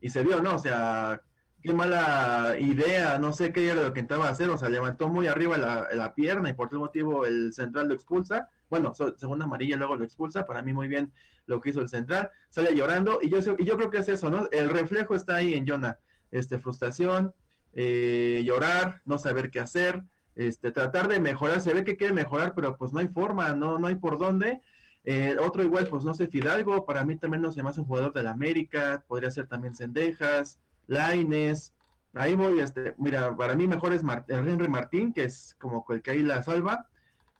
y 0.00 0.10
se 0.10 0.22
vio, 0.22 0.40
¿no? 0.42 0.54
O 0.54 0.58
sea, 0.58 1.20
qué 1.62 1.72
mala 1.72 2.56
idea, 2.58 3.18
no 3.18 3.32
sé 3.32 3.52
qué 3.52 3.70
era 3.70 3.82
lo 3.82 3.92
que 3.92 4.00
intentaba 4.00 4.28
hacer, 4.28 4.50
o 4.50 4.58
sea, 4.58 4.68
levantó 4.68 5.08
muy 5.08 5.26
arriba 5.26 5.58
la, 5.58 5.88
la 5.94 6.14
pierna 6.14 6.50
y 6.50 6.52
por 6.54 6.68
tal 6.68 6.78
motivo 6.78 7.24
el 7.26 7.52
central 7.52 7.88
lo 7.88 7.94
expulsa, 7.94 8.50
bueno, 8.70 8.94
so- 8.94 9.16
segunda 9.16 9.46
amarilla 9.46 9.76
luego 9.76 9.96
lo 9.96 10.04
expulsa, 10.04 10.46
para 10.46 10.62
mí 10.62 10.72
muy 10.72 10.88
bien 10.88 11.12
lo 11.46 11.60
que 11.60 11.70
hizo 11.70 11.80
el 11.80 11.88
central, 11.88 12.30
sale 12.50 12.74
llorando 12.74 13.18
y 13.20 13.30
yo, 13.30 13.38
y 13.58 13.64
yo 13.64 13.76
creo 13.76 13.90
que 13.90 13.98
es 13.98 14.08
eso, 14.08 14.30
¿no? 14.30 14.48
El 14.52 14.70
reflejo 14.70 15.14
está 15.14 15.36
ahí 15.36 15.54
en 15.54 15.66
Jonah, 15.66 15.98
este, 16.34 16.58
frustración, 16.58 17.32
eh, 17.72 18.42
llorar, 18.44 19.00
no 19.04 19.18
saber 19.18 19.50
qué 19.50 19.60
hacer, 19.60 20.02
este, 20.36 20.72
tratar 20.72 21.06
de 21.08 21.20
mejorar, 21.20 21.60
se 21.60 21.72
ve 21.72 21.84
que 21.84 21.96
quiere 21.96 22.12
mejorar, 22.12 22.54
pero 22.54 22.76
pues 22.76 22.92
no 22.92 22.98
hay 22.98 23.08
forma, 23.08 23.54
no, 23.54 23.78
no 23.78 23.86
hay 23.86 23.94
por 23.94 24.18
dónde. 24.18 24.60
Eh, 25.04 25.36
otro 25.38 25.62
igual, 25.62 25.86
pues 25.86 26.02
no 26.02 26.14
sé, 26.14 26.26
Fidalgo, 26.26 26.84
para 26.86 27.04
mí 27.04 27.16
también 27.16 27.42
no 27.42 27.52
se 27.52 27.62
me 27.62 27.70
un 27.70 27.84
jugador 27.84 28.12
de 28.12 28.22
la 28.22 28.30
América, 28.32 29.04
podría 29.06 29.30
ser 29.30 29.46
también 29.46 29.74
Cendejas, 29.76 30.58
Laines, 30.86 31.72
ahí 32.14 32.34
voy, 32.34 32.60
este, 32.60 32.94
mira, 32.96 33.36
para 33.36 33.54
mí 33.54 33.66
mejor 33.66 33.92
es 33.92 34.02
Mar- 34.02 34.24
el 34.28 34.48
Henry 34.48 34.68
Martín, 34.68 35.12
que 35.12 35.24
es 35.24 35.56
como 35.60 35.84
el 35.90 36.00
que 36.00 36.12
ahí 36.12 36.22
la 36.22 36.42
salva, 36.42 36.88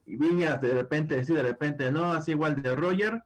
y 0.07 0.17
Viñas 0.17 0.61
de 0.61 0.75
repente 0.75 1.25
sí, 1.25 1.33
de 1.33 1.43
repente 1.43 1.91
no, 1.91 2.13
así 2.13 2.33
igual 2.33 2.61
de 2.61 2.77
Roger, 2.77 3.23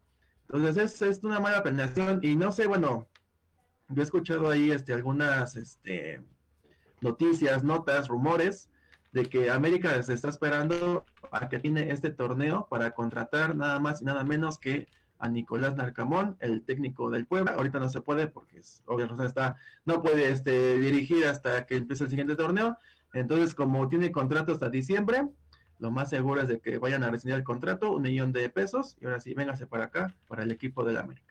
entonces 0.48 0.76
es, 0.76 1.02
es 1.02 1.24
una 1.24 1.40
mala 1.40 1.62
planeación, 1.62 2.20
y 2.22 2.36
no 2.36 2.52
sé, 2.52 2.66
bueno, 2.66 3.08
yo 3.88 4.02
he 4.02 4.04
escuchado 4.04 4.50
ahí 4.50 4.70
este, 4.70 4.92
algunas 4.92 5.56
este, 5.56 6.22
noticias, 7.00 7.64
notas, 7.64 8.08
rumores, 8.08 8.70
de 9.12 9.26
que 9.26 9.50
América 9.50 10.02
se 10.02 10.12
está 10.12 10.28
esperando 10.28 11.04
a 11.30 11.48
que 11.48 11.58
tiene 11.58 11.90
este 11.90 12.10
torneo 12.10 12.66
para 12.70 12.90
contratar 12.90 13.56
nada 13.56 13.78
más 13.78 14.02
y 14.02 14.04
nada 14.04 14.22
menos 14.24 14.58
que 14.58 14.86
a 15.18 15.28
Nicolás 15.28 15.74
Narcamón, 15.74 16.36
el 16.40 16.62
técnico 16.62 17.10
del 17.10 17.26
Puebla. 17.26 17.52
Ahorita 17.52 17.80
no 17.80 17.88
se 17.88 18.00
puede 18.00 18.28
porque 18.28 18.58
es, 18.58 18.82
obviamente 18.86 19.24
está, 19.24 19.56
no 19.84 20.02
puede 20.02 20.30
este, 20.30 20.78
dirigir 20.78 21.26
hasta 21.26 21.66
que 21.66 21.76
empiece 21.76 22.04
el 22.04 22.10
siguiente 22.10 22.36
torneo. 22.36 22.76
Entonces, 23.14 23.54
como 23.54 23.88
tiene 23.88 24.12
contrato 24.12 24.52
hasta 24.52 24.68
diciembre, 24.68 25.26
lo 25.78 25.90
más 25.90 26.10
seguro 26.10 26.42
es 26.42 26.48
de 26.48 26.60
que 26.60 26.78
vayan 26.78 27.02
a 27.02 27.10
rescindir 27.10 27.36
el 27.36 27.44
contrato, 27.44 27.92
un 27.92 28.02
millón 28.02 28.32
de 28.32 28.48
pesos, 28.50 28.96
y 29.00 29.06
ahora 29.06 29.20
sí, 29.20 29.34
véngase 29.34 29.66
para 29.66 29.84
acá, 29.84 30.14
para 30.28 30.42
el 30.42 30.50
equipo 30.50 30.84
del 30.84 30.98
América. 30.98 31.27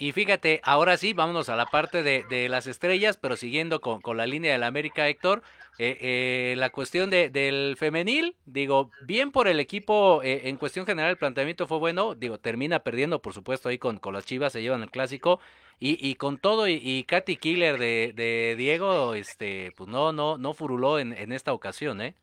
Y 0.00 0.12
fíjate, 0.12 0.60
ahora 0.62 0.96
sí, 0.96 1.12
vámonos 1.12 1.48
a 1.48 1.56
la 1.56 1.66
parte 1.66 2.02
de, 2.04 2.24
de 2.30 2.48
las 2.48 2.68
estrellas, 2.68 3.16
pero 3.16 3.36
siguiendo 3.36 3.80
con, 3.80 4.00
con 4.00 4.16
la 4.16 4.26
línea 4.26 4.52
del 4.52 4.62
América, 4.62 5.08
Héctor. 5.08 5.42
eh, 5.78 5.96
eh, 6.00 6.54
la 6.56 6.70
cuestión 6.70 7.08
de, 7.10 7.30
del 7.30 7.76
femenil, 7.76 8.36
digo, 8.46 8.90
bien 9.02 9.30
por 9.32 9.46
el 9.48 9.60
equipo, 9.60 10.22
eh, 10.22 10.48
en 10.48 10.56
cuestión 10.56 10.86
general 10.86 11.10
el 11.10 11.16
planteamiento 11.16 11.66
fue 11.66 11.78
bueno, 11.78 12.14
digo, 12.14 12.38
termina 12.38 12.80
perdiendo, 12.80 13.20
por 13.20 13.32
supuesto, 13.32 13.68
ahí 13.68 13.78
con, 13.78 13.98
con 13.98 14.12
las 14.14 14.24
Chivas, 14.24 14.52
se 14.52 14.62
llevan 14.62 14.82
el 14.82 14.90
clásico, 14.90 15.40
y, 15.80 15.96
y 16.04 16.16
con 16.16 16.38
todo, 16.38 16.66
y, 16.66 16.80
y 16.82 17.04
Katy 17.04 17.36
Killer 17.36 17.78
de, 17.78 18.12
de 18.14 18.56
Diego, 18.56 19.14
este, 19.14 19.72
pues 19.76 19.88
no, 19.88 20.12
no, 20.12 20.36
no 20.36 20.52
furuló 20.52 20.98
en, 20.98 21.12
en 21.12 21.30
esta 21.32 21.52
ocasión, 21.52 22.00
¿eh? 22.00 22.14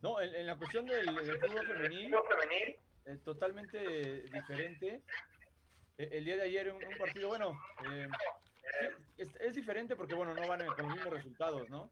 No, 0.00 0.20
en, 0.20 0.34
en 0.34 0.46
la 0.46 0.56
cuestión 0.56 0.86
del, 0.86 1.04
del 1.14 1.38
fútbol 1.38 1.66
femenil, 1.66 2.14
eh, 3.06 3.18
totalmente 3.24 4.22
diferente. 4.32 5.02
Eh, 6.00 6.08
El 6.12 6.24
día 6.24 6.36
de 6.36 6.42
ayer 6.44 6.72
un, 6.72 6.82
un 6.82 6.96
partido, 6.96 7.28
bueno, 7.28 7.60
eh, 7.84 8.08
es, 9.18 9.28
es 9.38 9.54
diferente 9.54 9.94
porque, 9.96 10.14
bueno, 10.14 10.34
no 10.34 10.48
van 10.48 10.64
con 10.66 10.86
los 10.86 10.94
mismos 10.96 11.12
resultados, 11.12 11.68
¿no? 11.68 11.90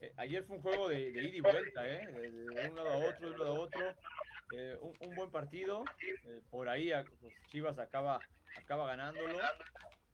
Eh, 0.00 0.12
ayer 0.16 0.44
fue 0.44 0.56
un 0.58 0.62
juego 0.62 0.88
de, 0.88 1.10
de 1.10 1.22
ida 1.24 1.36
y 1.36 1.40
vuelta, 1.40 1.88
¿eh? 1.88 2.06
De, 2.06 2.30
de 2.30 2.68
un 2.68 2.76
lado 2.76 2.88
a 2.90 2.96
otro, 2.98 3.28
de 3.28 3.34
un 3.34 3.38
lado 3.40 3.56
a 3.56 3.58
otro. 3.58 3.94
Eh, 4.52 4.78
un, 4.80 4.94
un 5.08 5.16
buen 5.16 5.30
partido. 5.32 5.84
eh, 6.24 6.40
por 6.50 6.68
ahí 6.68 6.92
pues, 7.20 7.34
Chivas 7.48 7.80
acaba, 7.80 8.20
acaba 8.56 8.86
ganándolo, 8.86 9.40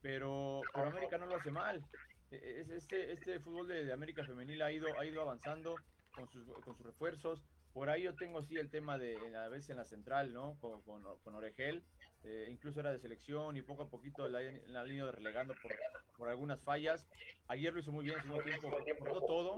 pero, 0.01 0.61
pero 0.73 0.87
América 0.87 1.19
no 1.19 1.27
lo 1.27 1.35
hace 1.35 1.51
mal. 1.51 1.83
Eh, 2.31 2.61
es- 2.61 2.69
Este, 2.69 3.11
este 3.11 3.39
fútbol 3.41 3.67
de, 3.67 3.85
de 3.85 3.93
América 3.93 4.25
Femenil 4.25 4.63
ha 4.63 4.71
ido, 4.71 4.87
ha 4.99 5.05
ido 5.05 5.21
avanzando 5.21 5.75
con 6.15 6.27
sus, 6.31 6.47
con 6.63 6.75
sus 6.75 6.85
refuerzos. 6.87 7.43
Por 7.73 7.89
ahí 7.91 8.03
yo 8.03 8.15
tengo 8.15 8.41
sí 8.41 8.57
el 8.57 8.71
tema 8.71 8.97
de 8.97 9.17
a 9.37 9.49
veces 9.49 9.69
en 9.69 9.77
la 9.77 9.85
central, 9.85 10.33
¿no? 10.33 10.57
Con, 10.59 10.81
con, 10.81 11.03
con 11.19 11.35
Oregel, 11.35 11.83
eh, 12.25 12.47
incluso 12.49 12.79
era 12.79 12.91
de 12.91 12.99
selección 12.99 13.55
y 13.55 13.61
poco 13.61 13.83
a 13.83 13.89
poquito 13.89 14.27
la, 14.27 14.41
la 14.67 14.81
han 14.81 14.91
ido 14.91 15.11
relegando 15.11 15.53
por, 15.61 15.71
por 16.17 16.29
algunas 16.29 16.59
fallas. 16.61 17.05
Ayer 17.47 17.71
lo 17.71 17.79
hizo 17.79 17.91
muy 17.91 18.05
bien, 18.05 18.19
segundo 18.21 18.43
tiempo, 18.43 19.05
cortó 19.05 19.21
todo, 19.27 19.55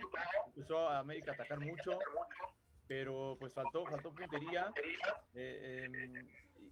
empezó 0.48 0.90
a 0.90 1.00
América 1.00 1.32
a 1.32 1.34
atacar 1.36 1.60
mucho, 1.62 1.98
pero 2.88 3.38
pues 3.40 3.54
faltó, 3.54 3.86
faltó 3.86 4.14
puntería. 4.14 4.72
eh, 5.34 5.86
em, 5.86 6.28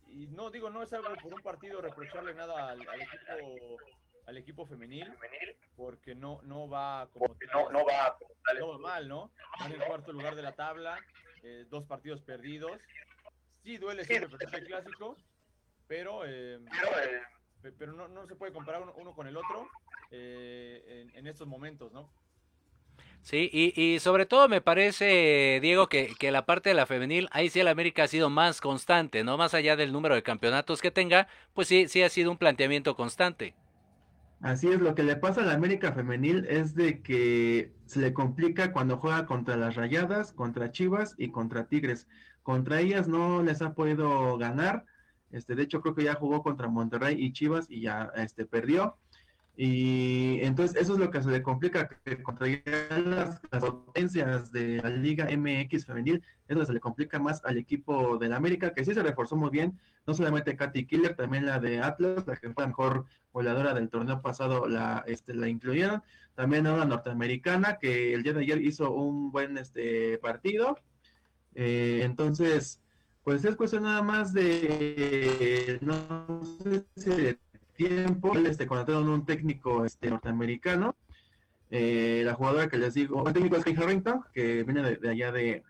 y, 0.10 0.28
no 0.28 0.50
digo, 0.50 0.70
no 0.70 0.84
es 0.84 0.92
algo 0.94 1.14
por 1.22 1.34
un 1.34 1.42
partido 1.42 1.82
reprocharle 1.82 2.34
nada 2.34 2.70
al, 2.72 2.82
al 2.88 3.02
equipo 3.02 3.78
al 4.26 4.38
equipo 4.38 4.66
femenil 4.66 5.14
porque 5.76 6.16
no 6.16 6.40
no 6.44 6.68
va 6.68 7.08
como 7.14 7.36
no, 7.54 7.70
no 7.72 7.86
va 7.86 8.18
no 8.60 8.80
mal 8.80 9.08
no 9.08 9.32
en 9.66 9.74
el 9.74 9.84
cuarto 9.84 10.12
lugar 10.12 10.36
de 10.36 10.42
la 10.42 10.54
tabla 10.54 10.98
eh, 11.44 11.66
dos 11.70 11.86
partidos 11.86 12.22
perdidos 12.22 12.80
sí 13.64 13.78
duele 13.78 14.04
siempre 14.04 14.36
perder 14.36 14.62
el 14.64 14.68
clásico 14.68 15.16
pero 15.88 16.26
eh, 16.26 16.60
pe- 17.62 17.72
pero 17.74 17.94
no, 17.94 18.08
no 18.08 18.28
se 18.28 18.36
puede 18.36 18.54
comparar 18.54 18.82
uno, 18.82 18.94
uno 18.98 19.14
con 19.14 19.28
el 19.28 19.38
otro 19.38 19.68
eh, 20.12 20.84
en, 20.88 21.18
en 21.18 21.28
estos 21.28 21.48
momentos 21.48 21.92
no 21.92 22.10
Sí, 23.22 23.50
y, 23.52 23.74
y 23.82 24.00
sobre 24.00 24.26
todo 24.28 24.48
me 24.48 24.62
parece, 24.62 25.60
Diego, 25.62 25.90
que, 25.90 26.14
que 26.20 26.32
la 26.32 26.46
parte 26.46 26.70
de 26.70 26.76
la 26.76 26.86
femenil, 26.86 27.28
ahí 27.32 27.50
sí 27.50 27.60
el 27.60 27.68
América 27.68 28.04
ha 28.04 28.08
sido 28.08 28.30
más 28.30 28.62
constante, 28.62 29.24
¿no? 29.24 29.36
Más 29.38 29.54
allá 29.56 29.76
del 29.76 29.92
número 29.92 30.14
de 30.16 30.22
campeonatos 30.24 30.80
que 30.82 30.92
tenga, 30.92 31.28
pues 31.54 31.68
sí, 31.68 31.88
sí 31.88 32.04
ha 32.04 32.10
sido 32.10 32.30
un 32.30 32.38
planteamiento 32.38 32.96
constante. 32.96 33.56
Así 34.42 34.68
es, 34.68 34.80
lo 34.80 34.94
que 34.94 35.04
le 35.04 35.16
pasa 35.16 35.42
a 35.42 35.46
la 35.46 35.54
América 35.54 35.92
Femenil 35.94 36.46
es 36.48 36.76
de 36.76 37.02
que 37.02 37.72
se 37.86 38.00
le 38.00 38.14
complica 38.14 38.72
cuando 38.72 38.98
juega 38.98 39.26
contra 39.26 39.58
las 39.58 39.76
Rayadas, 39.76 40.34
contra 40.34 40.72
Chivas 40.72 41.16
y 41.18 41.32
contra 41.32 41.68
Tigres. 41.68 42.08
Contra 42.44 42.80
ellas 42.80 43.08
no 43.08 43.42
les 43.42 43.62
ha 43.64 43.74
podido 43.74 44.38
ganar. 44.38 44.86
Este, 45.36 45.54
de 45.54 45.64
hecho, 45.64 45.82
creo 45.82 45.94
que 45.94 46.06
ya 46.06 46.16
jugó 46.16 46.42
contra 46.42 46.70
Monterrey 46.70 47.18
y 47.20 47.34
Chivas 47.34 47.66
y 47.70 47.82
ya 47.82 48.10
este, 48.16 48.46
perdió. 48.46 48.98
Y 49.58 50.40
entonces 50.42 50.76
eso 50.82 50.94
es 50.94 51.00
lo 51.00 51.10
que 51.10 51.22
se 51.22 51.30
le 51.30 51.42
complica, 51.42 51.88
que 51.88 52.22
contra 52.24 52.48
las, 52.48 53.42
las 53.52 53.64
potencias 53.64 54.52
de 54.52 54.82
la 54.82 54.90
Liga 54.90 55.28
MX 55.30 55.86
femenil, 55.86 56.22
eso 56.48 56.66
se 56.66 56.74
le 56.74 56.80
complica 56.80 57.20
más 57.20 57.44
al 57.46 57.58
equipo 57.58 58.18
del 58.18 58.34
América, 58.34 58.74
que 58.74 58.84
sí 58.84 58.94
se 58.94 59.04
reforzó 59.04 59.36
muy 59.38 59.50
bien, 59.50 59.80
no 60.08 60.14
solamente 60.14 60.58
Katy 60.58 60.86
Killer, 60.86 61.16
también 61.16 61.46
la 61.46 61.60
de 61.60 61.80
Atlas, 61.80 62.28
la 62.28 62.36
que 62.36 62.52
fue 62.52 62.64
la 62.64 62.68
mejor 62.68 63.06
goleadora 63.32 63.74
del 63.74 63.90
torneo 63.90 64.22
pasado, 64.22 64.68
la, 64.68 65.04
este, 65.08 65.34
la 65.34 65.48
incluyeron, 65.48 66.04
también 66.34 66.68
una 66.68 66.84
norteamericana 66.84 67.78
que 67.80 68.14
el 68.14 68.24
día 68.24 68.34
de 68.34 68.42
ayer 68.42 68.62
hizo 68.62 68.92
un 68.92 69.32
buen 69.32 69.58
este, 69.58 70.18
partido, 70.18 70.78
eh, 71.54 72.02
entonces, 72.04 72.82
pues 73.26 73.44
es 73.44 73.56
cuestión 73.56 73.84
nada 73.84 74.04
más 74.04 74.34
de, 74.34 75.80
no 75.82 76.44
sé 76.62 76.86
si 76.96 77.10
de 77.10 77.40
tiempo, 77.76 78.38
este, 78.38 78.68
contrataron 78.68 79.10
un 79.10 79.26
técnico 79.26 79.84
este, 79.84 80.12
norteamericano, 80.12 80.96
eh, 81.72 82.22
la 82.24 82.36
jugadora 82.36 82.70
que 82.70 82.78
les 82.78 82.94
digo, 82.94 83.28
el 83.28 83.34
técnico 83.34 83.56
es 83.56 83.64
Kay 83.64 83.76
Harrington, 83.76 84.24
que 84.32 84.64
viene 84.64 84.98
de, 84.98 85.10
allá 85.10 85.32
de, 85.32 85.64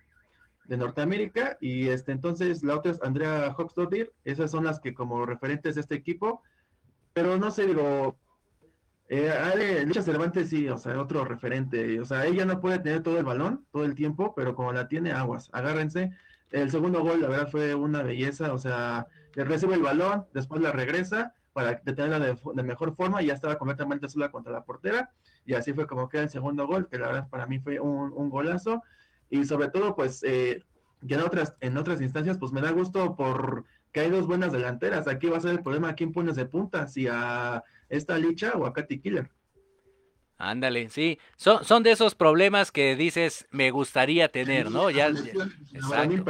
de, 0.65 0.77
Norteamérica, 0.77 1.57
y 1.61 1.87
este 1.87 2.11
entonces 2.11 2.61
la 2.61 2.75
otra 2.75 2.91
es 2.91 3.01
Andrea 3.01 3.55
Hoxdottir, 3.57 4.11
esas 4.25 4.51
son 4.51 4.65
las 4.65 4.81
que 4.81 4.93
como 4.93 5.25
referentes 5.25 5.75
de 5.75 5.81
este 5.81 5.95
equipo, 5.95 6.43
pero 7.13 7.37
no 7.37 7.51
sé, 7.51 7.67
digo, 7.67 8.17
eh, 9.07 9.29
Ale, 9.31 9.85
Lucha 9.85 10.01
Cervantes 10.01 10.49
sí, 10.49 10.67
o 10.67 10.77
sea, 10.77 10.99
otro 10.99 11.23
referente, 11.23 12.01
o 12.01 12.05
sea, 12.05 12.25
ella 12.25 12.43
no 12.43 12.59
puede 12.59 12.79
tener 12.79 13.01
todo 13.01 13.17
el 13.17 13.23
balón 13.23 13.65
todo 13.71 13.85
el 13.85 13.95
tiempo, 13.95 14.33
pero 14.35 14.55
como 14.55 14.73
la 14.73 14.89
tiene, 14.89 15.13
aguas, 15.13 15.49
agárrense. 15.53 16.11
El 16.55 16.71
segundo 16.71 17.01
gol, 17.03 17.21
la 17.21 17.27
verdad, 17.27 17.49
fue 17.49 17.75
una 17.75 18.01
belleza, 18.01 18.53
o 18.53 18.57
sea, 18.57 19.07
recibe 19.33 19.75
el 19.75 19.81
balón, 19.81 20.25
después 20.33 20.61
la 20.61 20.71
regresa, 20.71 21.33
para 21.51 21.81
detenerla 21.83 22.19
de, 22.19 22.63
mejor 22.63 22.95
forma 22.95 23.21
y 23.21 23.25
ya 23.25 23.33
estaba 23.33 23.57
completamente 23.57 24.07
sola 24.07 24.31
contra 24.31 24.53
la 24.53 24.63
portera. 24.63 25.11
Y 25.45 25.53
así 25.53 25.73
fue 25.73 25.85
como 25.85 26.07
queda 26.07 26.23
el 26.23 26.29
segundo 26.29 26.65
gol, 26.65 26.87
que 26.87 26.97
la 26.97 27.07
verdad 27.07 27.29
para 27.29 27.45
mí 27.45 27.59
fue 27.59 27.81
un, 27.81 28.13
un 28.13 28.29
golazo. 28.29 28.81
Y 29.29 29.43
sobre 29.43 29.67
todo 29.67 29.97
pues 29.97 30.23
eh, 30.23 30.63
ya 31.01 31.17
en 31.17 31.23
otras, 31.23 31.55
en 31.59 31.75
otras 31.77 31.99
instancias 31.99 32.37
pues 32.37 32.53
me 32.53 32.61
da 32.61 32.71
gusto 32.71 33.17
por 33.17 33.65
que 33.91 33.99
hay 33.99 34.09
dos 34.09 34.25
buenas 34.25 34.53
delanteras, 34.53 35.09
aquí 35.09 35.27
va 35.27 35.37
a 35.37 35.41
ser 35.41 35.51
el 35.51 35.63
problema 35.63 35.89
a 35.89 35.95
quién 35.95 36.13
pones 36.13 36.37
de 36.37 36.45
punta, 36.45 36.87
si 36.87 37.07
a 37.09 37.63
esta 37.89 38.17
Licha 38.17 38.53
o 38.55 38.65
a 38.65 38.71
Katy 38.71 38.99
Killer. 39.01 39.29
Ándale, 40.37 40.89
sí, 40.89 41.19
son, 41.37 41.63
son 41.63 41.83
de 41.83 41.91
esos 41.91 42.13
problemas 42.15 42.71
que 42.71 42.95
dices 42.95 43.47
me 43.51 43.71
gustaría 43.71 44.29
tener, 44.29 44.69
¿no? 44.69 44.89
Ya, 44.89 45.07
exacto. 45.73 46.25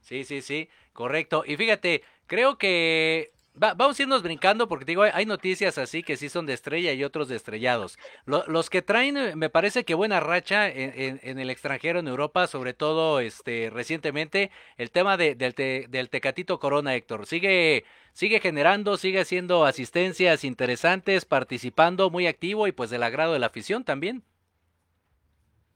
Sí, 0.00 0.24
sí, 0.24 0.42
sí, 0.42 0.68
correcto. 0.92 1.44
Y 1.46 1.56
fíjate, 1.56 2.02
creo 2.26 2.58
que 2.58 3.33
Va, 3.62 3.72
vamos 3.74 3.98
a 3.98 4.02
irnos 4.02 4.24
brincando 4.24 4.66
porque 4.66 4.84
digo, 4.84 5.02
hay 5.02 5.26
noticias 5.26 5.78
así 5.78 6.02
que 6.02 6.16
sí 6.16 6.28
son 6.28 6.44
de 6.44 6.54
estrella 6.54 6.92
y 6.92 7.04
otros 7.04 7.28
de 7.28 7.36
estrellados. 7.36 7.98
Lo, 8.24 8.44
los 8.48 8.68
que 8.68 8.82
traen, 8.82 9.16
eh, 9.16 9.36
me 9.36 9.48
parece 9.48 9.84
que 9.84 9.94
buena 9.94 10.18
racha 10.18 10.68
en, 10.68 11.38
el 11.38 11.50
extranjero, 11.50 12.00
en 12.00 12.08
Europa, 12.08 12.48
sobre 12.48 12.74
todo 12.74 13.20
este 13.20 13.70
recientemente, 13.70 14.50
el 14.76 14.90
tema 14.90 15.16
de, 15.16 15.36
del, 15.36 15.54
te, 15.54 15.86
del 15.88 16.10
Tecatito 16.10 16.58
Corona, 16.58 16.96
Héctor. 16.96 17.26
Sigue, 17.26 17.84
sigue 18.12 18.40
generando, 18.40 18.96
sigue 18.96 19.20
haciendo 19.20 19.64
asistencias 19.64 20.42
interesantes, 20.42 21.24
participando, 21.24 22.10
muy 22.10 22.26
activo 22.26 22.66
y 22.66 22.72
pues 22.72 22.90
del 22.90 23.04
agrado 23.04 23.34
de 23.34 23.38
la 23.38 23.46
afición 23.46 23.84
también. 23.84 24.24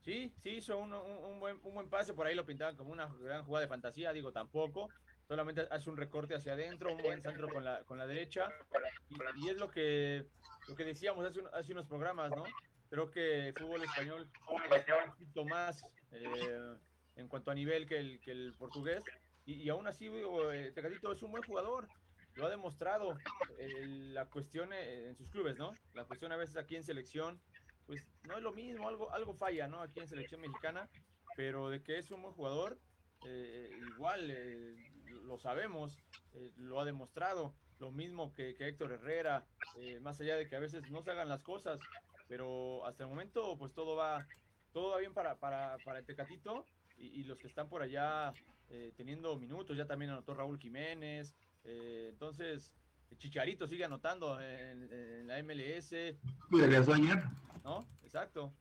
Sí, 0.04 0.32
sí, 0.42 0.50
hizo 0.56 0.78
un, 0.78 0.92
un, 0.92 1.38
buen, 1.38 1.60
un 1.62 1.74
buen 1.74 1.88
pase, 1.88 2.12
por 2.12 2.26
ahí 2.26 2.34
lo 2.34 2.44
pintaban 2.44 2.74
como 2.74 2.90
una 2.90 3.08
gran 3.20 3.44
jugada 3.44 3.66
de 3.66 3.68
fantasía, 3.68 4.12
digo 4.12 4.32
tampoco, 4.32 4.88
solamente 5.28 5.68
hace 5.70 5.90
un 5.90 5.96
recorte 5.96 6.34
hacia 6.34 6.54
adentro, 6.54 6.94
un 6.94 7.02
buen 7.02 7.22
centro 7.22 7.48
con 7.48 7.62
la, 7.62 7.84
con 7.84 7.98
la 7.98 8.06
derecha, 8.06 8.48
y, 9.10 9.44
y 9.44 9.50
es 9.50 9.56
lo 9.58 9.70
que, 9.70 10.26
lo 10.66 10.74
que 10.74 10.84
decíamos 10.84 11.26
hace, 11.26 11.40
un, 11.40 11.48
hace, 11.52 11.72
unos 11.72 11.86
programas, 11.86 12.30
¿no? 12.30 12.44
Creo 12.88 13.10
que 13.10 13.48
el 13.48 13.54
fútbol 13.54 13.84
español 13.84 14.30
es 14.74 14.86
un 14.88 15.10
poquito 15.10 15.44
más 15.44 15.84
eh, 16.12 16.74
en 17.16 17.28
cuanto 17.28 17.50
a 17.50 17.54
nivel 17.54 17.86
que 17.86 17.98
el, 17.98 18.20
que 18.20 18.30
el 18.32 18.54
portugués, 18.58 19.02
y, 19.44 19.62
y 19.62 19.68
aún 19.68 19.86
así, 19.86 20.08
eh, 20.08 20.72
Tecatito 20.74 21.12
es 21.12 21.22
un 21.22 21.30
buen 21.30 21.42
jugador, 21.42 21.86
lo 22.34 22.46
ha 22.46 22.50
demostrado, 22.50 23.18
eh, 23.58 23.86
la 23.86 24.24
cuestión 24.26 24.72
en 24.72 25.14
sus 25.16 25.28
clubes, 25.28 25.58
¿no? 25.58 25.74
La 25.92 26.04
cuestión 26.04 26.32
a 26.32 26.36
veces 26.36 26.56
aquí 26.56 26.76
en 26.76 26.84
selección, 26.84 27.38
pues 27.86 28.02
no 28.22 28.36
es 28.36 28.42
lo 28.42 28.52
mismo, 28.52 28.88
algo, 28.88 29.12
algo 29.12 29.34
falla, 29.34 29.66
¿no? 29.66 29.82
Aquí 29.82 30.00
en 30.00 30.08
selección 30.08 30.40
mexicana, 30.40 30.88
pero 31.36 31.68
de 31.68 31.82
que 31.82 31.98
es 31.98 32.10
un 32.10 32.22
buen 32.22 32.34
jugador, 32.34 32.78
eh, 33.26 33.70
igual 33.94 34.30
eh, 34.30 34.76
lo 35.08 35.38
sabemos, 35.38 35.96
eh, 36.34 36.50
lo 36.56 36.80
ha 36.80 36.84
demostrado, 36.84 37.54
lo 37.78 37.90
mismo 37.90 38.32
que, 38.34 38.54
que 38.54 38.68
Héctor 38.68 38.92
Herrera, 38.92 39.46
eh, 39.76 40.00
más 40.00 40.20
allá 40.20 40.36
de 40.36 40.48
que 40.48 40.56
a 40.56 40.60
veces 40.60 40.90
no 40.90 41.02
se 41.02 41.10
hagan 41.10 41.28
las 41.28 41.42
cosas, 41.42 41.78
pero 42.26 42.84
hasta 42.86 43.04
el 43.04 43.10
momento 43.10 43.56
pues 43.58 43.72
todo 43.72 43.96
va, 43.96 44.26
todo 44.72 44.90
va 44.90 44.98
bien 44.98 45.14
para, 45.14 45.36
para, 45.36 45.76
para 45.84 46.00
el 46.00 46.04
Tecatito 46.04 46.64
y, 46.96 47.20
y, 47.20 47.24
los 47.24 47.38
que 47.38 47.46
están 47.46 47.68
por 47.68 47.82
allá 47.82 48.32
eh, 48.70 48.92
teniendo 48.96 49.38
minutos, 49.38 49.76
ya 49.76 49.86
también 49.86 50.10
anotó 50.10 50.34
Raúl 50.34 50.58
Jiménez, 50.58 51.34
entonces 51.64 52.72
Chicharito 53.18 53.66
sigue 53.66 53.84
anotando 53.84 54.40
en, 54.40 54.90
en 54.92 55.26
la 55.26 55.42
MLS. 55.42 55.92
¿No? 57.62 57.86
Exacto. 58.02 58.52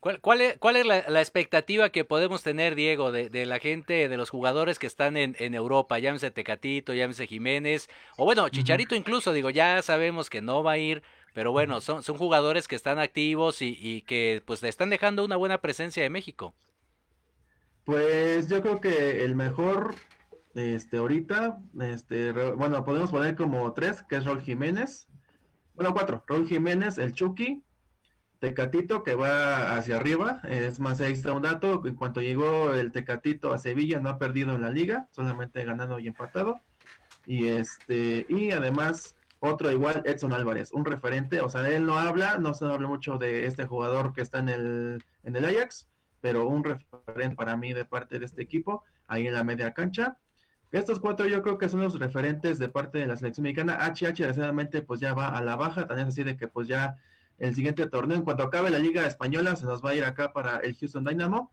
¿Cuál, 0.00 0.20
cuál, 0.20 0.40
es, 0.40 0.58
cuál 0.58 0.76
es 0.76 0.86
la, 0.86 1.04
la, 1.08 1.20
expectativa 1.20 1.90
que 1.90 2.04
podemos 2.04 2.42
tener, 2.42 2.74
Diego, 2.74 3.12
de, 3.12 3.28
de, 3.28 3.46
la 3.46 3.58
gente, 3.58 4.08
de 4.08 4.16
los 4.16 4.30
jugadores 4.30 4.78
que 4.78 4.86
están 4.86 5.16
en, 5.16 5.34
en 5.38 5.54
Europa? 5.54 5.98
Llámese 5.98 6.30
Tecatito, 6.30 6.94
llámese 6.94 7.26
Jiménez, 7.26 7.88
o 8.16 8.24
bueno, 8.24 8.48
Chicharito 8.48 8.94
uh 8.94 8.98
-huh. 8.98 9.00
incluso, 9.00 9.32
digo, 9.32 9.50
ya 9.50 9.82
sabemos 9.82 10.30
que 10.30 10.42
no 10.42 10.62
va 10.62 10.72
a 10.72 10.78
ir, 10.78 11.02
pero 11.34 11.50
bueno, 11.50 11.80
son, 11.80 12.02
son 12.02 12.16
jugadores 12.18 12.68
que 12.68 12.76
están 12.76 12.98
activos 12.98 13.62
y, 13.62 13.76
y 13.80 14.02
que 14.02 14.42
pues 14.46 14.62
le 14.62 14.68
están 14.68 14.90
dejando 14.90 15.24
una 15.24 15.36
buena 15.36 15.58
presencia 15.58 16.02
de 16.02 16.10
México. 16.10 16.54
Pues 17.84 18.48
yo 18.48 18.62
creo 18.62 18.80
que 18.80 19.24
el 19.24 19.34
mejor 19.34 19.94
este, 20.56 20.96
ahorita, 20.96 21.58
este, 21.82 22.32
bueno, 22.32 22.82
podemos 22.82 23.10
poner 23.10 23.36
como 23.36 23.70
tres, 23.74 24.02
que 24.08 24.16
es 24.16 24.24
Raúl 24.24 24.40
Jiménez. 24.40 25.06
Bueno, 25.74 25.92
cuatro. 25.92 26.24
Raúl 26.26 26.48
Jiménez, 26.48 26.96
el 26.96 27.12
Chucky, 27.12 27.62
Tecatito, 28.38 29.02
que 29.02 29.14
va 29.14 29.76
hacia 29.76 29.96
arriba. 29.96 30.40
Es 30.48 30.80
más 30.80 31.00
extra 31.00 31.32
un 31.32 31.42
dato. 31.42 31.82
En 31.84 31.94
cuanto 31.94 32.20
llegó 32.20 32.74
el 32.74 32.92
Tecatito 32.92 33.52
a 33.52 33.58
Sevilla, 33.58 34.00
no 34.00 34.08
ha 34.08 34.18
perdido 34.18 34.54
en 34.54 34.62
la 34.62 34.70
liga, 34.70 35.08
solamente 35.10 35.64
ganado 35.64 35.98
y 35.98 36.08
empatado. 36.08 36.60
Y 37.26 37.48
este, 37.48 38.26
y 38.28 38.52
además, 38.52 39.16
otro 39.40 39.70
igual, 39.70 40.02
Edson 40.04 40.32
Álvarez, 40.32 40.72
un 40.72 40.84
referente. 40.84 41.40
O 41.40 41.50
sea, 41.50 41.68
él 41.68 41.86
no 41.86 41.98
habla, 41.98 42.38
no 42.38 42.54
se 42.54 42.64
habla 42.64 42.88
mucho 42.88 43.18
de 43.18 43.46
este 43.46 43.66
jugador 43.66 44.12
que 44.12 44.22
está 44.22 44.38
en 44.38 44.48
el, 44.48 45.04
en 45.24 45.36
el 45.36 45.44
Ajax, 45.44 45.88
pero 46.20 46.46
un 46.46 46.64
referente 46.64 47.36
para 47.36 47.56
mí 47.56 47.72
de 47.72 47.84
parte 47.84 48.18
de 48.18 48.26
este 48.26 48.42
equipo, 48.42 48.84
ahí 49.06 49.26
en 49.26 49.34
la 49.34 49.44
media 49.44 49.72
cancha. 49.72 50.16
Estos 50.72 50.98
cuatro 50.98 51.26
yo 51.26 51.42
creo 51.42 51.58
que 51.58 51.68
son 51.68 51.80
los 51.80 51.98
referentes 51.98 52.58
de 52.58 52.68
parte 52.68 52.98
de 52.98 53.06
la 53.06 53.16
selección 53.16 53.44
mexicana. 53.44 53.78
HH 53.80 54.18
desgraciadamente 54.18 54.82
pues 54.82 55.00
ya 55.00 55.14
va 55.14 55.28
a 55.28 55.42
la 55.42 55.56
baja, 55.56 55.86
también 55.86 56.08
es 56.08 56.14
así 56.14 56.24
de 56.24 56.36
que 56.36 56.48
pues 56.48 56.68
ya 56.68 56.96
el 57.38 57.54
siguiente 57.54 57.86
torneo, 57.88 58.16
en 58.16 58.24
cuanto 58.24 58.42
acabe 58.42 58.70
la 58.70 58.78
liga 58.78 59.06
española, 59.06 59.56
se 59.56 59.66
nos 59.66 59.84
va 59.84 59.90
a 59.90 59.94
ir 59.94 60.04
acá 60.04 60.32
para 60.32 60.58
el 60.58 60.76
Houston 60.76 61.04
Dynamo. 61.04 61.52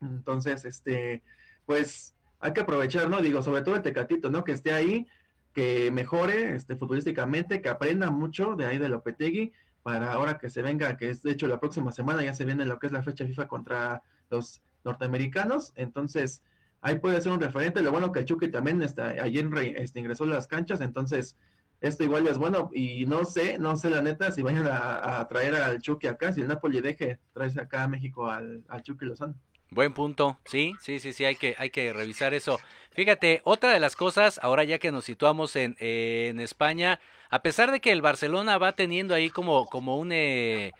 Entonces, 0.00 0.64
este, 0.64 1.22
pues 1.66 2.14
hay 2.40 2.52
que 2.52 2.60
aprovechar, 2.60 3.08
¿no? 3.08 3.20
Digo, 3.20 3.42
sobre 3.42 3.62
todo 3.62 3.76
el 3.76 3.82
Tecatito, 3.82 4.30
¿no? 4.30 4.44
Que 4.44 4.52
esté 4.52 4.72
ahí, 4.72 5.06
que 5.52 5.90
mejore 5.90 6.54
este, 6.54 6.76
futbolísticamente, 6.76 7.62
que 7.62 7.68
aprenda 7.68 8.10
mucho 8.10 8.54
de 8.54 8.66
ahí 8.66 8.78
de 8.78 8.88
Lopetegui, 8.88 9.52
para 9.82 10.12
ahora 10.12 10.38
que 10.38 10.48
se 10.48 10.62
venga, 10.62 10.96
que 10.96 11.10
es 11.10 11.22
de 11.22 11.32
hecho 11.32 11.46
la 11.46 11.60
próxima 11.60 11.92
semana 11.92 12.24
ya 12.24 12.32
se 12.32 12.44
viene 12.44 12.64
lo 12.64 12.78
que 12.78 12.86
es 12.86 12.92
la 12.92 13.02
fecha 13.02 13.26
FIFA 13.26 13.48
contra 13.48 14.02
los 14.30 14.62
norteamericanos. 14.82 15.72
Entonces, 15.76 16.42
ahí 16.80 16.98
puede 16.98 17.20
ser 17.20 17.32
un 17.32 17.40
referente. 17.40 17.82
Lo 17.82 17.90
bueno 17.90 18.12
que 18.12 18.20
el 18.20 18.24
Chucky 18.24 18.48
también 18.48 18.82
está, 18.82 19.08
ayer 19.08 19.46
este, 19.76 20.00
ingresó 20.00 20.24
a 20.24 20.28
las 20.28 20.46
canchas, 20.46 20.80
entonces 20.80 21.36
esto 21.84 22.02
igual 22.02 22.26
es 22.26 22.38
bueno. 22.38 22.70
Y 22.72 23.04
no 23.06 23.24
sé, 23.24 23.58
no 23.58 23.76
sé 23.76 23.90
la 23.90 24.00
neta 24.00 24.32
si 24.32 24.42
vayan 24.42 24.66
a, 24.66 25.26
traer 25.28 25.54
al 25.54 25.80
Chucky 25.80 26.06
acá, 26.06 26.32
si 26.32 26.40
el 26.40 26.48
Napoli 26.48 26.80
deje 26.80 27.18
traerse 27.32 27.60
acá 27.60 27.84
a 27.84 27.88
México 27.88 28.30
al, 28.30 28.64
al 28.68 28.82
Chucky 28.82 29.04
Lozano. 29.04 29.34
Buen 29.70 29.92
punto, 29.92 30.38
sí, 30.44 30.72
sí, 30.80 31.00
sí, 31.00 31.12
sí, 31.12 31.24
hay 31.24 31.36
que, 31.36 31.56
hay 31.58 31.70
que 31.70 31.92
revisar 31.92 32.32
eso. 32.32 32.60
Fíjate, 32.92 33.42
otra 33.44 33.72
de 33.72 33.80
las 33.80 33.96
cosas, 33.96 34.38
ahora 34.42 34.64
ya 34.64 34.78
que 34.78 34.92
nos 34.92 35.04
situamos 35.04 35.56
en, 35.56 35.76
en 35.78 36.38
España, 36.38 37.00
a 37.28 37.42
pesar 37.42 37.70
de 37.72 37.80
que 37.80 37.90
el 37.90 38.00
Barcelona 38.00 38.56
va 38.56 38.72
teniendo 38.72 39.14
ahí 39.14 39.30
como, 39.30 39.66
como 39.66 39.98
un... 39.98 40.12
Eh, 40.12 40.72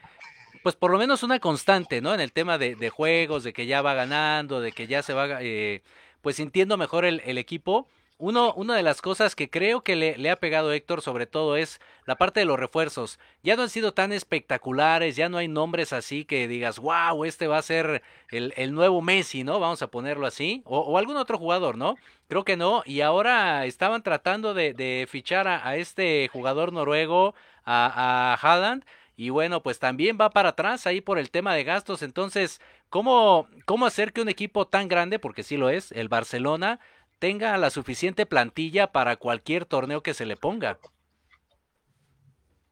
pues 0.62 0.76
por 0.76 0.90
lo 0.90 0.98
menos 0.98 1.22
una 1.22 1.40
constante, 1.40 2.00
¿no? 2.00 2.14
En 2.14 2.20
el 2.20 2.32
tema 2.32 2.56
de, 2.56 2.76
de, 2.76 2.88
juegos, 2.88 3.44
de 3.44 3.52
que 3.52 3.66
ya 3.66 3.82
va 3.82 3.92
ganando, 3.92 4.62
de 4.62 4.72
que 4.72 4.86
ya 4.86 5.02
se 5.02 5.12
va, 5.12 5.42
eh, 5.42 5.82
pues 6.22 6.36
sintiendo 6.36 6.78
mejor 6.78 7.04
el 7.04 7.36
equipo. 7.36 7.88
Uno, 8.24 8.54
una 8.54 8.74
de 8.74 8.82
las 8.82 9.02
cosas 9.02 9.36
que 9.36 9.50
creo 9.50 9.82
que 9.82 9.96
le, 9.96 10.16
le, 10.16 10.30
ha 10.30 10.36
pegado 10.36 10.72
Héctor 10.72 11.02
sobre 11.02 11.26
todo 11.26 11.58
es 11.58 11.78
la 12.06 12.16
parte 12.16 12.40
de 12.40 12.46
los 12.46 12.58
refuerzos. 12.58 13.18
Ya 13.42 13.54
no 13.54 13.64
han 13.64 13.68
sido 13.68 13.92
tan 13.92 14.14
espectaculares, 14.14 15.14
ya 15.14 15.28
no 15.28 15.36
hay 15.36 15.46
nombres 15.46 15.92
así 15.92 16.24
que 16.24 16.48
digas, 16.48 16.78
wow, 16.78 17.26
este 17.26 17.48
va 17.48 17.58
a 17.58 17.62
ser 17.62 18.02
el, 18.30 18.54
el 18.56 18.72
nuevo 18.72 19.02
Messi, 19.02 19.44
¿no? 19.44 19.60
Vamos 19.60 19.82
a 19.82 19.88
ponerlo 19.88 20.26
así. 20.26 20.62
O, 20.64 20.78
o, 20.78 20.96
algún 20.96 21.18
otro 21.18 21.36
jugador, 21.36 21.76
¿no? 21.76 21.96
Creo 22.26 22.46
que 22.46 22.56
no. 22.56 22.82
Y 22.86 23.02
ahora 23.02 23.66
estaban 23.66 24.02
tratando 24.02 24.54
de, 24.54 25.06
fichar 25.10 25.46
a, 25.46 25.76
este 25.76 26.30
jugador 26.32 26.72
noruego, 26.72 27.34
a, 27.66 28.38
a. 28.40 28.80
Y 29.16 29.28
bueno, 29.28 29.62
pues 29.62 29.78
también 29.78 30.16
va 30.18 30.30
para 30.30 30.48
atrás 30.50 30.86
ahí 30.86 31.02
por 31.02 31.18
el 31.18 31.30
tema 31.30 31.54
de 31.54 31.64
gastos. 31.64 32.02
Entonces, 32.02 32.62
¿cómo, 32.88 33.48
¿cómo 33.66 33.84
hacer 33.84 34.14
que 34.14 34.22
un 34.22 34.30
equipo 34.30 34.66
tan 34.66 34.88
grande, 34.88 35.18
porque 35.18 35.42
sí 35.42 35.58
lo 35.58 35.68
es, 35.68 35.92
el 35.92 36.08
Barcelona, 36.08 36.80
tenga 37.18 37.56
la 37.58 37.70
suficiente 37.70 38.26
plantilla 38.26 38.92
para 38.92 39.16
cualquier 39.16 39.64
torneo 39.64 40.02
que 40.02 40.14
se 40.14 40.26
le 40.26 40.36
ponga? 40.36 40.78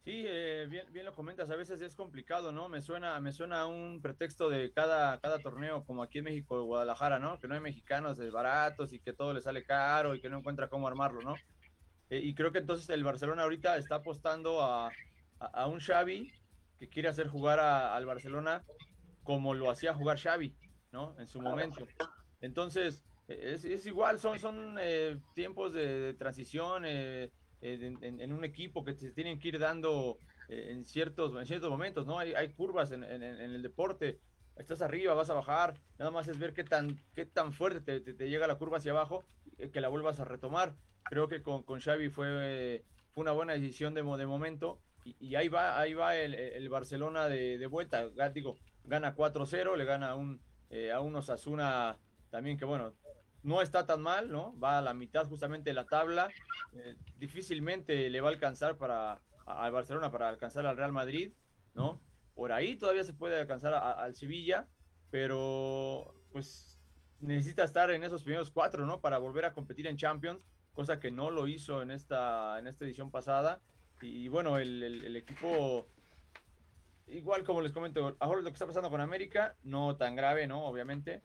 Sí, 0.03 0.25
eh, 0.27 0.67
bien, 0.69 0.85
bien 0.91 1.05
lo 1.05 1.15
comentas, 1.15 1.49
a 1.49 1.55
veces 1.55 1.79
es 1.79 1.95
complicado, 1.95 2.51
¿no? 2.51 2.67
Me 2.67 2.81
suena, 2.81 3.17
me 3.21 3.31
suena 3.31 3.67
un 3.67 4.01
pretexto 4.01 4.49
de 4.49 4.73
cada, 4.73 5.17
cada 5.19 5.39
torneo, 5.39 5.85
como 5.85 6.03
aquí 6.03 6.17
en 6.17 6.25
México, 6.25 6.61
Guadalajara, 6.63 7.19
¿no? 7.19 7.39
Que 7.39 7.47
no 7.47 7.55
hay 7.55 7.61
mexicanos 7.61 8.17
baratos 8.31 8.91
y 8.91 8.99
que 8.99 9.13
todo 9.13 9.33
le 9.33 9.41
sale 9.41 9.63
caro 9.63 10.13
y 10.13 10.19
que 10.19 10.29
no 10.29 10.39
encuentra 10.39 10.67
cómo 10.67 10.89
armarlo, 10.89 11.21
¿no? 11.21 11.35
Eh, 12.09 12.19
y 12.21 12.35
creo 12.35 12.51
que 12.51 12.59
entonces 12.59 12.89
el 12.89 13.03
Barcelona 13.03 13.43
ahorita 13.43 13.77
está 13.77 13.95
apostando 13.95 14.61
a, 14.61 14.91
a, 15.39 15.67
un 15.67 15.79
Xavi 15.79 16.33
que 16.79 16.89
quiere 16.89 17.07
hacer 17.07 17.29
jugar 17.29 17.61
al 17.61 18.05
Barcelona 18.05 18.61
como 19.23 19.53
lo 19.53 19.71
hacía 19.71 19.93
jugar 19.93 20.19
Xavi, 20.19 20.53
¿no? 20.91 21.17
En 21.17 21.29
su 21.29 21.41
momento. 21.41 21.87
Entonces, 22.41 23.05
es, 23.27 23.85
igual, 23.85 24.19
son, 24.19 24.39
son 24.39 24.77
eh, 24.79 25.17
tiempos 25.33 25.73
de, 25.73 26.13
transición 26.15 26.83
eh, 26.85 27.29
en, 27.61 28.33
un 28.33 28.43
equipo 28.43 28.83
que 28.83 28.93
se 28.93 29.11
tienen 29.11 29.39
que 29.39 29.47
ir 29.49 29.59
dando 29.59 30.17
eh, 30.49 30.69
en, 30.71 30.85
ciertos, 30.85 31.33
en 31.35 31.45
ciertos 31.45 31.69
momentos, 31.69 32.05
¿no? 32.05 32.19
Hay, 32.19 32.33
hay 32.33 32.49
curvas 32.49 32.91
en, 32.91 33.03
el 33.03 33.61
deporte, 33.61 34.19
estás 34.57 34.81
arriba, 34.81 35.13
vas 35.13 35.29
a 35.29 35.35
bajar, 35.35 35.79
nada 35.97 36.11
más 36.11 36.27
es 36.27 36.37
ver 36.37 36.53
qué 36.53 36.63
tan, 36.63 36.99
qué 37.15 37.25
tan 37.25 37.53
fuerte 37.53 38.01
te, 38.01 38.29
llega 38.29 38.47
la 38.47 38.55
curva 38.55 38.77
hacia 38.77 38.91
abajo, 38.91 39.23
que 39.71 39.81
la 39.81 39.87
vuelvas 39.87 40.19
a 40.19 40.25
retomar. 40.25 40.75
Creo 41.05 41.27
que 41.27 41.41
con, 41.41 41.63
con 41.63 41.79
Xavi 41.79 42.09
fue, 42.09 42.83
fue 43.13 43.21
una 43.21 43.31
buena 43.31 43.53
decisión 43.53 43.93
de, 43.93 44.01
de 44.01 44.25
momento 44.25 44.79
y, 45.05 45.35
ahí 45.35 45.47
va, 45.47 45.79
ahí 45.79 45.93
va 45.93 46.15
el, 46.15 46.69
Barcelona 46.69 47.27
de, 47.27 47.65
vuelta, 47.67 48.09
digo, 48.33 48.57
gana 48.83 49.15
4-0, 49.15 49.77
le 49.77 49.85
gana 49.85 50.15
un, 50.15 50.41
a 50.93 50.99
unos 50.99 51.29
Asuna 51.29 51.97
también 52.33 52.57
que 52.57 52.65
bueno, 52.65 52.95
no 53.43 53.61
está 53.61 53.85
tan 53.85 54.01
mal, 54.01 54.31
¿no? 54.31 54.57
Va 54.59 54.79
a 54.79 54.81
la 54.81 54.93
mitad 54.93 55.27
justamente 55.27 55.69
de 55.69 55.73
la 55.75 55.85
tabla. 55.85 56.29
Eh, 56.73 56.95
difícilmente 57.17 58.09
le 58.09 58.21
va 58.21 58.29
a 58.29 58.31
alcanzar 58.31 58.77
para 58.77 59.21
al 59.45 59.71
Barcelona 59.71 60.09
para 60.09 60.29
alcanzar 60.29 60.65
al 60.65 60.77
Real 60.77 60.93
Madrid, 60.93 61.33
¿no? 61.73 62.01
Por 62.33 62.51
ahí 62.51 62.75
todavía 62.77 63.03
se 63.03 63.13
puede 63.13 63.39
alcanzar 63.39 63.73
al 63.73 64.15
Sevilla, 64.15 64.67
pero 65.11 66.15
pues 66.31 66.79
necesita 67.19 67.63
estar 67.63 67.91
en 67.91 68.03
esos 68.03 68.23
primeros 68.23 68.49
cuatro, 68.49 68.85
¿no? 68.85 69.01
Para 69.01 69.17
volver 69.17 69.45
a 69.45 69.53
competir 69.53 69.87
en 69.87 69.97
Champions, 69.97 70.41
cosa 70.73 70.99
que 70.99 71.11
no 71.11 71.29
lo 71.29 71.47
hizo 71.47 71.81
en 71.81 71.91
esta, 71.91 72.57
en 72.59 72.67
esta 72.67 72.85
edición 72.85 73.11
pasada. 73.11 73.61
Y, 74.01 74.27
bueno, 74.27 74.57
el, 74.57 74.83
el, 74.83 75.15
equipo, 75.15 75.87
igual 77.07 77.43
como 77.45 77.61
les 77.61 77.71
comento, 77.71 78.17
ahora 78.19 78.41
lo 78.41 78.49
que 78.49 78.53
está 78.53 78.67
pasando 78.67 78.89
con 78.89 78.99
América, 78.99 79.55
no 79.63 79.95
tan 79.95 80.15
grave, 80.15 80.45
¿no? 80.45 80.65
Obviamente, 80.65 81.21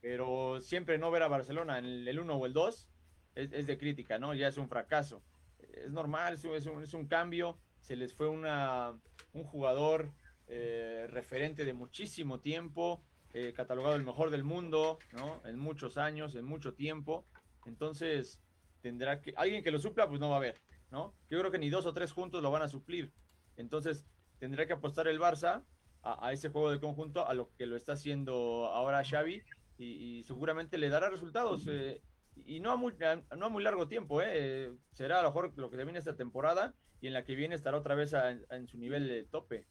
pero 0.00 0.60
siempre 0.60 0.98
no 0.98 1.10
ver 1.10 1.22
a 1.22 1.28
Barcelona 1.28 1.78
en 1.78 1.84
el 2.06 2.20
1 2.20 2.34
o 2.34 2.46
el 2.46 2.52
2 2.52 2.88
es, 3.36 3.66
de 3.66 3.78
crítica, 3.78 4.18
¿no? 4.18 4.34
Ya 4.34 4.48
es 4.48 4.56
un 4.56 4.68
fracaso. 4.68 5.22
Es 5.58 5.90
normal, 5.90 6.34
es 6.34 6.66
un, 6.66 6.82
es 6.82 6.94
un, 6.94 7.06
cambio, 7.06 7.58
se 7.80 7.96
les 7.96 8.14
fue 8.14 8.28
una, 8.28 8.98
un 9.32 9.44
jugador 9.44 10.12
eh, 10.48 11.06
referente 11.10 11.64
de 11.64 11.74
muchísimo 11.74 12.40
tiempo, 12.40 13.02
eh, 13.32 13.52
catalogado 13.54 13.94
el 13.96 14.04
mejor 14.04 14.30
del 14.30 14.44
mundo, 14.44 14.98
¿no? 15.12 15.42
En 15.44 15.58
muchos 15.58 15.98
años, 15.98 16.34
en 16.34 16.44
mucho 16.44 16.72
tiempo. 16.72 17.26
Entonces, 17.66 18.40
tendrá 18.80 19.20
que, 19.20 19.34
alguien 19.36 19.62
que 19.62 19.70
lo 19.70 19.78
supla, 19.78 20.08
pues 20.08 20.20
no 20.20 20.30
va 20.30 20.36
a 20.36 20.38
haber, 20.38 20.60
¿no? 20.90 21.14
Yo 21.28 21.38
creo 21.38 21.50
que 21.50 21.58
ni 21.58 21.68
dos 21.68 21.84
o 21.86 21.92
tres 21.92 22.12
juntos 22.12 22.42
lo 22.42 22.50
van 22.50 22.62
a 22.62 22.68
suplir. 22.68 23.12
Entonces, 23.56 24.04
tendrá 24.38 24.66
que 24.66 24.72
apostar 24.72 25.08
el 25.08 25.20
Barça 25.20 25.62
a, 26.02 26.26
a, 26.26 26.32
ese 26.32 26.48
juego 26.48 26.70
de 26.70 26.80
conjunto, 26.80 27.26
a 27.26 27.34
lo 27.34 27.50
que 27.56 27.66
lo 27.66 27.76
está 27.76 27.92
haciendo 27.92 28.66
ahora 28.72 29.04
Xavi, 29.04 29.42
y, 29.78 30.24
seguramente 30.24 30.78
le 30.78 30.88
dará 30.88 31.10
resultados. 31.10 31.66
Eh, 31.68 32.00
y 32.44 32.60
no 32.60 32.70
a, 32.70 32.76
muy, 32.76 32.94
no 33.36 33.46
a 33.46 33.48
muy 33.48 33.62
largo 33.62 33.88
tiempo, 33.88 34.20
eh. 34.22 34.70
será 34.92 35.20
a 35.20 35.22
lo 35.22 35.30
mejor 35.30 35.52
lo 35.56 35.70
que 35.70 35.76
termine 35.76 35.98
esta 35.98 36.16
temporada 36.16 36.74
y 37.00 37.06
en 37.06 37.14
la 37.14 37.24
que 37.24 37.34
viene 37.34 37.54
estará 37.54 37.78
otra 37.78 37.94
vez 37.94 38.12
en 38.50 38.66
su 38.66 38.78
nivel 38.78 39.08
de 39.08 39.24
tope. 39.24 39.66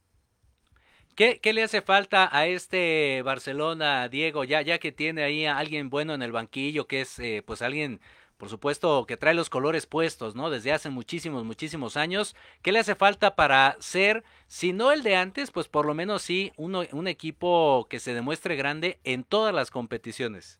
¿Qué, 1.16 1.40
¿Qué, 1.40 1.54
le 1.54 1.62
hace 1.62 1.80
falta 1.80 2.28
a 2.30 2.46
este 2.46 3.22
Barcelona, 3.22 4.06
Diego, 4.10 4.44
ya, 4.44 4.60
ya 4.60 4.78
que 4.78 4.92
tiene 4.92 5.22
ahí 5.22 5.46
a 5.46 5.56
alguien 5.56 5.88
bueno 5.88 6.12
en 6.12 6.20
el 6.20 6.30
banquillo, 6.30 6.86
que 6.86 7.00
es 7.00 7.18
eh, 7.18 7.42
pues 7.46 7.62
alguien 7.62 8.00
por 8.36 8.48
supuesto 8.48 9.06
que 9.06 9.16
trae 9.16 9.34
los 9.34 9.50
colores 9.50 9.86
puestos, 9.86 10.34
¿no? 10.34 10.50
Desde 10.50 10.72
hace 10.72 10.90
muchísimos, 10.90 11.44
muchísimos 11.44 11.96
años. 11.96 12.36
¿Qué 12.62 12.72
le 12.72 12.80
hace 12.80 12.94
falta 12.94 13.34
para 13.34 13.76
ser, 13.80 14.24
si 14.46 14.72
no 14.72 14.92
el 14.92 15.02
de 15.02 15.16
antes, 15.16 15.50
pues 15.50 15.68
por 15.68 15.86
lo 15.86 15.94
menos 15.94 16.22
sí 16.22 16.52
uno, 16.56 16.82
un 16.92 17.08
equipo 17.08 17.86
que 17.88 17.98
se 17.98 18.14
demuestre 18.14 18.56
grande 18.56 18.98
en 19.04 19.24
todas 19.24 19.54
las 19.54 19.70
competiciones? 19.70 20.58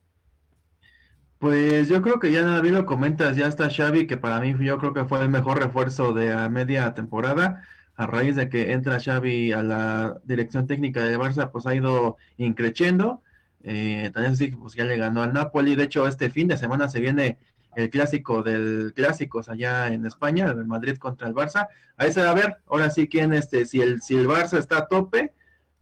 Pues 1.39 1.89
yo 1.89 2.01
creo 2.01 2.19
que 2.19 2.33
ya 2.33 2.61
bien 2.61 2.75
lo 2.75 2.87
comentas, 2.87 3.37
ya 3.37 3.47
está 3.47 3.69
Xavi, 3.69 4.07
que 4.07 4.17
para 4.17 4.41
mí 4.41 4.55
yo 4.59 4.79
creo 4.79 4.95
que 4.95 5.05
fue 5.05 5.21
el 5.21 5.29
mejor 5.29 5.59
refuerzo 5.59 6.15
de 6.15 6.49
media 6.49 6.95
temporada. 6.95 7.63
A 7.95 8.07
raíz 8.07 8.37
de 8.37 8.49
que 8.49 8.73
entra 8.73 9.01
Xavi 9.01 9.53
a 9.53 9.63
la 9.63 10.21
dirección 10.25 10.67
técnica 10.67 11.03
de 11.05 11.19
Barça, 11.19 11.51
pues 11.51 11.67
ha 11.67 11.75
ido 11.75 12.17
increciendo. 12.39 13.23
Eh, 13.63 14.11
también 14.15 14.37
sí, 14.37 14.49
pues 14.49 14.75
ya 14.75 14.85
le 14.85 14.97
ganó 14.97 15.23
al 15.23 15.33
Napoli. 15.33 15.75
De 15.77 15.85
hecho, 15.85 16.07
este 16.07 16.31
fin 16.31 16.49
de 16.49 16.57
semana 16.57 16.89
se 16.89 17.01
viene 17.01 17.39
el 17.77 17.91
clásico 17.91 18.43
del 18.43 18.93
clásicos 18.97 19.49
allá 19.49 19.89
en 19.89 20.07
España, 20.07 20.47
el 20.47 20.67
Madrid 20.67 20.97
contra 20.97 21.29
el 21.29 21.35
Barça. 21.35 21.69
Ahí 21.99 22.11
se 22.11 22.23
va 22.23 22.31
a 22.31 22.35
ver, 22.35 22.57
ahora 22.67 22.91
sí 22.91 23.07
quién, 23.07 23.35
este, 23.35 23.67
si 23.67 23.83
el, 23.83 24.01
si 24.01 24.17
el 24.17 24.27
Barça 24.27 24.59
está 24.59 24.79
a 24.79 24.89
tope 24.89 25.35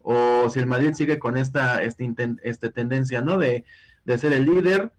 o 0.02 0.50
si 0.50 0.58
el 0.58 0.66
Madrid 0.66 0.92
sigue 0.94 1.18
con 1.18 1.36
esta, 1.36 1.82
este, 1.82 2.12
este 2.42 2.70
tendencia, 2.70 3.20
¿no? 3.20 3.38
De, 3.38 3.64
de 4.04 4.18
ser 4.18 4.32
el 4.32 4.44
líder. 4.44 4.92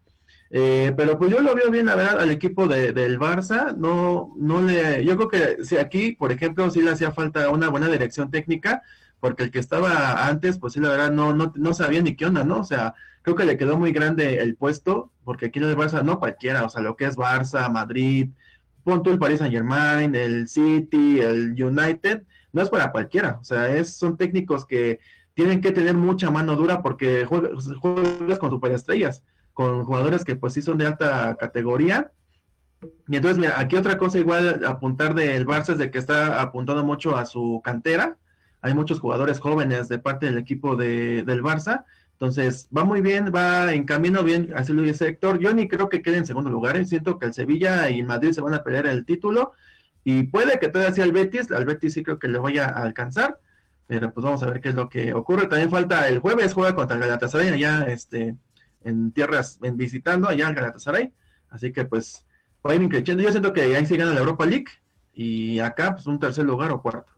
Eh, 0.52 0.94
pero 0.96 1.18
pues 1.18 1.32
yo 1.32 1.42
lo 1.42 1.54
veo 1.54 1.70
bien, 1.70 1.88
la 1.88 1.96
verdad, 1.96 2.22
al 2.22 2.32
equipo 2.32 2.68
de, 2.68 2.94
del 2.94 3.20
Barça, 3.20 3.76
no, 3.76 4.34
no 4.38 4.62
le, 4.62 5.04
yo 5.04 5.18
creo 5.18 5.28
que 5.28 5.66
si 5.66 5.76
aquí, 5.78 6.14
por 6.14 6.32
ejemplo, 6.32 6.70
sí 6.70 6.82
le 6.82 6.92
hacía 6.92 7.12
falta 7.12 7.50
una 7.50 7.68
buena 7.68 7.90
dirección 7.90 8.32
técnica, 8.32 8.84
porque 9.20 9.44
el 9.44 9.52
que 9.52 9.60
estaba 9.60 10.28
antes, 10.28 10.60
pues 10.60 10.74
sí, 10.74 10.80
la 10.80 10.90
verdad, 10.90 11.12
no, 11.12 11.34
no, 11.34 11.52
no 11.56 11.74
sabía 11.74 12.02
ni 12.02 12.16
qué 12.16 12.28
onda, 12.28 12.44
¿no? 12.46 12.60
O 12.60 12.64
sea, 12.64 12.94
creo 13.26 13.36
que 13.36 13.46
le 13.46 13.58
quedó 13.58 13.76
muy 13.76 13.92
grande 13.92 14.38
el 14.38 14.56
puesto, 14.56 15.12
porque 15.24 15.48
aquí 15.48 15.58
en 15.58 15.66
el 15.66 15.76
Barça 15.76 16.04
no 16.04 16.20
cualquiera, 16.20 16.64
o 16.64 16.70
sea, 16.70 16.84
lo 16.84 16.96
que 16.96 17.06
es 17.06 17.18
Barça, 17.18 17.72
Madrid, 17.72 18.30
pon 18.84 19.02
el 19.04 19.18
Paris 19.18 19.40
Saint 19.40 19.52
Germain, 19.52 20.14
el 20.14 20.48
City, 20.48 21.22
el 21.22 21.52
United, 21.52 22.22
no 22.54 22.62
es 22.62 22.70
para 22.70 22.92
cualquiera, 22.92 23.40
o 23.42 23.44
sea, 23.44 23.76
es, 23.76 23.98
son 23.98 24.16
técnicos 24.16 24.68
que 24.68 25.00
tienen 25.34 25.60
que 25.60 25.72
tener 25.72 25.96
mucha 25.96 26.30
mano 26.30 26.56
dura 26.56 26.84
porque 26.84 27.26
juegas, 27.26 27.68
juegas 27.80 28.38
con 28.38 28.52
superestrellas, 28.52 29.24
con 29.54 29.86
jugadores 29.86 30.24
que 30.24 30.36
pues 30.36 30.54
sí 30.54 30.62
son 30.62 30.78
de 30.78 30.86
alta 30.86 31.36
categoría. 31.40 32.12
Y 33.08 33.16
entonces, 33.16 33.40
mira, 33.40 33.60
aquí 33.60 33.76
otra 33.76 33.98
cosa 33.98 34.20
igual 34.20 34.64
apuntar 34.66 35.16
del 35.16 35.48
Barça 35.48 35.72
es 35.72 35.80
de 35.80 35.90
que 35.90 35.98
está 35.98 36.42
apuntando 36.42 36.84
mucho 36.84 37.18
a 37.18 37.26
su 37.26 37.60
cantera. 37.64 38.18
Hay 38.62 38.76
muchos 38.76 39.00
jugadores 39.00 39.40
jóvenes 39.40 39.90
de 39.90 39.98
parte 39.98 40.28
del 40.28 40.38
equipo 40.38 40.76
de, 40.76 41.24
del 41.24 41.42
Barça 41.42 41.86
entonces, 42.16 42.70
va 42.76 42.86
muy 42.86 43.02
bien, 43.02 43.30
va 43.36 43.74
en 43.74 43.84
camino 43.84 44.24
bien, 44.24 44.54
lo 44.70 44.82
dice 44.84 45.10
Héctor. 45.10 45.38
Yo 45.40 45.54
ni 45.54 45.68
creo 45.68 45.90
que 45.90 46.02
quede 46.02 46.16
en 46.16 46.26
segundo 46.26 46.50
lugar, 46.50 46.78
¿eh? 46.78 46.86
siento 46.86 47.20
que 47.20 47.26
el 47.26 47.34
Sevilla 47.34 47.90
y 47.90 48.00
el 48.00 48.06
Madrid 48.06 48.32
se 48.32 48.40
van 48.40 48.54
a 48.54 48.64
pelear 48.64 48.88
el 48.88 49.06
título 49.06 49.52
y 50.06 50.24
puede 50.24 50.58
que 50.58 50.70
todavía 50.70 50.96
sea 50.96 51.04
el 51.04 51.12
Betis, 51.12 51.52
al 51.52 51.66
Betis 51.66 51.94
sí 51.94 52.04
creo 52.04 52.18
que 52.18 52.30
le 52.30 52.40
vaya 52.40 52.68
a 52.68 52.84
alcanzar, 52.84 53.38
pero 53.86 54.14
pues 54.14 54.24
vamos 54.24 54.42
a 54.44 54.46
ver 54.46 54.62
qué 54.62 54.70
es 54.70 54.76
lo 54.76 54.88
que 54.88 55.14
ocurre. 55.14 55.48
También 55.48 55.70
falta 55.70 56.08
el 56.08 56.20
jueves, 56.20 56.54
juega 56.54 56.74
contra 56.74 56.96
el 56.96 57.02
Galatasaray 57.02 57.50
allá 57.50 57.86
este, 57.90 58.38
en 58.86 59.12
tierras, 59.12 59.60
en 59.62 59.76
visitando 59.76 60.30
allá 60.30 60.48
al 60.48 60.56
Galatasaray, 60.56 61.12
así 61.50 61.74
que 61.74 61.84
pues 61.84 62.26
va 62.66 62.72
a 62.72 62.76
ir 62.76 62.82
increciendo. 62.82 63.24
Yo 63.24 63.32
siento 63.32 63.52
que 63.52 63.64
ahí 63.64 63.86
sí 63.86 63.98
gana 63.98 64.14
la 64.14 64.22
Europa 64.22 64.46
League 64.46 64.72
y 65.12 65.60
acá 65.60 65.96
pues 65.96 66.08
un 66.08 66.20
tercer 66.20 66.46
lugar 66.46 66.72
o 66.72 66.82
cuarto. 66.82 67.12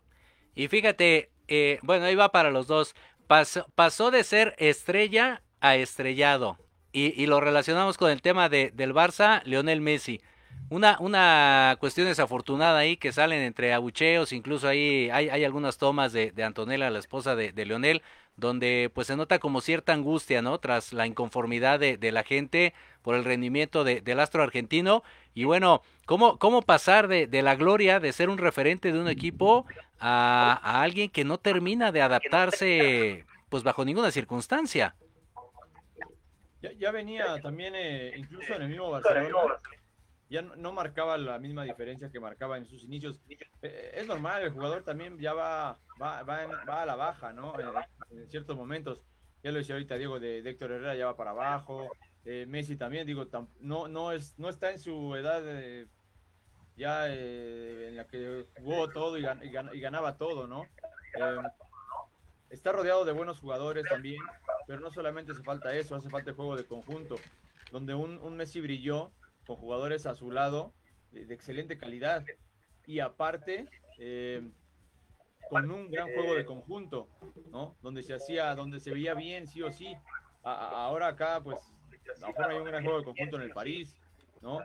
Y 0.55 0.67
fíjate, 0.69 1.29
eh, 1.47 1.77
bueno, 1.83 2.05
ahí 2.05 2.15
va 2.15 2.31
para 2.31 2.49
los 2.49 2.65
dos. 2.65 2.95
Pasó, 3.27 4.11
de 4.11 4.23
ser 4.23 4.55
estrella 4.57 5.41
a 5.59 5.75
estrellado. 5.75 6.57
Y, 6.93 7.27
lo 7.27 7.39
relacionamos 7.39 7.97
con 7.97 8.09
el 8.09 8.21
tema 8.21 8.49
de, 8.49 8.71
del 8.73 8.93
Barça, 8.93 9.43
Lionel 9.43 9.81
Messi. 9.81 10.21
Una, 10.69 10.97
una 10.99 11.77
cuestión 11.79 12.07
desafortunada 12.07 12.79
ahí 12.79 12.97
que 12.97 13.11
salen 13.11 13.41
entre 13.41 13.73
abucheos, 13.73 14.33
incluso 14.33 14.67
ahí 14.67 15.09
hay, 15.11 15.29
hay 15.29 15.43
algunas 15.43 15.77
tomas 15.77 16.11
de, 16.11 16.31
de, 16.31 16.43
Antonella, 16.43 16.89
la 16.89 16.99
esposa 16.99 17.35
de, 17.35 17.51
de, 17.51 17.65
Leonel, 17.65 18.01
donde 18.35 18.89
pues 18.93 19.07
se 19.07 19.15
nota 19.15 19.37
como 19.37 19.61
cierta 19.61 19.93
angustia, 19.93 20.41
¿no? 20.41 20.57
Tras 20.59 20.91
la 20.91 21.05
inconformidad 21.05 21.79
de, 21.79 21.97
de 21.97 22.11
la 22.11 22.23
gente 22.23 22.73
por 23.01 23.15
el 23.15 23.23
rendimiento 23.23 23.83
del 23.83 24.19
astro 24.19 24.41
argentino. 24.41 25.03
Y 25.33 25.43
bueno, 25.43 25.83
¿cómo, 26.07 26.39
cómo 26.39 26.63
pasar 26.63 27.07
de, 27.07 27.27
de 27.27 27.43
la 27.43 27.55
gloria 27.55 27.99
de 27.99 28.11
ser 28.11 28.29
un 28.29 28.39
referente 28.39 28.91
de 28.91 28.99
un 28.99 29.07
equipo 29.07 29.67
a, 29.99 30.81
alguien 30.81 31.09
que 31.09 31.23
no 31.23 31.37
termina 31.37 31.91
de 31.91 32.01
adaptarse 32.01 33.25
pues 33.49 33.63
bajo 33.63 33.85
ninguna 33.85 34.11
circunstancia. 34.11 34.95
Ya, 36.79 36.91
venía 36.91 37.39
también, 37.41 37.73
eh, 37.75 38.13
incluso 38.17 38.53
en 38.55 38.63
el 38.63 38.69
mismo 38.69 38.89
Barcelona, 38.89 39.59
ya 40.29 40.41
no, 40.41 40.73
marcaba 40.73 41.17
la 41.17 41.39
misma 41.39 41.63
diferencia 41.63 42.09
que 42.09 42.19
marcaba 42.19 42.57
en 42.57 42.65
sus 42.65 42.83
inicios. 42.83 43.21
Eh, 43.61 43.91
es 43.93 44.07
normal, 44.07 44.43
el 44.43 44.51
jugador 44.51 44.83
también 44.83 45.17
ya 45.17 45.33
va, 45.33 45.79
va, 46.01 46.23
va, 46.23 46.81
a 46.81 46.85
la 46.85 46.95
baja, 46.95 47.31
¿no? 47.31 47.53
En, 47.59 48.29
ciertos 48.29 48.57
momentos. 48.57 49.01
Ya 49.43 49.51
lo 49.51 49.59
decía 49.59 49.75
ahorita 49.75 49.95
Diego 49.95 50.19
de, 50.19 50.39
Héctor 50.39 50.71
Herrera, 50.71 50.95
ya 50.95 51.05
va 51.05 51.15
para 51.15 51.31
abajo. 51.31 51.89
Eh, 52.25 52.45
Messi 52.47 52.75
también, 52.75 53.07
digo, 53.07 53.25
no, 53.61 53.87
no, 53.87 54.11
es, 54.11 54.37
no 54.37 54.49
está 54.49 54.71
en 54.71 54.79
su 54.79 55.15
edad 55.15 55.41
ya 56.77 57.11
en 57.11 57.95
la 57.95 58.05
que 58.07 58.45
jugó 58.59 58.89
todo 58.89 59.17
y, 59.17 59.25
y, 59.43 59.79
ganaba 59.79 60.17
todo, 60.17 60.47
¿no? 60.47 60.65
está 62.49 62.71
rodeado 62.71 63.03
de 63.03 63.11
buenos 63.11 63.39
jugadores 63.39 63.85
también, 63.89 64.21
pero 64.67 64.79
no 64.79 64.91
solamente 64.91 65.31
hace 65.31 65.43
falta 65.43 65.73
eso, 65.75 65.95
hace 65.95 66.09
falta 66.09 66.29
el 66.29 66.35
juego 66.35 66.55
de 66.55 66.65
conjunto, 66.65 67.15
donde 67.71 67.93
un, 67.93 68.19
un 68.19 68.37
Messi 68.37 68.61
brilló 68.61 69.11
con 69.45 69.57
jugadores 69.57 70.05
a 70.05 70.15
su 70.15 70.31
lado 70.31 70.73
de, 71.11 71.33
excelente 71.33 71.77
calidad 71.77 72.23
y 72.85 72.99
aparte 72.99 73.67
eh, 73.97 74.47
con 75.49 75.71
un 75.71 75.89
gran 75.89 76.13
juego 76.13 76.35
de 76.35 76.45
conjunto, 76.45 77.09
¿no? 77.49 77.75
Donde 77.81 78.03
se 78.03 78.13
hacía, 78.13 78.53
donde 78.55 78.79
se 78.79 78.91
veía 78.91 79.13
bien, 79.13 79.47
sí 79.47 79.61
o 79.61 79.71
sí. 79.71 79.95
ahora 80.43 81.07
acá, 81.07 81.41
pues, 81.41 81.57
a 82.15 82.19
lo 82.19 82.27
mejor 82.27 82.51
hay 82.51 82.57
un 82.57 82.65
gran 82.65 82.83
juego 82.83 82.99
de 82.99 83.05
conjunto 83.05 83.35
en 83.37 83.41
el 83.43 83.51
París, 83.51 83.95
¿no? 84.41 84.59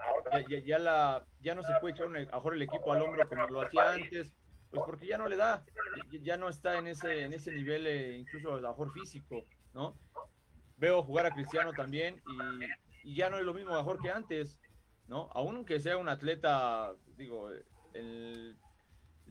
Ya, 0.48 0.58
ya, 0.60 1.26
ya 1.40 1.54
no 1.54 1.62
se 1.62 1.72
puede 1.80 1.94
echar 1.94 2.06
a 2.06 2.10
mejor 2.10 2.54
el 2.54 2.62
equipo 2.62 2.92
al 2.92 3.02
hombro 3.02 3.28
como 3.28 3.46
lo 3.48 3.60
hacía 3.62 3.92
antes, 3.92 4.30
pues 4.70 4.82
porque 4.86 5.06
ya 5.06 5.18
no 5.18 5.28
le 5.28 5.36
da, 5.36 5.64
ya 6.22 6.36
no 6.36 6.48
está 6.48 6.78
en 6.78 6.86
ese, 6.86 7.24
en 7.24 7.32
ese 7.32 7.52
nivel, 7.52 7.86
eh, 7.86 8.16
incluso 8.16 8.54
a 8.54 8.60
lo 8.60 8.68
mejor 8.68 8.92
físico, 8.92 9.44
¿no? 9.74 9.94
Veo 10.76 11.02
jugar 11.02 11.26
a 11.26 11.30
Cristiano 11.30 11.72
también 11.72 12.20
y, 13.04 13.10
y 13.10 13.14
ya 13.14 13.30
no 13.30 13.38
es 13.38 13.44
lo 13.44 13.54
mismo 13.54 13.74
mejor 13.74 14.00
que 14.00 14.10
antes. 14.10 14.58
¿no? 15.08 15.28
Aunque 15.34 15.80
sea 15.80 15.98
un 15.98 16.08
atleta, 16.08 16.94
digo, 17.16 17.50
el, 17.92 18.56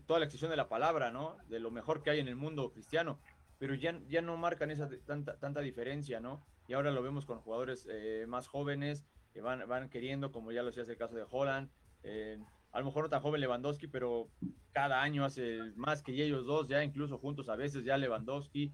toda 0.05 0.19
la 0.19 0.25
extensión 0.25 0.51
de 0.51 0.57
la 0.57 0.69
palabra, 0.69 1.11
¿no? 1.11 1.37
De 1.47 1.59
lo 1.59 1.71
mejor 1.71 2.03
que 2.03 2.11
hay 2.11 2.19
en 2.19 2.27
el 2.27 2.35
mundo 2.35 2.71
cristiano, 2.71 3.19
pero 3.57 3.73
ya, 3.75 3.99
ya 4.07 4.21
no 4.21 4.37
marcan 4.37 4.71
esa 4.71 4.89
tanta, 5.05 5.39
tanta 5.39 5.61
diferencia, 5.61 6.19
¿no? 6.19 6.45
Y 6.67 6.73
ahora 6.73 6.91
lo 6.91 7.01
vemos 7.01 7.25
con 7.25 7.41
jugadores 7.41 7.87
eh, 7.89 8.25
más 8.27 8.47
jóvenes 8.47 9.03
que 9.33 9.41
van, 9.41 9.67
van 9.67 9.89
queriendo, 9.89 10.31
como 10.31 10.51
ya 10.51 10.63
lo 10.63 10.69
hacía 10.69 10.83
el 10.83 10.97
caso 10.97 11.15
de 11.15 11.25
Holland, 11.29 11.69
eh, 12.03 12.37
a 12.71 12.79
lo 12.79 12.85
mejor 12.85 13.03
no 13.03 13.09
tan 13.09 13.21
joven 13.21 13.41
Lewandowski, 13.41 13.87
pero 13.87 14.29
cada 14.71 15.01
año 15.01 15.25
hace 15.25 15.59
más 15.75 16.01
que 16.01 16.11
ellos 16.13 16.45
dos, 16.45 16.67
ya 16.67 16.83
incluso 16.83 17.17
juntos 17.17 17.49
a 17.49 17.55
veces 17.55 17.83
ya 17.83 17.97
Lewandowski, 17.97 18.73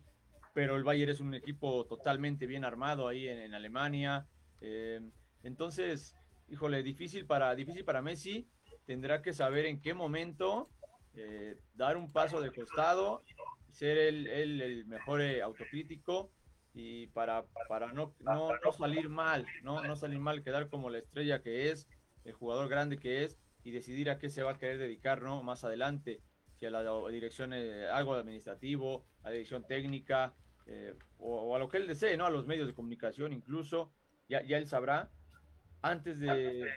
pero 0.53 0.75
el 0.75 0.83
Bayern 0.83 1.11
es 1.11 1.19
un 1.19 1.33
equipo 1.33 1.85
totalmente 1.85 2.47
bien 2.47 2.63
armado 2.63 3.07
ahí 3.07 3.27
en, 3.27 3.53
Alemania. 3.53 4.27
Eh, 4.61 5.01
entonces, 5.43 6.15
híjole, 6.47 6.83
difícil 6.83 7.25
para, 7.25 7.53
difícil 7.55 7.85
para 7.85 8.01
Messi, 8.01 8.47
tendrá 8.85 9.21
que 9.21 9.33
saber 9.33 9.65
en 9.65 9.81
qué 9.81 9.93
momento 9.93 10.69
eh, 11.15 11.57
dar 11.73 11.97
un 11.97 12.11
paso 12.11 12.41
de 12.41 12.51
costado, 12.51 13.23
ser 13.71 13.97
el, 13.97 14.27
el, 14.27 14.85
mejor 14.85 15.21
eh, 15.21 15.41
autocrítico 15.41 16.31
y 16.77 17.07
para, 17.07 17.43
para 17.67 17.91
no, 17.91 18.13
no, 18.19 18.51
salir 18.71 19.09
mal, 19.09 19.47
¿no? 19.63 19.81
no 19.81 19.95
salir 19.95 20.19
mal, 20.19 20.43
quedar 20.43 20.69
como 20.69 20.91
la 20.91 20.99
estrella 20.99 21.41
que 21.41 21.71
es, 21.71 21.87
el 22.23 22.33
jugador 22.33 22.69
grande 22.69 22.99
que 22.99 23.23
es 23.23 23.35
y 23.63 23.71
decidir 23.71 24.11
a 24.11 24.19
qué 24.19 24.29
se 24.29 24.43
va 24.43 24.51
a 24.51 24.57
querer 24.57 24.77
dedicar 24.77 25.23
¿no? 25.23 25.41
más 25.41 25.63
adelante, 25.63 26.21
si 26.53 26.67
a 26.67 26.69
la 26.69 26.83
dirección, 27.09 27.53
eh, 27.53 27.87
algo 27.87 28.13
administrativo, 28.13 29.05
a 29.23 29.29
la 29.29 29.31
dirección 29.31 29.65
técnica, 29.65 30.35
o, 31.17 31.55
a 31.55 31.59
lo 31.59 31.69
que 31.69 31.77
él 31.77 31.87
desee, 31.87 32.15
¿no? 32.15 32.25
a 32.25 32.29
los 32.29 32.45
medios 32.45 32.67
de 32.67 32.73
comunicación 32.73 33.33
incluso, 33.33 33.91
ya, 34.29 34.43
ya 34.43 34.57
él 34.57 34.67
sabrá, 34.67 35.09
antes 35.81 36.19
de, 36.19 36.67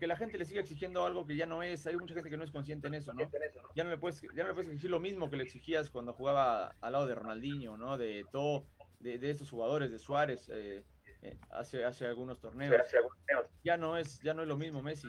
que 0.00 0.06
la 0.08 0.16
gente 0.16 0.38
le 0.38 0.44
siga 0.44 0.60
exigiendo 0.60 1.06
algo 1.06 1.24
que 1.24 1.36
ya 1.36 1.46
no 1.46 1.62
es. 1.62 1.86
Hay 1.86 1.96
mucha 1.96 2.14
gente 2.14 2.30
que 2.30 2.36
no 2.36 2.42
es 2.42 2.50
consciente 2.50 2.88
en 2.88 2.94
eso, 2.94 3.12
¿no? 3.12 3.30
Ya 3.76 3.84
no 3.84 3.90
le 3.90 3.98
puedes, 3.98 4.20
ya 4.22 4.42
no 4.42 4.48
le 4.48 4.54
puedes 4.54 4.70
exigir 4.70 4.90
lo 4.90 4.98
mismo 4.98 5.30
que 5.30 5.36
le 5.36 5.44
exigías 5.44 5.90
cuando 5.90 6.12
jugaba 6.12 6.74
al 6.80 6.92
lado 6.92 7.06
de 7.06 7.14
Ronaldinho, 7.14 7.76
¿no? 7.76 7.96
De 7.96 8.24
todo, 8.32 8.66
de, 9.00 9.18
de 9.18 9.30
estos 9.30 9.50
jugadores, 9.50 9.90
de 9.90 9.98
Suárez, 9.98 10.48
eh, 10.48 10.82
eh, 11.22 11.36
hace, 11.50 11.84
hace 11.84 12.06
algunos 12.06 12.38
torneos. 12.40 12.74
Ya 13.64 13.76
no 13.76 13.96
es, 13.96 14.20
ya 14.20 14.34
no 14.34 14.42
es 14.42 14.48
lo 14.48 14.56
mismo 14.56 14.82
Messi. 14.82 15.08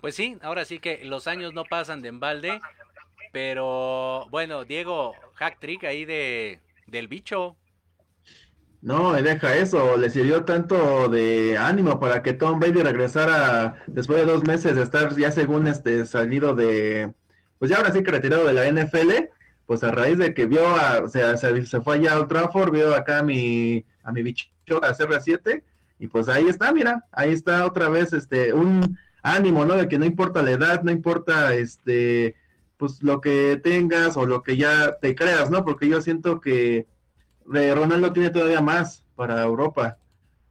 Pues 0.00 0.14
sí, 0.14 0.36
ahora 0.42 0.64
sí 0.64 0.80
que 0.80 1.04
los 1.04 1.26
años 1.26 1.54
no 1.54 1.64
pasan 1.64 2.02
de 2.02 2.08
embalde, 2.08 2.60
pero 3.32 4.26
bueno, 4.30 4.64
Diego, 4.64 5.14
hack 5.34 5.58
trick 5.60 5.84
ahí 5.84 6.04
de 6.04 6.60
del 6.86 7.08
bicho. 7.08 7.56
No, 8.82 9.14
deja 9.14 9.56
eso, 9.56 9.96
le 9.96 10.10
sirvió 10.10 10.44
tanto 10.44 11.08
de 11.08 11.56
ánimo 11.56 11.98
para 11.98 12.22
que 12.22 12.34
Tom 12.34 12.60
Brady 12.60 12.82
regresara 12.82 13.82
después 13.86 14.18
de 14.18 14.30
dos 14.30 14.44
meses 14.44 14.76
de 14.76 14.82
estar 14.82 15.16
ya 15.16 15.30
según 15.30 15.66
este 15.66 16.04
salido 16.04 16.54
de, 16.54 17.10
pues 17.58 17.70
ya 17.70 17.78
ahora 17.78 17.92
sí 17.92 18.02
que 18.02 18.10
retirado 18.10 18.44
de 18.46 18.52
la 18.52 18.68
NFL, 18.68 19.30
pues 19.66 19.82
a 19.82 19.90
raíz 19.90 20.18
de 20.18 20.34
que 20.34 20.46
vio, 20.46 20.66
a, 20.66 21.04
o 21.04 21.08
sea, 21.08 21.36
se, 21.36 21.64
fue 21.80 21.96
allá 21.96 22.14
a 22.16 22.70
vio 22.70 22.94
acá 22.94 23.20
a 23.20 23.22
mi, 23.22 23.84
a 24.02 24.12
mi 24.12 24.22
bicho, 24.22 24.46
a 24.82 24.94
CR7, 24.94 25.62
y 25.98 26.06
pues 26.08 26.28
ahí 26.28 26.48
está, 26.48 26.72
mira, 26.72 27.04
ahí 27.12 27.32
está 27.32 27.64
otra 27.64 27.88
vez 27.88 28.12
este, 28.12 28.52
un 28.52 28.98
ánimo, 29.22 29.64
¿no? 29.64 29.74
De 29.74 29.88
que 29.88 29.98
no 29.98 30.04
importa 30.04 30.42
la 30.42 30.52
edad, 30.52 30.82
no 30.82 30.90
importa 30.90 31.54
este, 31.54 32.34
pues 32.76 33.02
lo 33.02 33.20
que 33.20 33.60
tengas 33.62 34.16
o 34.16 34.26
lo 34.26 34.42
que 34.42 34.56
ya 34.56 34.98
te 35.00 35.14
creas, 35.14 35.50
¿no? 35.50 35.64
Porque 35.64 35.88
yo 35.88 36.00
siento 36.02 36.40
que 36.40 36.86
Ronaldo 37.46 38.12
tiene 38.12 38.30
todavía 38.30 38.60
más 38.60 39.04
para 39.14 39.42
Europa. 39.42 39.98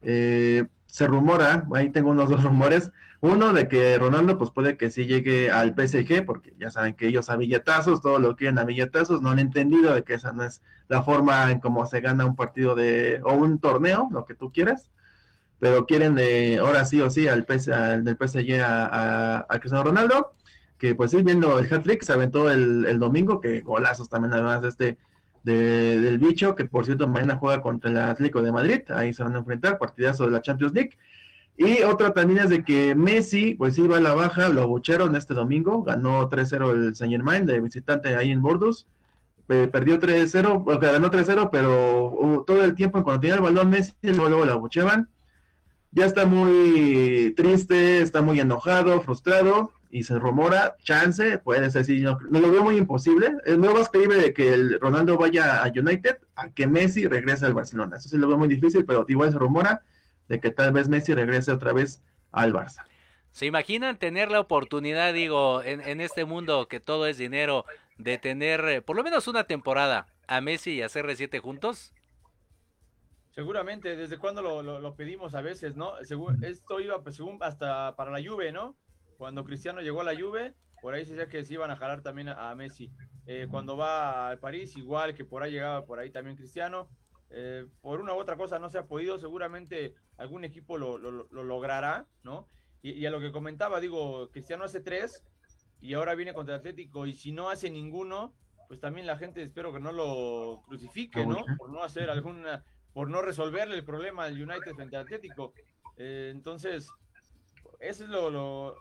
Eh, 0.02 0.66
se 0.94 1.08
rumora, 1.08 1.66
ahí 1.74 1.90
tengo 1.90 2.10
unos 2.10 2.28
dos 2.28 2.40
rumores. 2.44 2.92
Uno 3.20 3.52
de 3.52 3.66
que 3.66 3.98
Ronaldo 3.98 4.38
pues 4.38 4.52
puede 4.52 4.76
que 4.76 4.90
sí 4.90 5.06
llegue 5.06 5.50
al 5.50 5.74
PSG, 5.74 6.24
porque 6.24 6.54
ya 6.56 6.70
saben 6.70 6.94
que 6.94 7.08
ellos 7.08 7.28
a 7.30 7.36
billetazos, 7.36 8.00
todo 8.00 8.20
lo 8.20 8.36
quieren 8.36 8.60
a 8.60 8.64
billetazos, 8.64 9.20
no 9.20 9.30
han 9.30 9.40
entendido 9.40 9.92
de 9.92 10.04
que 10.04 10.14
esa 10.14 10.32
no 10.32 10.44
es 10.44 10.62
la 10.86 11.02
forma 11.02 11.50
en 11.50 11.58
cómo 11.58 11.84
se 11.86 12.00
gana 12.00 12.24
un 12.24 12.36
partido 12.36 12.76
de, 12.76 13.20
o 13.24 13.32
un 13.32 13.58
torneo, 13.58 14.08
lo 14.12 14.24
que 14.24 14.36
tú 14.36 14.52
quieras, 14.52 14.88
pero 15.58 15.84
quieren 15.84 16.14
de, 16.14 16.58
ahora 16.60 16.84
sí 16.84 17.00
o 17.00 17.10
sí 17.10 17.26
al, 17.26 17.44
del 17.44 18.16
PSG 18.16 18.62
a, 18.62 19.46
Cristiano 19.58 19.82
Ronaldo, 19.82 20.34
que 20.78 20.94
pues 20.94 21.10
sí, 21.10 21.24
viendo 21.24 21.58
el 21.58 21.72
hat-trick, 21.72 22.04
se 22.04 22.12
aventó 22.12 22.48
el, 22.52 22.86
el 22.86 23.00
domingo, 23.00 23.40
que 23.40 23.62
golazos 23.62 24.08
también 24.08 24.32
además 24.32 24.62
de 24.62 24.68
este 24.68 24.98
del 25.44 26.18
bicho, 26.18 26.54
que 26.54 26.64
por 26.64 26.86
cierto 26.86 27.06
mañana 27.06 27.36
juega 27.36 27.60
contra 27.60 27.90
el 27.90 27.98
Atlético 27.98 28.42
de 28.42 28.50
Madrid, 28.50 28.80
ahí 28.88 29.12
se 29.12 29.22
van 29.22 29.34
a 29.36 29.38
enfrentar, 29.38 29.78
partidazo 29.78 30.24
de 30.24 30.30
la 30.30 30.42
Champions 30.42 30.72
League. 30.72 30.96
Y 31.56 31.82
otra 31.82 32.12
también 32.12 32.40
es 32.40 32.50
de 32.50 32.64
que 32.64 32.94
Messi, 32.94 33.54
pues 33.54 33.78
iba 33.78 33.98
a 33.98 34.00
la 34.00 34.14
baja, 34.14 34.48
lo 34.48 34.62
abucheron 34.62 35.14
este 35.14 35.34
domingo, 35.34 35.82
ganó 35.84 36.28
3-0 36.28 36.72
el 36.72 36.96
Saint 36.96 37.12
Germain 37.12 37.46
de 37.46 37.60
visitante 37.60 38.16
ahí 38.16 38.32
en 38.32 38.42
Bordeaux, 38.42 38.86
perdió 39.46 40.00
3-0, 40.00 40.80
ganó 40.80 41.10
3-0, 41.10 41.50
pero 41.52 42.10
uh, 42.10 42.44
todo 42.44 42.64
el 42.64 42.74
tiempo 42.74 43.04
cuando 43.04 43.20
tenía 43.20 43.36
el 43.36 43.42
balón 43.42 43.70
Messi, 43.70 43.92
luego, 44.02 44.28
luego 44.28 44.44
lo 44.46 44.52
abucheaban. 44.54 45.08
Ya 45.92 46.06
está 46.06 46.26
muy 46.26 47.34
triste, 47.36 48.02
está 48.02 48.20
muy 48.20 48.40
enojado, 48.40 49.00
frustrado, 49.02 49.70
y 49.94 50.02
se 50.02 50.18
rumora, 50.18 50.76
chance, 50.82 51.38
puede 51.38 51.70
ser, 51.70 51.84
sí, 51.84 52.00
no, 52.00 52.18
lo 52.28 52.50
veo 52.50 52.64
muy 52.64 52.76
imposible. 52.76 53.36
Es 53.44 53.56
más 53.56 53.88
creíble 53.88 54.16
de 54.16 54.34
que 54.34 54.52
el 54.52 54.80
Ronaldo 54.80 55.16
vaya 55.16 55.62
a 55.62 55.68
United 55.68 56.18
a 56.34 56.50
que 56.50 56.66
Messi 56.66 57.06
regrese 57.06 57.46
al 57.46 57.54
Barcelona. 57.54 57.98
Eso 57.98 58.08
sí 58.08 58.18
lo 58.18 58.26
veo 58.26 58.36
muy 58.36 58.48
difícil, 58.48 58.84
pero 58.84 59.06
igual 59.06 59.30
se 59.30 59.38
rumora 59.38 59.84
de 60.26 60.40
que 60.40 60.50
tal 60.50 60.72
vez 60.72 60.88
Messi 60.88 61.14
regrese 61.14 61.52
otra 61.52 61.72
vez 61.72 62.02
al 62.32 62.52
Barça. 62.52 62.84
¿Se 63.30 63.46
imaginan 63.46 63.96
tener 63.96 64.32
la 64.32 64.40
oportunidad, 64.40 65.14
digo, 65.14 65.62
en, 65.62 66.00
este 66.00 66.24
mundo 66.24 66.66
que 66.66 66.80
todo 66.80 67.06
es 67.06 67.16
dinero, 67.16 67.64
de 67.96 68.18
tener 68.18 68.64
eh, 68.64 68.82
por 68.82 68.96
lo 68.96 69.04
menos 69.04 69.28
una 69.28 69.44
temporada 69.44 70.08
a 70.26 70.40
Messi 70.40 70.72
y 70.72 70.82
a 70.82 70.88
CR7 70.88 71.38
juntos? 71.38 71.94
Seguramente, 73.30 73.94
¿desde 73.94 74.18
cuándo 74.18 74.42
lo, 74.42 74.94
pedimos 74.96 75.36
a 75.36 75.40
veces, 75.40 75.76
no? 75.76 75.92
Según, 76.02 76.42
esto 76.42 76.80
iba 76.80 77.00
pues, 77.00 77.14
según 77.14 77.38
hasta 77.42 77.94
para 77.94 78.10
la 78.10 78.18
Juve, 78.18 78.50
¿no? 78.50 78.74
Cuando 79.16 79.44
Cristiano 79.44 79.80
llegó 79.80 80.00
a 80.00 80.04
la 80.04 80.18
Juve, 80.18 80.54
por 80.84 80.94
ahí 80.94 81.04
se 81.04 81.14
decía 81.14 81.30
que 81.30 81.44
se 81.44 81.54
iban 81.54 81.70
a 81.70 81.76
jalar 81.76 82.02
también 82.02 82.28
a, 82.28 82.54
Messi. 82.54 82.90
Eh, 83.26 83.48
cuando 83.50 83.76
va 83.76 84.32
a 84.32 84.36
París, 84.36 84.76
igual 84.76 85.14
que 85.14 85.24
por 85.24 85.42
ahí 85.42 85.52
llegaba 85.52 85.86
por 85.86 85.98
ahí 85.98 86.10
también 86.10 86.36
Cristiano. 86.36 86.88
Eh, 87.30 87.66
por 87.80 88.00
una 88.00 88.12
u 88.12 88.18
otra 88.18 88.36
cosa 88.36 88.58
no 88.58 88.68
se 88.68 88.78
ha 88.78 88.86
podido, 88.86 89.18
seguramente 89.18 89.94
algún 90.18 90.44
equipo 90.44 90.78
lo, 90.78 90.98
logrará, 90.98 92.06
¿no? 92.22 92.48
Y, 92.82 93.06
a 93.06 93.10
lo 93.10 93.18
que 93.18 93.32
comentaba, 93.32 93.80
digo, 93.80 94.30
Cristiano 94.30 94.64
hace 94.64 94.80
tres 94.80 95.24
y 95.80 95.94
ahora 95.94 96.14
viene 96.14 96.34
contra 96.34 96.54
el 96.54 96.60
Atlético 96.60 97.06
y 97.06 97.14
si 97.16 97.32
no 97.32 97.48
hace 97.48 97.70
ninguno, 97.70 98.34
pues 98.68 98.78
también 98.78 99.06
la 99.06 99.16
gente 99.16 99.42
espero 99.42 99.72
que 99.72 99.80
no 99.80 99.90
lo 99.90 100.62
crucifique, 100.66 101.24
¿no? 101.24 101.44
Por 101.56 101.70
no 101.70 101.82
hacer 101.82 102.10
alguna, 102.10 102.62
por 102.92 103.08
no 103.08 103.22
resolverle 103.22 103.74
el 103.74 103.84
problema 103.84 104.24
al 104.24 104.34
United 104.34 104.74
frente 104.74 104.96
al 104.96 105.04
Atlético. 105.04 105.54
Eh, 105.96 106.28
entonces, 106.30 106.90
eso 107.80 108.04
es 108.04 108.10
lo, 108.10 108.28
lo 108.30 108.76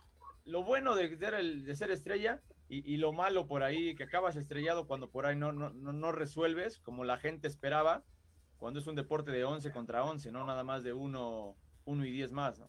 bueno 0.45 0.95
de 0.95 1.75
ser, 1.75 1.91
estrella 1.91 2.41
y, 2.69 2.97
lo 2.97 3.13
malo 3.13 3.47
por 3.47 3.63
ahí, 3.63 3.95
que 3.95 4.03
acabas 4.03 4.35
estrellado 4.35 4.87
cuando 4.87 5.09
por 5.09 5.25
ahí 5.25 5.35
no, 5.35 5.51
no, 5.51 5.69
no, 5.69 6.11
resuelves 6.11 6.79
como 6.79 7.03
la 7.03 7.17
gente 7.17 7.47
esperaba, 7.47 8.03
cuando 8.57 8.79
es 8.79 8.87
un 8.87 8.95
deporte 8.95 9.31
de 9.31 9.43
11 9.43 9.71
contra 9.71 10.03
11, 10.03 10.31
no 10.31 10.45
nada 10.45 10.63
más 10.63 10.83
de 10.83 10.93
1 10.93 11.03
uno, 11.03 11.55
uno 11.85 12.05
y 12.05 12.11
10 12.11 12.31
más. 12.31 12.59
¿no? 12.59 12.67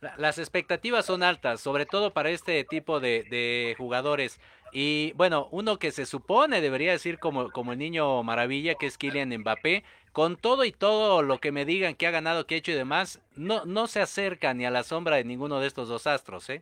La- 0.00 0.14
Las 0.18 0.38
expectativas 0.38 1.06
son 1.06 1.22
altas, 1.22 1.60
sobre 1.60 1.86
todo 1.86 2.12
para 2.12 2.30
este 2.30 2.64
tipo 2.64 3.00
de, 3.00 3.24
de 3.30 3.74
jugadores. 3.78 4.38
Y 4.72 5.12
bueno, 5.12 5.48
uno 5.50 5.78
que 5.78 5.92
se 5.92 6.06
supone 6.06 6.60
debería 6.60 6.92
decir 6.92 7.18
como, 7.18 7.50
como 7.50 7.72
el 7.72 7.78
niño 7.78 8.22
maravilla, 8.22 8.74
que 8.74 8.86
es 8.86 8.98
Kylian 8.98 9.28
Mbappé, 9.38 9.84
con 10.12 10.36
todo 10.36 10.64
y 10.64 10.72
todo 10.72 11.22
lo 11.22 11.38
que 11.38 11.52
me 11.52 11.64
digan 11.64 11.94
que 11.94 12.06
ha 12.06 12.10
ganado, 12.10 12.46
que 12.46 12.54
ha 12.54 12.58
hecho 12.58 12.72
y 12.72 12.74
demás, 12.74 13.20
no, 13.36 13.64
no 13.64 13.86
se 13.86 14.00
acerca 14.00 14.52
ni 14.54 14.64
a 14.66 14.70
la 14.70 14.82
sombra 14.82 15.16
de 15.16 15.24
ninguno 15.24 15.60
de 15.60 15.66
estos 15.66 15.88
dos 15.88 16.06
astros, 16.06 16.48
¿eh? 16.50 16.60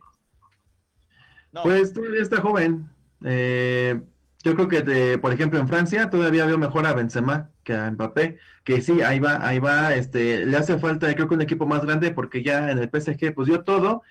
No, 1.51 1.63
Pues 1.63 1.93
todavía 1.93 2.21
está 2.21 2.41
joven. 2.41 2.89
Eh, 3.25 4.01
yo 4.43 4.55
creo 4.55 4.67
que, 4.67 4.81
de- 4.81 5.17
por 5.17 5.33
ejemplo, 5.33 5.59
en 5.59 5.67
Francia 5.67 6.09
todavía 6.09 6.45
veo 6.45 6.57
mejor 6.57 6.85
a 6.87 6.93
Benzema 6.93 7.51
que 7.63 7.73
a 7.73 7.91
Mbappé. 7.91 8.37
Que 8.63 8.81
sí, 8.81 9.01
ahí 9.01 9.19
va, 9.19 9.45
ahí 9.45 9.59
va. 9.59 9.93
Este, 9.95 10.45
le 10.45 10.57
hace 10.57 10.77
falta, 10.79 11.13
creo 11.13 11.27
que 11.27 11.35
un 11.35 11.41
equipo 11.41 11.65
más 11.65 11.83
grande 11.85 12.11
porque 12.11 12.43
ya 12.43 12.71
en 12.71 12.79
el 12.79 12.89
PSG 12.89 13.33
pues 13.33 13.47
dio 13.47 13.63
todo 13.63 14.01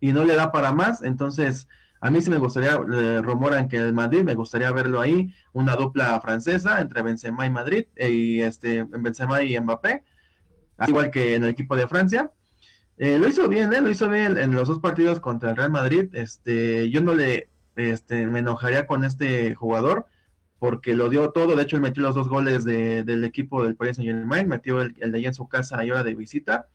y 0.00 0.12
no 0.12 0.24
le 0.24 0.34
da 0.36 0.52
para 0.52 0.72
más. 0.72 1.02
Entonces, 1.02 1.68
a 2.00 2.10
mí 2.10 2.20
sí 2.22 2.30
me 2.30 2.38
gustaría, 2.38 2.72
eh, 2.74 3.20
rumoran 3.22 3.68
que 3.68 3.76
el 3.76 3.92
Madrid, 3.92 4.22
me 4.22 4.34
gustaría 4.34 4.70
verlo 4.72 5.00
ahí, 5.00 5.34
una 5.52 5.76
dupla 5.76 6.20
francesa 6.20 6.80
entre 6.80 7.02
Benzema 7.02 7.46
y 7.46 7.50
Madrid, 7.50 7.86
eh, 7.96 8.10
y 8.10 8.40
este, 8.42 8.84
Benzema 8.84 9.42
y 9.42 9.58
Mbappé, 9.58 10.04
al 10.78 10.88
igual 10.90 11.10
que 11.10 11.34
en 11.36 11.44
el 11.44 11.50
equipo 11.50 11.76
de 11.76 11.88
Francia. 11.88 12.32
Eh, 13.02 13.18
lo 13.18 13.28
hizo 13.28 13.48
bien, 13.48 13.72
¿eh? 13.72 13.80
Lo 13.80 13.88
hizo 13.88 14.08
bien 14.10 14.36
en 14.36 14.52
los 14.54 14.68
dos 14.68 14.78
partidos 14.80 15.20
contra 15.20 15.50
el 15.50 15.56
Real 15.56 15.70
Madrid. 15.70 16.10
Este, 16.12 16.90
yo 16.90 17.00
no 17.00 17.14
le, 17.14 17.48
este, 17.76 18.26
me 18.26 18.40
enojaría 18.40 18.86
con 18.86 19.04
este 19.04 19.54
jugador 19.54 20.06
porque 20.58 20.94
lo 20.94 21.08
dio 21.08 21.30
todo. 21.30 21.56
De 21.56 21.62
hecho, 21.62 21.76
él 21.76 21.82
metió 21.82 22.02
los 22.02 22.14
dos 22.14 22.28
goles 22.28 22.62
de- 22.64 23.02
del 23.04 23.24
equipo 23.24 23.64
del 23.64 23.74
Paris 23.76 23.96
Saint 23.96 24.10
Germain, 24.10 24.46
metió 24.48 24.82
el, 24.82 24.94
de 24.94 25.18
allá 25.18 25.28
en 25.28 25.34
su 25.34 25.48
casa 25.48 25.82
y 25.84 25.90
hora 25.90 26.04
de 26.04 26.14
visita. 26.14 26.68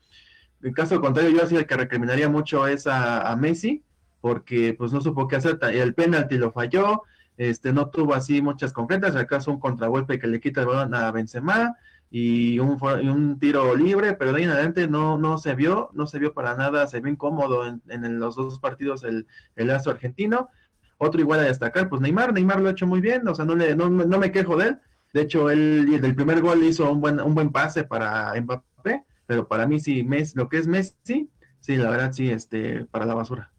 En 0.64 0.74
caso 0.74 1.00
contrario, 1.02 1.32
yo 1.32 1.44
así 1.44 1.56
el 1.58 1.68
que 1.68 1.78
recriminaría 1.78 2.30
mucho 2.30 2.68
es 2.68 2.88
a, 2.88 3.32
a 3.32 3.36
Messi, 3.36 3.84
porque 4.22 4.74
pues 4.78 4.92
no 4.94 5.02
supo 5.02 5.28
qué 5.28 5.36
hacer. 5.38 5.60
El 5.74 5.94
penalti 5.94 6.38
lo 6.40 6.52
falló, 6.52 7.04
este, 7.38 7.74
no 7.74 7.90
tuvo 7.92 8.16
así 8.16 8.42
muchas 8.42 8.74
concretas. 8.74 9.16
Acaso 9.16 9.52
un 9.52 9.60
contragolpe 9.60 10.20
que 10.20 10.28
le 10.28 10.40
quita 10.42 10.62
el 10.62 10.68
balón 10.68 10.96
a 10.96 11.12
Benzema 11.12 11.78
y 12.10 12.60
un, 12.60 13.40
tiro 13.40 13.76
libre, 13.76 14.14
pero 14.14 14.32
de 14.32 14.38
ahí 14.38 14.44
en 14.44 14.52
adelante 14.52 14.88
no, 14.88 15.18
no 15.18 15.38
se 15.38 15.56
vio, 15.56 15.90
no 15.94 16.08
se 16.08 16.20
vio 16.20 16.34
para 16.34 16.56
nada, 16.56 16.88
se 16.88 17.02
vio 17.02 17.12
incómodo 17.12 17.68
en, 17.68 17.82
en 17.90 18.20
los 18.20 18.36
dos 18.36 18.60
partidos 18.60 19.04
el, 19.04 19.28
el 19.56 19.70
astro 19.72 19.92
argentino. 19.92 20.50
Otro 20.98 21.20
igual 21.20 21.42
a 21.42 21.44
destacar, 21.44 21.90
pues 21.90 22.02
Neymar, 22.02 22.32
Neymar 22.32 22.62
lo 22.62 22.70
ha 22.70 22.72
hecho 22.72 22.88
muy 22.88 23.02
bien, 23.02 23.28
o 23.28 23.36
sea, 23.36 23.44
no, 23.44 23.56
le, 23.56 23.76
no, 23.76 23.90
no 23.90 24.18
me 24.18 24.32
quejo 24.32 24.56
de 24.56 24.70
él. 24.70 24.80
De 25.14 25.22
hecho, 25.22 25.50
él 25.50 26.02
del 26.02 26.16
primer 26.16 26.42
gol 26.42 26.64
hizo 26.64 26.92
un 26.92 27.02
buen, 27.02 27.20
un 27.20 27.36
buen 27.36 27.50
pase 27.52 27.84
para 27.84 28.34
Mbappé, 28.40 29.04
pero 29.26 29.48
para 29.48 29.68
mí 29.68 29.80
sí, 29.80 30.04
Messi, 30.04 30.38
lo 30.38 30.48
que 30.48 30.58
es 30.58 30.68
Messi, 30.68 31.30
sí, 31.60 31.76
la 31.76 31.90
verdad 31.90 32.12
sí, 32.14 32.30
este, 32.30 32.86
para 32.86 33.06
la 33.06 33.14
basura. 33.14 33.52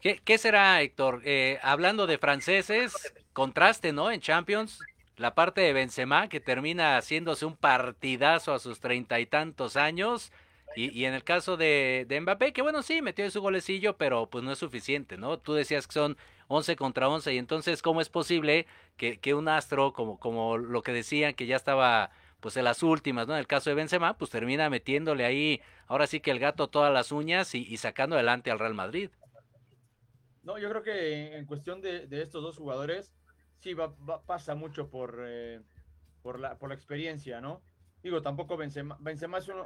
¿Qué, 0.00 0.20
qué 0.24 0.38
será, 0.38 0.80
Héctor? 0.82 1.22
Eh, 1.24 1.58
hablando 1.62 2.06
de 2.06 2.18
franceses, 2.18 2.94
contraste, 3.32 3.92
¿no? 3.92 4.10
En 4.10 4.20
Champions, 4.20 4.80
la 5.16 5.34
parte 5.34 5.60
de 5.60 5.72
Benzema, 5.72 6.28
que 6.28 6.40
termina 6.40 6.96
haciéndose 6.96 7.46
un 7.46 7.56
partidazo 7.56 8.52
a 8.52 8.58
sus 8.58 8.80
treinta 8.80 9.18
y 9.20 9.26
tantos 9.26 9.76
años. 9.76 10.32
Y, 10.74 10.90
y 10.90 11.06
en 11.06 11.14
el 11.14 11.24
caso 11.24 11.56
de, 11.56 12.04
de 12.06 12.20
Mbappé, 12.20 12.52
que 12.52 12.60
bueno, 12.60 12.82
sí, 12.82 13.00
metió 13.00 13.30
su 13.30 13.40
golecillo, 13.40 13.96
pero 13.96 14.28
pues 14.28 14.44
no 14.44 14.52
es 14.52 14.58
suficiente, 14.58 15.16
¿no? 15.16 15.38
Tú 15.38 15.54
decías 15.54 15.86
que 15.86 15.94
son 15.94 16.18
11 16.48 16.76
contra 16.76 17.08
11, 17.08 17.32
y 17.34 17.38
entonces, 17.38 17.80
¿cómo 17.80 18.00
es 18.00 18.10
posible 18.10 18.66
que, 18.96 19.18
que 19.18 19.34
un 19.34 19.48
astro, 19.48 19.92
como, 19.94 20.18
como 20.18 20.58
lo 20.58 20.82
que 20.82 20.92
decían, 20.92 21.34
que 21.34 21.46
ya 21.46 21.56
estaba 21.56 22.10
pues 22.40 22.56
en 22.58 22.64
las 22.64 22.82
últimas, 22.82 23.26
¿no? 23.26 23.32
En 23.32 23.40
el 23.40 23.46
caso 23.46 23.70
de 23.70 23.74
Benzema, 23.76 24.18
pues 24.18 24.30
termina 24.30 24.68
metiéndole 24.68 25.24
ahí, 25.24 25.62
ahora 25.86 26.06
sí 26.06 26.20
que 26.20 26.30
el 26.30 26.38
gato 26.38 26.68
todas 26.68 26.92
las 26.92 27.10
uñas 27.10 27.54
y, 27.54 27.66
y 27.66 27.78
sacando 27.78 28.16
adelante 28.16 28.50
al 28.50 28.58
Real 28.58 28.74
Madrid. 28.74 29.10
No, 30.42 30.58
yo 30.58 30.68
creo 30.68 30.82
que 30.82 31.36
en 31.36 31.46
cuestión 31.46 31.80
de, 31.80 32.06
de 32.06 32.22
estos 32.22 32.42
dos 32.42 32.56
jugadores, 32.58 33.12
sí 33.60 33.74
va, 33.74 33.96
pasa 34.26 34.54
mucho 34.54 34.90
por, 34.90 35.22
eh, 35.26 35.64
por, 36.22 36.40
la, 36.40 36.58
por 36.58 36.68
la 36.70 36.74
experiencia, 36.74 37.40
¿no? 37.40 37.66
Digo, 38.02 38.22
tampoco 38.22 38.56
Benzema, 38.56 38.98
Benzema 39.00 39.38
es 39.38 39.48
un, 39.48 39.60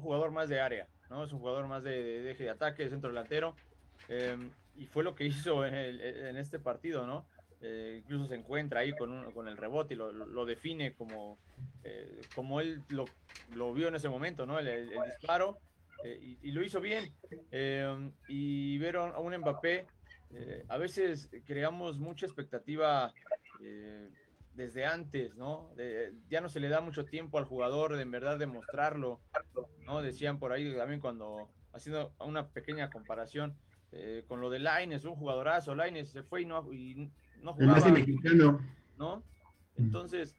jugador 0.00 0.30
más 0.32 0.48
de 0.48 0.60
área, 0.60 0.90
¿no? 1.08 1.24
Es 1.24 1.32
un 1.32 1.38
jugador 1.40 1.66
más 1.68 1.82
de, 1.84 1.90
de 2.22 2.30
eje 2.32 2.44
de 2.44 2.50
ataque, 2.50 2.84
de 2.84 2.90
centro 2.90 3.10
delantero, 3.10 3.60
eh, 4.08 4.36
y 4.72 4.86
fue 4.86 5.04
lo 5.04 5.14
que 5.14 5.24
hizo 5.26 5.64
en, 5.66 5.74
en 5.74 6.36
este 6.36 6.60
partido, 6.60 7.06
¿no? 7.06 7.28
Eh, 7.60 7.98
incluso 8.02 8.26
se 8.26 8.34
encuentra 8.34 8.80
ahí 8.80 8.96
con, 8.96 9.10
un- 9.12 9.32
con 9.32 9.48
el 9.48 9.56
rebote 9.56 9.94
y 9.94 9.96
lo, 9.96 10.12
lo- 10.12 10.44
define 10.44 10.94
como, 10.96 11.42
eh, 11.82 12.28
como 12.32 12.60
él 12.60 12.84
lo, 12.88 13.16
lo 13.46 13.72
vio 13.72 13.88
en 13.88 13.94
ese 13.94 14.08
momento, 14.08 14.46
¿no? 14.46 14.58
El, 14.58 14.68
el- 14.68 15.02
disparo, 15.04 15.62
eh, 16.02 16.18
y, 16.20 16.50
lo 16.52 16.62
hizo 16.62 16.80
bien. 16.80 17.18
Eh, 17.50 18.12
y 18.26 18.78
ver 18.78 18.96
a 18.96 19.18
un 19.20 19.36
Mbappé 19.38 19.93
eh, 20.34 20.64
a 20.68 20.78
veces 20.78 21.30
creamos 21.44 21.98
mucha 21.98 22.26
expectativa 22.26 23.12
eh, 23.60 24.10
desde 24.54 24.84
antes, 24.84 25.34
¿no? 25.36 25.70
De- 25.76 26.12
ya 26.28 26.40
no 26.40 26.48
se 26.48 26.60
le 26.60 26.68
da 26.68 26.80
mucho 26.80 27.04
tiempo 27.04 27.38
al 27.38 27.44
jugador 27.44 27.96
de 27.96 28.02
en 28.02 28.10
verdad 28.10 28.38
demostrarlo, 28.38 29.20
¿no? 29.86 30.02
Decían 30.02 30.38
por 30.38 30.52
ahí 30.52 30.74
también 30.76 31.00
cuando, 31.00 31.48
haciendo 31.72 32.12
una 32.20 32.48
pequeña 32.48 32.90
comparación 32.90 33.56
eh, 33.92 34.24
con 34.26 34.40
lo 34.40 34.50
de 34.50 34.58
Laines, 34.58 35.04
un 35.04 35.14
jugadorazo, 35.14 35.74
Laines 35.74 36.10
se 36.10 36.22
fue 36.22 36.42
y 36.42 36.46
no, 36.46 36.72
y 36.72 37.10
no 37.40 37.54
jugaba, 37.54 37.88
mexicano. 37.90 38.60
¿no? 38.96 39.22
Entonces, 39.76 40.36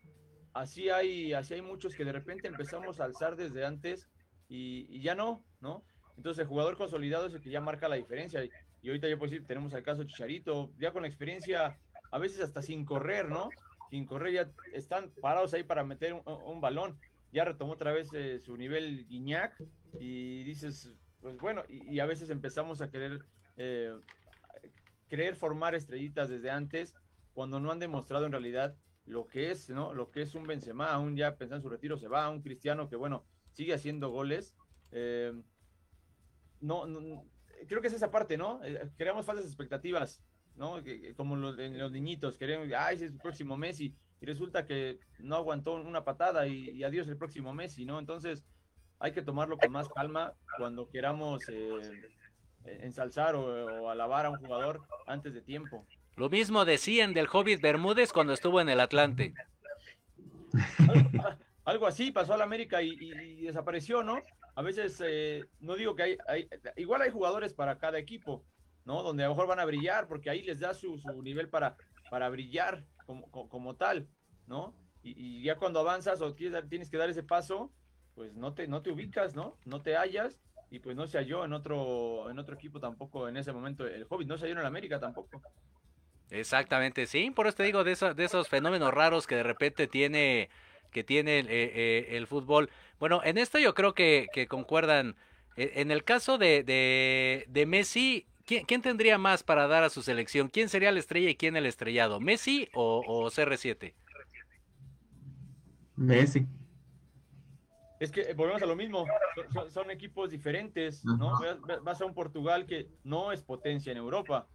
así 0.53 0.89
hay, 0.89 1.33
así 1.33 1.53
hay 1.53 1.61
muchos 1.61 1.95
que 1.95 2.05
de 2.05 2.11
repente 2.11 2.47
empezamos 2.47 2.99
a 2.99 3.05
alzar 3.05 3.35
desde 3.35 3.65
antes 3.65 4.09
y, 4.49 4.85
y 4.89 5.01
ya 5.01 5.15
no, 5.15 5.43
¿no? 5.61 5.83
Entonces 6.17 6.41
el 6.41 6.47
jugador 6.47 6.77
consolidado 6.77 7.27
es 7.27 7.33
el 7.33 7.41
que 7.41 7.49
ya 7.49 7.59
marca 7.61 7.89
la 7.89 7.95
diferencia. 7.97 8.43
Y, 8.43 8.49
y 8.85 8.89
ahorita 8.89 9.09
ya 9.09 9.17
puedo 9.17 9.31
decir, 9.31 9.47
tenemos 9.47 9.73
al 9.73 9.81
caso 9.81 10.03
Chicharito, 10.03 10.71
ya 10.77 10.91
con 10.91 11.01
la 11.01 11.07
experiencia, 11.07 11.75
a 12.11 12.19
veces 12.19 12.39
hasta 12.39 12.61
sin 12.61 12.85
correr, 12.85 13.27
¿no? 13.27 13.49
Sin 13.89 14.05
correr 14.05 14.33
ya 14.33 14.51
están 14.73 15.09
parados 15.21 15.55
ahí 15.55 15.63
para 15.63 15.83
meter 15.83 16.13
un, 16.13 16.61
balón. 16.61 16.99
Ya 17.31 17.45
retomó 17.45 17.73
otra 17.73 17.91
vez 17.91 18.09
eh, 18.13 18.39
su 18.39 18.55
nivel 18.55 19.07
Guiñac 19.07 19.59
y 19.99 20.43
dices, 20.43 20.93
pues 21.19 21.35
bueno, 21.39 21.63
y, 21.67 21.97
a 21.99 22.05
veces 22.05 22.29
empezamos 22.29 22.79
a 22.81 22.91
querer, 22.91 23.25
eh, 23.57 23.91
querer 25.09 25.35
formar 25.35 25.73
estrellitas 25.73 26.29
desde 26.29 26.51
antes 26.51 26.93
cuando 27.33 27.59
no 27.59 27.71
han 27.71 27.79
demostrado 27.79 28.27
en 28.27 28.33
realidad 28.33 28.75
lo 29.07 29.25
que 29.25 29.49
es, 29.49 29.67
¿no? 29.71 29.95
Lo 29.95 30.11
que 30.11 30.21
es 30.21 30.35
un 30.35 30.45
Benzema, 30.45 30.91
aún 30.91 31.15
ya 31.15 31.37
pensando 31.37 31.55
en 31.55 31.63
su 31.63 31.69
retiro 31.69 31.97
se 31.97 32.07
va, 32.07 32.29
un 32.29 32.43
Cristiano 32.43 32.87
que, 32.87 32.97
bueno, 32.97 33.25
sigue 33.53 33.73
haciendo 33.73 34.11
goles. 34.11 34.55
eh, 34.91 35.33
no, 36.61 36.85
no, 36.85 37.25
creo 37.67 37.81
que 37.81 37.87
es 37.87 37.93
esa 37.93 38.11
parte, 38.11 38.37
¿no? 38.37 38.63
Eh, 38.63 38.89
creamos 38.97 39.25
falsas 39.25 39.45
expectativas, 39.45 40.21
¿no? 40.55 40.77
Como 41.17 41.35
los, 41.35 41.57
los 41.57 41.91
niñitos, 41.91 42.35
queremos, 42.37 42.67
ay, 42.77 42.95
es 42.97 43.01
el 43.03 43.17
próximo 43.17 43.57
Messi, 43.57 43.93
y 44.21 44.25
resulta 44.25 44.65
que 44.65 44.99
no 45.19 45.35
aguantó 45.35 45.73
una 45.75 46.03
patada 46.03 46.47
y, 46.47 46.69
y 46.71 46.83
adiós 46.83 47.07
el 47.07 47.17
próximo 47.17 47.53
Messi, 47.53 47.85
¿no? 47.85 47.99
Entonces, 47.99 48.43
hay 48.99 49.11
que 49.11 49.21
tomarlo 49.21 49.57
con 49.57 49.71
más 49.71 49.89
calma 49.89 50.33
cuando 50.57 50.89
queramos 50.89 51.43
eh, 51.49 52.01
ensalzar 52.63 53.35
o, 53.35 53.83
o 53.83 53.89
alabar 53.89 54.25
a 54.25 54.29
un 54.29 54.37
jugador 54.37 54.81
antes 55.05 55.33
de 55.33 55.41
tiempo. 55.41 55.85
Lo 56.15 56.29
mismo 56.29 56.63
decían 56.63 57.13
del 57.13 57.27
Hobbit 57.31 57.59
Bermúdez 57.61 58.13
cuando 58.13 58.31
estuvo 58.33 58.61
en 58.61 58.69
el 58.69 58.79
Atlante. 58.79 59.33
algo, 60.89 61.23
algo 61.65 61.87
así 61.87 62.11
pasó 62.11 62.33
al 62.33 62.41
América 62.41 62.81
y, 62.81 62.91
y- 62.91 63.11
y 63.11 63.41
desapareció, 63.41 64.01
¿no? 64.03 64.21
A 64.55 64.61
veces, 64.61 65.01
eh, 65.05 65.45
no 65.59 65.75
digo 65.75 65.95
que 65.95 66.17
hay, 66.27 66.47
igual 66.77 67.01
hay 67.01 67.11
jugadores 67.11 67.53
para 67.53 67.77
cada 67.77 67.99
equipo, 67.99 68.45
¿no? 68.85 69.03
Donde 69.03 69.23
a 69.23 69.27
lo 69.27 69.33
mejor 69.33 69.47
van 69.47 69.59
a 69.59 69.65
brillar, 69.65 70.07
porque 70.07 70.29
ahí 70.29 70.43
les 70.43 70.59
da 70.59 70.73
su, 70.73 70.97
su 70.97 71.21
nivel 71.21 71.49
para, 71.49 71.75
para 72.09 72.29
brillar 72.29 72.83
como, 73.05 73.29
como, 73.29 73.75
tal, 73.75 74.07
¿no? 74.47 74.73
Y, 75.03 75.43
ya 75.43 75.57
cuando 75.57 75.79
avanzas 75.81 76.21
o 76.21 76.33
tienes 76.33 76.89
que 76.89 76.97
dar 76.97 77.09
ese 77.09 77.23
paso, 77.23 77.71
pues 78.15 78.33
no 78.33 78.53
te, 78.53 78.67
no 78.67 78.81
te 78.81 78.91
ubicas, 78.91 79.35
¿no? 79.35 79.57
No 79.65 79.81
te 79.81 79.95
hallas 79.97 80.39
y 80.71 80.79
pues 80.79 80.95
no 80.95 81.05
se 81.05 81.17
halló 81.17 81.45
en 81.45 81.53
otro, 81.53 82.29
en 82.29 82.39
otro 82.39 82.55
equipo 82.55 82.79
tampoco 82.79 83.27
en 83.27 83.37
ese 83.37 83.51
momento 83.53 83.85
el 83.85 84.07
Hobbit, 84.09 84.27
no 84.27 84.37
se 84.37 84.45
halló 84.45 84.53
en 84.53 84.59
el 84.59 84.65
América 84.65 84.99
tampoco. 84.99 85.41
Exactamente, 86.31 87.05
sí, 87.05 87.29
por 87.31 87.47
eso 87.47 87.57
te 87.57 87.63
digo 87.63 87.83
de, 87.83 87.91
eso- 87.91 88.13
de 88.13 88.23
esos 88.25 88.49
fenómenos 88.49 88.93
raros 88.93 89.27
que 89.27 89.35
de 89.35 89.43
repente 89.43 89.87
tiene, 89.87 90.49
que 90.91 91.03
tiene 91.03 91.39
el, 91.39 91.47
eh, 91.49 91.71
eh, 91.75 92.17
el 92.17 92.25
fútbol. 92.27 92.69
Bueno, 92.99 93.21
en 93.23 93.37
esto 93.37 93.59
yo 93.59 93.73
creo 93.73 93.93
que, 93.93 94.27
que 94.33 94.47
concuerdan. 94.47 95.15
E- 95.57 95.73
En 95.81 95.91
el 95.91 96.03
caso 96.03 96.37
de, 96.37 96.63
de, 96.63 97.45
de 97.47 97.65
Messi, 97.65 98.25
¿quién, 98.45 98.65
quién 98.65 98.81
tendría 98.81 99.17
más 99.17 99.43
para 99.43 99.67
dar 99.67 99.83
a 99.83 99.89
su 99.89 100.01
selección? 100.01 100.49
¿Quién 100.49 100.69
sería 100.69 100.91
la 100.91 100.99
estrella 100.99 101.29
y 101.29 101.35
quién 101.35 101.55
el 101.55 101.65
estrellado? 101.65 102.19
¿Messi 102.19 102.69
o, 102.73 103.03
o 103.07 103.29
CR7? 103.29 103.93
Messi. 105.97 106.45
Es 107.99 108.11
que 108.11 108.21
eh, 108.21 108.33
volvemos 108.33 108.61
a 108.61 108.65
lo 108.65 108.75
mismo, 108.75 109.05
son, 109.73 109.89
equipos 109.89 110.29
diferentes, 110.29 111.05
¿no? 111.05 111.39
Vas- 111.83 112.01
a 112.01 112.05
un 112.05 112.13
Portugal 112.13 112.65
que 112.65 112.89
no 113.03 113.31
es 113.31 113.41
potencia 113.41 113.91
en 113.91 113.97
Europa, 113.97 114.47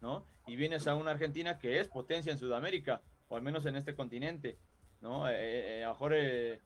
¿no? 0.00 0.26
Y 0.46 0.56
vienes 0.56 0.86
a 0.86 0.94
una 0.94 1.10
Argentina 1.10 1.58
que 1.58 1.80
es 1.80 1.88
potencia 1.88 2.32
en 2.32 2.38
Sudamérica, 2.38 3.02
o 3.28 3.36
al 3.36 3.42
menos 3.42 3.66
en 3.66 3.76
este 3.76 3.94
continente, 3.94 4.56
¿no? 5.02 5.28
Eh, 5.28 5.80
eh, 5.80 5.84
a 5.84 5.88
lo 5.88 5.92
mejor, 5.94 6.12
eh, 6.16 6.60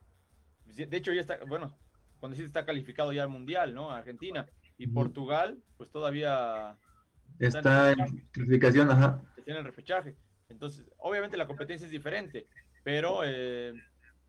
de 0.65 0.97
hecho 0.97 1.13
ya 1.13 1.21
está, 1.21 1.39
bueno, 1.47 1.77
cuando 2.19 2.37
sí 2.37 2.43
está 2.43 2.65
calificado 2.65 3.11
ya 3.11 3.23
al 3.23 3.29
Mundial, 3.29 3.73
¿no? 3.73 3.91
Argentina. 3.91 4.47
Y 4.77 4.87
Portugal, 4.87 5.61
pues 5.77 5.91
todavía 5.91 6.77
está 7.37 7.91
en 7.91 8.27
clasificación, 8.31 8.89
ajá. 8.89 9.21
El 9.45 9.63
repechaje. 9.63 10.15
Entonces, 10.47 10.85
obviamente 10.97 11.35
la 11.35 11.47
competencia 11.47 11.85
es 11.85 11.91
diferente, 11.91 12.47
pero 12.83 13.23
eh, 13.25 13.73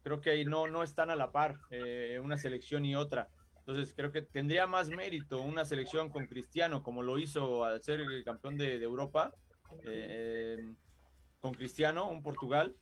creo 0.02 0.20
que 0.20 0.30
ahí 0.30 0.44
no, 0.44 0.66
no 0.66 0.82
están 0.82 1.10
a 1.10 1.16
la 1.16 1.30
par 1.30 1.56
eh, 1.70 2.18
una 2.20 2.36
selección 2.36 2.84
y 2.84 2.96
otra. 2.96 3.28
Entonces, 3.58 3.94
creo 3.94 4.10
que 4.10 4.22
tendría 4.22 4.66
más 4.66 4.88
mérito 4.88 5.40
una 5.40 5.64
selección 5.64 6.10
con 6.10 6.26
Cristiano, 6.26 6.82
como 6.82 7.02
lo 7.02 7.18
hizo 7.18 7.64
al 7.64 7.80
ser 7.82 8.00
el 8.00 8.24
campeón 8.24 8.58
de, 8.58 8.82
Europa, 8.82 9.32
eh, 9.84 10.74
con 11.40 11.54
Cristiano, 11.54 12.10
un 12.10 12.22
Portugal, 12.22 12.74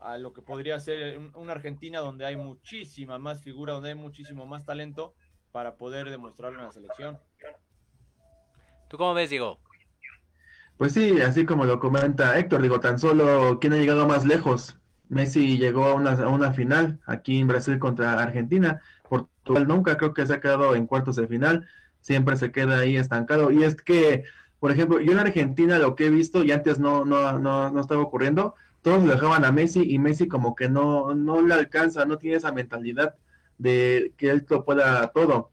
a 0.00 0.18
lo 0.18 0.32
que 0.32 0.42
podría 0.42 0.80
ser 0.80 1.18
una 1.34 1.52
Argentina 1.52 2.00
donde 2.00 2.26
hay 2.26 2.36
muchísima 2.36 3.18
más 3.18 3.42
figura, 3.42 3.74
donde 3.74 3.90
hay 3.90 3.94
muchísimo 3.94 4.46
más 4.46 4.64
talento 4.64 5.14
para 5.52 5.76
poder 5.76 6.10
demostrarlo 6.10 6.58
en 6.58 6.66
la 6.66 6.72
selección. 6.72 7.18
¿Tú 8.88 8.96
cómo 8.96 9.14
ves, 9.14 9.30
Diego? 9.30 9.58
Pues 10.76 10.94
sí, 10.94 11.20
así 11.20 11.44
como 11.44 11.64
lo 11.64 11.78
comenta 11.78 12.38
Héctor, 12.38 12.62
digo, 12.62 12.80
tan 12.80 12.98
solo 12.98 13.58
quién 13.60 13.74
ha 13.74 13.76
llegado 13.76 14.08
más 14.08 14.24
lejos. 14.24 14.76
Messi 15.08 15.58
llegó 15.58 15.86
a 15.86 15.94
una, 15.94 16.12
a 16.12 16.28
una 16.28 16.52
final 16.52 17.00
aquí 17.04 17.38
en 17.40 17.48
Brasil 17.48 17.78
contra 17.78 18.14
Argentina, 18.14 18.80
Portugal 19.08 19.66
nunca 19.68 19.96
creo 19.96 20.14
que 20.14 20.24
se 20.24 20.34
ha 20.34 20.40
quedado 20.40 20.74
en 20.74 20.86
cuartos 20.86 21.16
de 21.16 21.26
final, 21.26 21.68
siempre 22.00 22.36
se 22.36 22.52
queda 22.52 22.78
ahí 22.78 22.96
estancado. 22.96 23.50
Y 23.50 23.64
es 23.64 23.74
que, 23.74 24.24
por 24.58 24.70
ejemplo, 24.70 25.00
yo 25.00 25.12
en 25.12 25.18
Argentina 25.18 25.78
lo 25.78 25.96
que 25.96 26.06
he 26.06 26.10
visto, 26.10 26.44
y 26.44 26.52
antes 26.52 26.78
no, 26.78 27.04
no, 27.04 27.38
no, 27.38 27.70
no 27.70 27.80
estaba 27.80 28.02
ocurriendo, 28.02 28.54
todos 28.82 29.02
le 29.04 29.14
dejaban 29.14 29.44
a 29.44 29.52
Messi 29.52 29.82
y 29.82 29.98
Messi 29.98 30.28
como 30.28 30.54
que 30.54 30.68
no, 30.68 31.14
no 31.14 31.42
le 31.42 31.54
alcanza, 31.54 32.04
no 32.04 32.18
tiene 32.18 32.36
esa 32.36 32.52
mentalidad 32.52 33.14
de 33.58 34.14
que 34.16 34.30
él 34.30 34.46
lo 34.48 34.64
pueda 34.64 35.08
todo. 35.08 35.50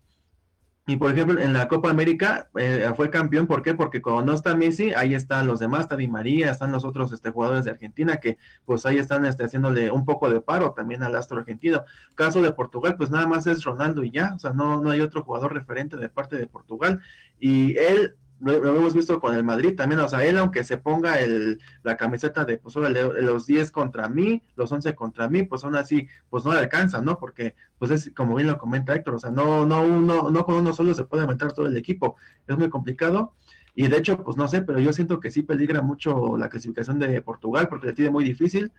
Y 0.89 0.95
por 0.95 1.11
ejemplo, 1.11 1.37
en 1.41 1.51
la 1.51 1.67
Copa 1.67 1.89
América 1.89 2.47
eh, 2.55 2.89
fue 2.95 3.09
campeón, 3.09 3.45
¿por 3.45 3.61
qué? 3.61 3.73
Porque 3.73 4.01
cuando 4.01 4.21
no 4.21 4.33
está 4.33 4.55
Messi, 4.55 4.93
ahí 4.93 5.13
están 5.15 5.45
los 5.45 5.59
demás, 5.59 5.81
está 5.81 5.97
Di 5.97 6.07
María, 6.07 6.49
están 6.49 6.71
los 6.71 6.85
otros 6.85 7.11
este, 7.11 7.29
jugadores 7.29 7.65
de 7.65 7.71
Argentina 7.71 8.17
que 8.17 8.37
pues 8.63 8.85
ahí 8.85 8.97
están 8.97 9.25
este, 9.25 9.43
haciéndole 9.43 9.91
un 9.91 10.05
poco 10.05 10.29
de 10.29 10.39
paro 10.39 10.71
también 10.71 11.03
al 11.03 11.13
astro 11.17 11.39
argentino. 11.39 11.83
Caso 12.15 12.41
de 12.41 12.53
Portugal, 12.53 12.95
pues 12.95 13.11
nada 13.11 13.27
más 13.27 13.45
es 13.47 13.65
Ronaldo 13.65 14.01
y 14.05 14.11
ya, 14.11 14.33
o 14.35 14.39
sea, 14.39 14.53
no, 14.53 14.81
no 14.81 14.91
hay 14.91 15.01
otro 15.01 15.23
jugador 15.23 15.53
referente 15.53 15.97
de 15.97 16.07
parte 16.07 16.37
de 16.37 16.47
Portugal. 16.47 17.01
Y 17.37 17.77
él 17.77 18.15
lo, 18.39 18.77
hemos 18.77 18.93
visto 18.93 19.19
con 19.19 19.35
el 19.35 19.43
Madrid 19.43 19.75
también, 19.75 19.99
o 20.01 20.09
sea, 20.09 20.23
él 20.23 20.37
aunque 20.37 20.63
se 20.63 20.77
ponga 20.77 21.19
el, 21.19 21.59
la 21.83 21.97
camiseta 21.97 22.45
de 22.45 22.57
pues 22.57 22.75
los 22.75 23.45
10 23.45 23.71
contra 23.71 24.09
mí, 24.09 24.43
los 24.55 24.71
11 24.71 24.95
contra 24.95 25.27
mí, 25.29 25.43
pues 25.43 25.63
aún 25.63 25.75
así, 25.75 26.07
pues 26.29 26.45
no 26.45 26.53
le 26.53 26.59
alcanza, 26.59 27.01
¿no? 27.01 27.17
Porque, 27.17 27.55
pues 27.79 27.91
es 27.91 28.11
como 28.15 28.35
bien 28.35 28.47
lo 28.47 28.57
comenta 28.57 28.95
Héctor, 28.95 29.15
o 29.15 29.19
sea, 29.19 29.31
no, 29.31 29.65
no, 29.65 29.81
uno, 29.81 30.29
no 30.29 30.45
con 30.45 30.55
uno 30.55 30.73
solo 30.73 30.93
se 30.93 31.05
puede 31.05 31.25
meter 31.27 31.51
todo 31.53 31.67
el 31.67 31.77
equipo, 31.77 32.15
es 32.47 32.57
muy 32.57 32.69
complicado. 32.69 33.33
Y 33.79 33.87
de 33.87 33.97
hecho, 33.97 34.23
pues 34.23 34.37
no 34.37 34.47
sé, 34.47 34.63
pero 34.63 34.79
yo 34.79 34.91
siento 34.91 35.19
que 35.19 35.29
sí 35.29 35.43
peligra 35.43 35.83
mucho 35.83 36.35
la 36.35 36.49
clasificación 36.49 36.97
de 36.97 37.21
Portugal 37.21 37.67
porque 37.69 37.87
le 37.87 37.93
tiene 37.93 38.09
muy 38.09 38.23
difícil. 38.23 38.71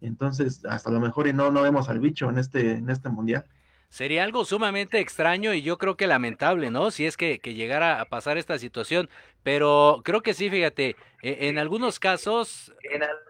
Entonces, 0.00 0.64
hasta 0.64 0.90
lo 0.90 0.98
mejor 0.98 1.26
y 1.26 1.34
no, 1.34 1.50
no 1.50 1.60
vemos 1.60 1.90
al 1.90 2.00
bicho 2.00 2.30
en 2.30 2.38
este, 2.38 2.72
en 2.72 2.88
este 2.88 3.10
mundial. 3.10 3.44
Sería 3.88 4.24
algo 4.24 4.44
sumamente 4.44 4.98
extraño 4.98 5.54
y 5.54 5.62
yo 5.62 5.78
creo 5.78 5.96
que 5.96 6.06
lamentable, 6.06 6.70
¿no? 6.70 6.90
Si 6.90 7.06
es 7.06 7.16
que, 7.16 7.38
llegara 7.38 8.00
a 8.00 8.04
pasar 8.06 8.36
esta 8.36 8.58
situación. 8.58 9.08
Pero 9.42 10.02
creo 10.04 10.22
que 10.22 10.34
sí, 10.34 10.50
fíjate, 10.50 10.96
e, 11.22 11.48
en 11.48 11.58
algunos 11.58 11.98
casos 11.98 12.72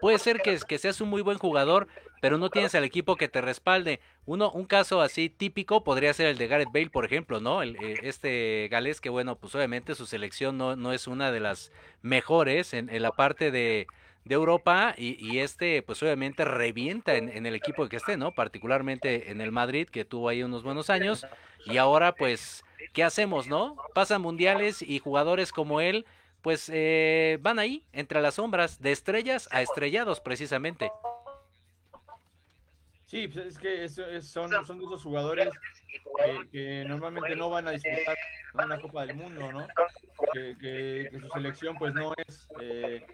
puede 0.01 0.19
ser 0.19 0.41
que, 0.41 0.57
que 0.67 0.79
seas 0.79 0.99
un 0.99 1.09
muy 1.09 1.21
buen 1.21 1.37
jugador, 1.37 1.87
pero 2.21 2.37
no 2.37 2.49
tienes 2.49 2.73
al 2.75 2.83
equipo 2.83 3.15
que 3.15 3.27
te 3.27 3.41
respalde. 3.41 3.99
Uno, 4.25 4.51
un 4.51 4.65
caso 4.65 5.01
así 5.01 5.29
típico 5.29 5.83
podría 5.83 6.13
ser 6.13 6.27
el 6.27 6.37
de 6.37 6.47
Gareth 6.47 6.71
Bale, 6.73 6.89
por 6.89 7.05
ejemplo, 7.05 7.39
¿no? 7.39 7.61
El, 7.61 7.75
eh, 7.77 7.99
este 8.03 8.67
galés 8.71 8.99
que, 8.99 9.09
bueno, 9.09 9.35
pues 9.35 9.53
obviamente 9.53 9.93
su 9.93 10.05
selección 10.07 10.57
no, 10.57 10.75
no 10.75 10.91
es 10.91 11.07
una 11.07 11.31
de 11.31 11.39
las 11.39 11.71
mejores 12.01 12.73
en 12.73 12.89
la 13.01 13.11
parte 13.11 13.51
de, 13.51 13.87
de 14.27 14.35
Europa 14.35 14.93
y, 14.97 15.39
este 15.39 15.81
pues 15.81 16.01
obviamente 16.03 16.45
revienta 16.45 17.15
en, 17.15 17.45
el 17.45 17.55
equipo 17.55 17.87
que 17.87 17.97
esté, 17.97 18.17
¿no? 18.17 18.31
Particularmente 18.31 19.31
en 19.31 19.41
el 19.41 19.51
Madrid 19.51 19.87
que 19.87 20.05
tuvo 20.05 20.29
ahí 20.29 20.43
unos 20.43 20.63
buenos 20.63 20.89
años 20.89 21.25
y 21.65 21.77
ahora 21.77 22.13
pues 22.13 22.63
¿qué 22.93 23.03
hacemos, 23.03 23.47
no? 23.47 23.75
Pasan 23.93 24.21
mundiales 24.21 24.81
y 24.81 24.99
jugadores 24.99 25.51
como 25.51 25.81
él 25.81 26.05
pues 26.41 26.69
eh, 26.73 27.39
van 27.41 27.59
ahí 27.59 27.83
entre 27.93 28.21
las 28.21 28.35
sombras 28.35 28.81
de 28.81 28.91
estrellas 28.91 29.49
a 29.51 29.61
estrellados 29.61 30.19
precisamente. 30.19 30.91
Sí, 33.07 33.27
pues 33.29 33.47
es 33.47 33.57
que 33.57 34.21
son, 34.21 34.51
son 34.65 34.81
esos 34.81 35.01
jugadores 35.01 35.49
que, 36.51 36.83
normalmente 36.87 37.35
no 37.35 37.49
van 37.49 37.67
a 37.67 37.71
disputar 37.71 38.17
una 38.53 38.79
Copa 38.81 39.05
del 39.05 39.15
Mundo, 39.15 39.51
¿no? 39.51 39.67
Que, 40.33 41.09
su 41.21 41.29
selección 41.29 41.77
pues 41.77 41.93
no 41.93 42.13
es 42.27 42.47
eh, 42.59 43.05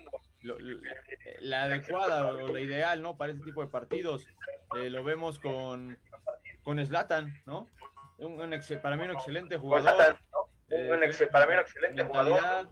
la 1.41 1.63
adecuada 1.63 2.27
o 2.27 2.47
la 2.47 2.59
ideal, 2.59 3.01
¿no? 3.01 3.17
Para 3.17 3.31
este 3.31 3.45
tipo 3.45 3.61
de 3.61 3.67
partidos. 3.67 4.27
Eh, 4.77 4.89
lo 4.89 5.03
vemos 5.03 5.39
con, 5.39 5.97
con 6.63 6.85
Zlatan, 6.85 7.41
¿no? 7.45 7.69
Un, 8.17 8.37
para 8.81 8.95
mí 8.95 9.03
un 9.03 9.11
excelente 9.11 9.57
jugador. 9.57 10.17
Eh, 10.69 10.89
para 11.31 11.45
mí 11.47 11.53
un 11.53 11.59
excelente 11.59 12.03
jugador. 12.03 12.69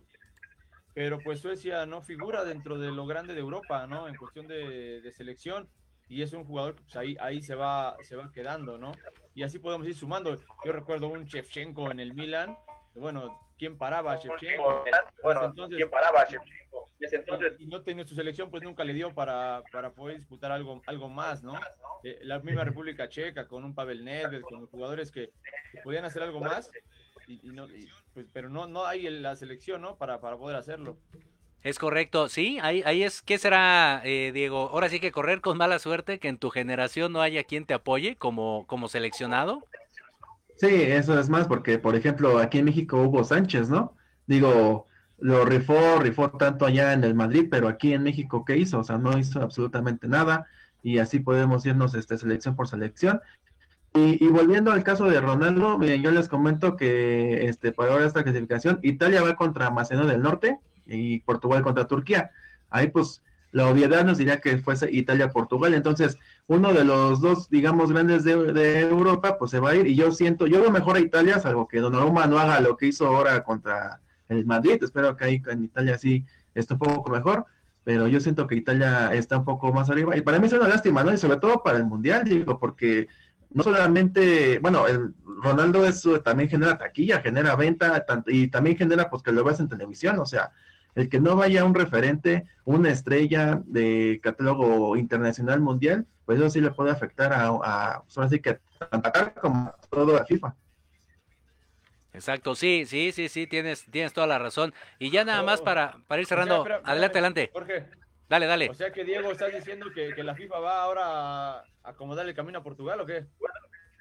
Pero 0.94 1.20
pues 1.20 1.40
Suecia 1.40 1.86
no 1.86 2.02
figura 2.02 2.44
dentro 2.44 2.78
de 2.78 2.92
lo 2.92 3.06
grande 3.06 3.34
de 3.34 3.40
Europa, 3.40 3.88
¿no? 3.88 4.08
En 4.08 4.16
cuestión 4.16 4.48
de, 4.48 5.10
selección. 5.16 5.70
Y 6.10 6.24
es 6.24 6.34
un 6.34 6.44
jugador 6.44 6.76
que 6.76 6.84
pues, 6.84 6.96
ahí, 6.98 7.16
ahí 7.22 7.42
se, 7.42 7.56
va, 7.56 7.96
se 8.04 8.18
va 8.18 8.32
quedando, 8.34 8.78
¿no? 8.78 8.92
Y 9.34 9.44
así 9.44 9.60
podemos 9.60 9.88
ir 9.88 9.96
sumando. 9.96 10.38
Yo 10.66 10.72
recuerdo 10.74 11.08
un 11.08 11.24
Shevchenko 11.24 11.90
en 11.92 12.02
el 12.02 12.14
Milan. 12.14 12.58
Bueno, 12.96 13.40
¿quién 13.62 13.78
paraba 13.78 14.14
a 14.14 14.16
Shevchenko? 14.16 14.84
Bueno, 15.22 15.46
entonces, 15.46 15.78
¿quién 15.78 15.90
paraba 15.92 16.22
a 16.22 16.26
Shevchenko? 16.26 16.90
entonces... 17.00 17.54
Y 17.60 17.68
no 17.68 17.84
tenía 17.84 18.04
su 18.08 18.16
selección, 18.16 18.50
pues 18.50 18.64
nunca 18.64 18.84
le 18.84 18.92
dio 18.92 19.14
para, 19.14 19.62
para 19.72 19.92
poder 19.92 20.18
disputar 20.18 20.52
algo, 20.52 20.82
algo 20.88 21.10
más, 21.10 21.44
¿no? 21.44 21.54
Eh, 22.04 22.18
la 22.24 22.40
misma 22.40 22.64
República 22.64 23.08
Checa, 23.08 23.48
con 23.48 23.64
un 23.64 23.76
Pavel 23.76 24.04
Nedved, 24.04 24.42
con 24.42 24.66
jugadores 24.66 25.12
que, 25.12 25.30
podían 25.84 26.06
hacer 26.06 26.24
algo 26.24 26.40
más, 26.40 26.72
y, 27.28 27.40
no, 27.50 27.68
pues, 28.16 28.26
pero 28.34 28.50
no, 28.50 28.66
no 28.66 28.88
hay 28.88 29.08
la 29.08 29.36
selección, 29.36 29.84
¿no? 29.84 29.96
Para, 29.96 30.20
para 30.20 30.38
poder 30.38 30.58
hacerlo. 30.58 30.98
Es 31.62 31.78
correcto, 31.78 32.30
sí, 32.30 32.58
ahí, 32.64 32.82
ahí 32.84 33.04
es, 33.04 33.22
¿qué 33.22 33.38
será, 33.38 34.02
eh, 34.04 34.32
Diego? 34.34 34.70
Ahora 34.70 34.90
sí 34.90 35.00
que 35.00 35.12
correr 35.12 35.40
con 35.40 35.60
mala 35.60 35.78
suerte, 35.78 36.18
que 36.18 36.30
en 36.30 36.40
tu 36.40 36.50
generación 36.50 37.14
no 37.14 37.22
haya 37.22 37.44
quien 37.44 37.68
te 37.68 37.76
apoye 37.76 38.16
como, 38.16 38.66
como 38.66 38.88
seleccionado. 38.88 39.64
Sí, 40.62 40.68
eso 40.70 41.20
es 41.20 41.28
más, 41.28 41.48
porque 41.48 41.80
por 41.80 41.96
ejemplo, 41.96 42.38
aquí 42.38 42.60
en 42.60 42.66
México 42.66 43.02
Hugo 43.02 43.24
Sánchez, 43.24 43.68
¿no? 43.72 43.96
Digo, 44.28 44.86
lo 45.18 45.44
rifó, 45.44 45.98
rifó 46.00 46.30
tanto 46.30 46.68
allá 46.68 46.94
en 46.94 47.04
el 47.04 47.16
Madrid, 47.16 47.48
pero 47.50 47.68
aquí 47.68 47.94
en 47.94 48.04
México, 48.04 48.46
¿qué 48.46 48.58
hizo? 48.58 48.78
O 48.78 48.84
sea, 48.84 49.00
no 49.00 49.18
hizo 49.18 49.42
absolutamente 49.42 50.08
nada 50.08 50.46
y 50.84 51.00
así 51.00 51.18
podemos 51.20 51.66
irnos 51.66 51.96
este, 51.96 52.16
selección 52.16 52.56
por 52.56 52.68
selección. 52.68 53.22
Y, 53.96 54.28
volviendo 54.28 54.72
al 54.72 54.84
caso 54.84 55.06
de 55.06 55.20
Ronaldo, 55.20 55.80
miren, 55.80 56.04
yo 56.04 56.12
les 56.12 56.30
comento 56.30 56.78
que 56.78 57.48
este, 57.48 57.72
para 57.72 57.94
ahora 57.94 58.06
esta 58.06 58.24
clasificación, 58.24 58.80
Italia 58.84 59.24
va 59.24 59.36
contra 59.36 59.72
Macedonia 59.72 60.12
del 60.12 60.22
Norte 60.22 60.60
y 60.86 61.22
Portugal 61.22 61.64
contra 61.64 61.88
Turquía. 61.88 62.30
Ahí 62.70 62.90
pues 62.90 63.24
la 63.52 63.68
obviedad 63.68 64.06
nos 64.06 64.18
diría 64.18 64.40
que 64.40 64.58
fuese 64.58 64.90
Italia-Portugal. 64.92 65.74
Entonces, 65.74 66.18
uno 66.48 66.74
de 66.74 66.86
los 66.86 67.22
dos, 67.22 67.50
digamos, 67.50 67.92
grandes 67.92 68.24
de, 68.24 68.54
de, 68.54 68.80
Europa, 68.82 69.38
pues 69.38 69.52
se 69.52 69.60
va 69.60 69.72
a 69.72 69.76
ir. 69.76 69.88
Y 69.88 69.96
yo 69.96 70.12
siento, 70.12 70.48
yo 70.48 70.62
veo 70.62 70.72
mejor 70.72 70.96
a 70.96 71.00
Italia, 71.00 71.40
salvo 71.40 71.68
que 71.68 71.80
Donnarumma 71.80 72.28
no 72.28 72.40
haga 72.40 72.62
lo 72.62 72.78
que 72.78 72.88
hizo 72.88 73.08
ahora 73.08 73.44
contra 73.44 74.02
el 74.30 74.46
Madrid. 74.46 74.82
Espero 74.82 75.16
que 75.16 75.26
ahí 75.26 75.42
en 75.48 75.64
Italia 75.64 75.98
sí 75.98 76.26
esté 76.56 76.74
un 76.74 76.80
poco 76.80 77.12
mejor, 77.12 77.46
pero 77.84 78.08
yo 78.08 78.20
siento 78.20 78.48
que 78.48 78.56
Italia 78.56 79.14
está 79.14 79.38
un 79.38 79.46
poco 79.46 79.74
más 79.74 79.90
arriba. 79.90 80.16
Y 80.16 80.22
para 80.22 80.40
mí 80.40 80.48
es 80.48 80.54
una 80.54 80.68
lástima, 80.68 81.04
¿no? 81.04 81.14
Y 81.14 81.18
sobre 81.18 81.38
todo 81.38 81.62
para 81.64 81.78
el 81.78 81.86
Mundial, 81.86 82.24
digo, 82.24 82.58
porque 82.58 83.08
no 83.54 83.64
solamente, 83.64 84.60
bueno, 84.60 84.88
el 84.88 85.14
Ronaldo 85.44 85.86
eso 85.86 86.22
también 86.22 86.50
genera 86.50 86.78
taquilla, 86.78 87.22
genera 87.22 87.56
venta 87.56 88.06
y 88.28 88.48
también 88.48 88.78
genera 88.78 89.10
pues 89.10 89.24
que 89.24 89.32
lo 89.32 89.44
ves 89.44 89.60
en 89.60 89.68
televisión, 89.68 90.20
o 90.20 90.26
sea, 90.26 90.52
el 90.96 91.10
que 91.10 91.20
no 91.20 91.36
vaya 91.36 91.66
un 91.66 91.76
referente, 91.76 92.46
una 92.66 92.90
estrella 92.90 93.62
de 93.66 94.20
catálogo 94.22 94.96
internacional 94.96 95.62
mundial, 95.62 96.06
pues 96.26 96.40
eso 96.40 96.50
sí 96.50 96.62
le 96.62 96.72
puede 96.72 96.92
afectar 96.92 97.34
a, 97.34 97.48
a 97.48 98.04
pues, 98.04 98.18
ahora 98.18 98.30
que 98.30 98.60
tanto 98.90 99.12
como 99.42 99.74
todo 99.90 100.16
la 100.16 100.26
FIFA. 100.26 100.56
Exacto, 102.14 102.56
sí, 102.56 102.86
sí, 102.86 103.12
sí, 103.14 103.30
sí, 103.30 103.48
tienes, 103.48 103.86
tienes 103.90 104.12
toda 104.14 104.28
la 104.28 104.38
razón. 104.38 104.74
Y 105.00 105.12
ya 105.12 105.24
nada 105.24 105.44
más 105.44 105.62
para, 105.62 105.98
para 106.08 106.22
ir 106.22 106.28
cerrando, 106.28 106.66
adelante, 106.84 107.18
adelante. 107.18 107.50
Jorge. 107.54 107.86
Dale, 108.32 108.46
dale. 108.46 108.70
O 108.70 108.74
sea 108.74 108.94
que 108.94 109.04
Diego, 109.04 109.30
¿estás 109.30 109.54
diciendo 109.54 109.88
que, 109.94 110.24
la 110.24 110.34
FIFA 110.34 110.60
va 110.60 110.84
ahora 110.84 111.04
a 111.60 111.66
acomodar 111.84 112.26
el 112.26 112.34
camino 112.34 112.60
a 112.60 112.64
Portugal 112.64 113.02
o 113.02 113.06
qué? 113.06 113.26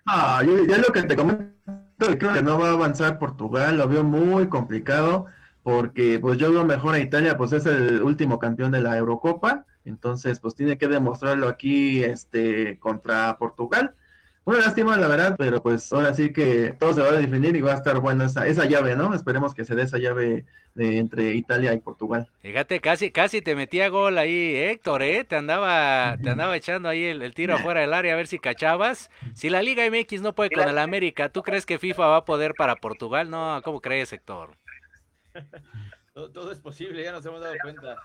Ah, 0.07 0.41
yo, 0.47 0.64
ya 0.66 0.78
lo 0.78 0.93
que 0.93 1.03
te 1.03 1.16
comento, 1.16 1.53
creo 1.99 2.32
que 2.34 2.43
no 2.43 2.57
va 2.57 2.68
a 2.68 2.72
avanzar 2.74 3.18
Portugal, 3.18 3.76
lo 3.76 3.88
veo 3.88 4.05
muy 4.05 4.49
complicado, 4.49 5.26
porque 5.62 6.18
pues 6.18 6.38
yo 6.38 6.50
veo 6.50 6.64
mejor 6.64 6.94
a 6.94 7.00
Italia, 7.00 7.36
pues 7.36 7.52
es 7.52 7.66
el 7.66 8.02
último 8.02 8.38
campeón 8.38 8.72
de 8.72 8.80
la 8.80 8.96
Eurocopa, 8.96 9.66
entonces 9.84 10.40
pues 10.40 10.54
tiene 10.54 10.78
que 10.78 10.88
demostrarlo 10.88 11.48
aquí 11.48 12.02
este 12.02 12.78
contra 12.78 13.36
Portugal 13.38 13.94
Una 14.44 14.58
lástima, 14.58 14.96
la 14.96 15.06
verdad, 15.06 15.36
pero 15.38 15.62
pues 15.62 15.92
ahora 15.92 16.14
sí 16.14 16.32
que 16.32 16.74
todo 16.78 16.94
se 16.94 17.02
va 17.02 17.08
a 17.08 17.12
definir 17.12 17.56
y 17.56 17.61
va 17.61 17.72
a 17.72 17.76
estar 17.76 18.00
buena 18.00 18.24
esa, 18.24 18.46
esa 18.46 18.64
llave, 18.64 18.96
¿no? 18.96 19.14
Esperemos 19.14 19.54
que 19.54 19.64
se 19.64 19.74
dé 19.74 19.82
esa 19.82 19.98
llave 19.98 20.46
de, 20.74 20.98
entre 20.98 21.34
Italia 21.34 21.74
y 21.74 21.78
Portugal. 21.78 22.26
Fíjate, 22.42 22.80
casi, 22.80 23.11
casi 23.11 23.42
te 23.42 23.54
metía 23.54 23.88
gol 23.88 24.18
ahí, 24.18 24.56
Héctor, 24.56 25.02
¿eh? 25.02 25.24
Te 25.24 25.36
andaba, 25.36 26.16
te 26.22 26.30
andaba 26.30 26.56
echando 26.56 26.88
ahí 26.88 27.04
el, 27.04 27.22
el 27.22 27.34
tiro 27.34 27.54
afuera 27.56 27.82
del 27.82 27.92
área 27.92 28.14
a 28.14 28.16
ver 28.16 28.26
si 28.26 28.38
cachabas. 28.38 29.11
Si 29.34 29.50
la 29.50 29.62
Liga 29.62 29.84
MX 29.88 30.22
no 30.22 30.34
puede 30.34 30.50
con 30.50 30.68
el 30.68 30.78
América, 30.78 31.28
¿tú 31.28 31.42
crees 31.42 31.66
que 31.66 31.78
FIFA 31.78 32.06
va 32.06 32.16
a 32.16 32.24
poder 32.24 32.54
para 32.56 32.76
Portugal? 32.76 33.30
No, 33.30 33.61
¿cómo 33.62 33.80
crees, 33.80 34.12
Héctor? 34.12 34.56
Todo, 36.14 36.28
todo 36.31 36.51
es 36.51 36.59
posible, 36.59 37.05
ya 37.05 37.12
nos 37.12 37.24
hemos 37.24 37.41
dado 37.41 37.55
cuenta. 37.62 37.97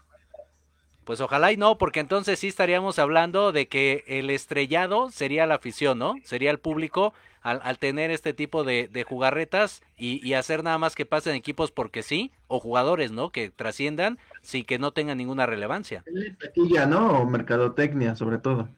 Pues 1.05 1.21
ojalá 1.21 1.51
y 1.51 1.57
no, 1.57 1.78
porque 1.80 1.99
entonces 1.99 2.38
sí 2.38 2.47
estaríamos 2.47 2.99
hablando 2.99 3.51
de 3.51 3.67
que 3.67 4.03
el 4.07 4.30
estrellado 4.30 5.09
sería 5.09 5.47
la 5.47 5.55
afición, 5.55 5.97
¿no? 5.97 6.15
Sería 6.23 6.51
el 6.51 6.59
público 6.59 7.13
al, 7.41 7.61
al 7.63 7.78
tener 7.78 8.09
este 8.09 8.34
tipo 8.34 8.63
de, 8.63 8.88
de 8.88 9.03
jugarretas 9.03 9.84
y, 9.97 10.26
y 10.28 10.34
hacer 10.34 10.63
nada 10.63 10.80
más 10.80 10.95
que 10.95 11.05
pasen 11.05 11.36
equipos 11.36 11.71
porque 11.71 12.01
sí, 12.01 12.32
o 12.47 12.59
jugadores, 12.59 13.11
¿no? 13.11 13.32
Que 13.32 13.51
trasciendan 13.51 14.17
sin 14.41 14.65
que 14.65 14.80
no 14.80 14.93
tengan 14.93 15.19
ninguna 15.19 15.45
relevancia. 15.45 16.03
Taquilla, 16.39 16.88
¿no? 16.88 17.21
O 17.21 17.26
mercadotecnia, 17.26 18.15
sobre 18.15 18.39
todo. 18.39 18.69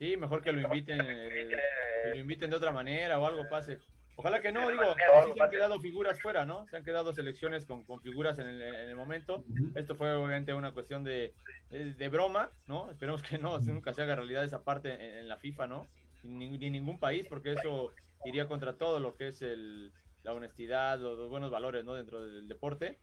Sí, 0.00 0.16
mejor 0.16 0.42
que 0.42 0.52
lo 0.52 0.60
inviten, 0.60 1.00
eh, 1.00 1.50
que 2.02 2.10
lo 2.10 2.16
inviten 2.16 2.50
de 2.50 2.56
otra 2.56 2.72
manera 2.72 3.20
o 3.20 3.26
algo 3.26 3.48
pase. 3.48 3.78
Ojalá 4.16 4.40
que 4.40 4.52
no, 4.52 4.68
digo, 4.70 4.82
sí 5.24 5.32
se 5.34 5.42
han 5.42 5.50
quedado 5.50 5.80
figuras 5.80 6.20
fuera, 6.20 6.44
¿no? 6.44 6.66
Se 6.68 6.76
han 6.76 6.84
quedado 6.84 7.12
selecciones 7.12 7.64
con, 7.64 7.82
con 7.84 8.00
figuras 8.00 8.38
en 8.38 8.46
el, 8.46 8.62
en 8.62 8.90
el 8.90 8.96
momento. 8.96 9.42
Esto 9.74 9.96
fue 9.96 10.12
obviamente 10.12 10.52
una 10.52 10.72
cuestión 10.72 11.02
de, 11.02 11.32
de, 11.70 11.94
de 11.94 12.08
broma, 12.08 12.50
¿no? 12.66 12.90
Esperemos 12.90 13.22
que 13.22 13.38
no, 13.38 13.58
nunca 13.60 13.94
se 13.94 14.02
haga 14.02 14.16
realidad 14.16 14.44
esa 14.44 14.62
parte 14.62 14.92
en, 14.94 15.18
en 15.18 15.28
la 15.28 15.38
FIFA, 15.38 15.66
¿no? 15.66 15.88
Ni, 16.22 16.58
ni 16.58 16.70
ningún 16.70 16.98
país, 16.98 17.26
porque 17.28 17.52
eso 17.52 17.92
iría 18.24 18.46
contra 18.46 18.74
todo 18.74 19.00
lo 19.00 19.16
que 19.16 19.28
es 19.28 19.42
el, 19.42 19.92
la 20.22 20.34
honestidad, 20.34 20.98
los, 20.98 21.18
los 21.18 21.30
buenos 21.30 21.50
valores, 21.50 21.84
¿no? 21.84 21.94
Dentro 21.94 22.24
del 22.24 22.46
deporte. 22.46 22.98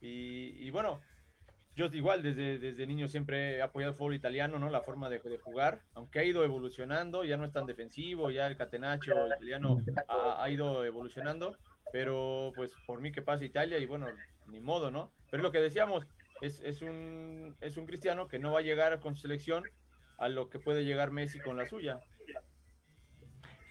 Y, 0.00 0.66
y 0.66 0.70
bueno, 0.70 1.00
yo 1.74 1.86
igual 1.86 2.22
desde, 2.22 2.58
desde 2.58 2.86
niño 2.86 3.08
siempre 3.08 3.56
he 3.56 3.62
apoyado 3.62 3.92
el 3.92 3.98
fútbol 3.98 4.14
italiano, 4.14 4.58
¿no? 4.58 4.68
La 4.68 4.82
forma 4.82 5.08
de, 5.08 5.18
de, 5.18 5.38
jugar, 5.38 5.80
aunque 5.94 6.18
ha 6.18 6.24
ido 6.24 6.44
evolucionando, 6.44 7.24
ya 7.24 7.36
no 7.36 7.44
es 7.44 7.52
tan 7.52 7.66
defensivo, 7.66 8.30
ya 8.30 8.46
el 8.46 8.56
catenaccio 8.56 9.26
italiano 9.26 9.80
ha, 10.08 10.42
ha, 10.42 10.50
ido 10.50 10.84
evolucionando, 10.84 11.56
pero 11.92 12.52
pues 12.54 12.70
por 12.86 13.00
mí 13.00 13.10
que 13.10 13.22
pasa 13.22 13.44
Italia 13.44 13.78
y 13.78 13.86
bueno, 13.86 14.06
ni 14.48 14.60
modo, 14.60 14.90
¿no? 14.90 15.10
Pero 15.30 15.42
lo 15.42 15.50
que 15.50 15.60
decíamos, 15.60 16.06
es, 16.42 16.60
es, 16.60 16.82
un, 16.82 17.56
es 17.60 17.76
un 17.76 17.86
cristiano 17.86 18.28
que 18.28 18.38
no 18.38 18.52
va 18.52 18.58
a 18.58 18.62
llegar 18.62 19.00
con 19.00 19.14
su 19.14 19.22
selección 19.22 19.64
a 20.18 20.28
lo 20.28 20.50
que 20.50 20.58
puede 20.58 20.84
llegar 20.84 21.10
Messi 21.10 21.40
con 21.40 21.56
la 21.56 21.68
suya. 21.68 22.00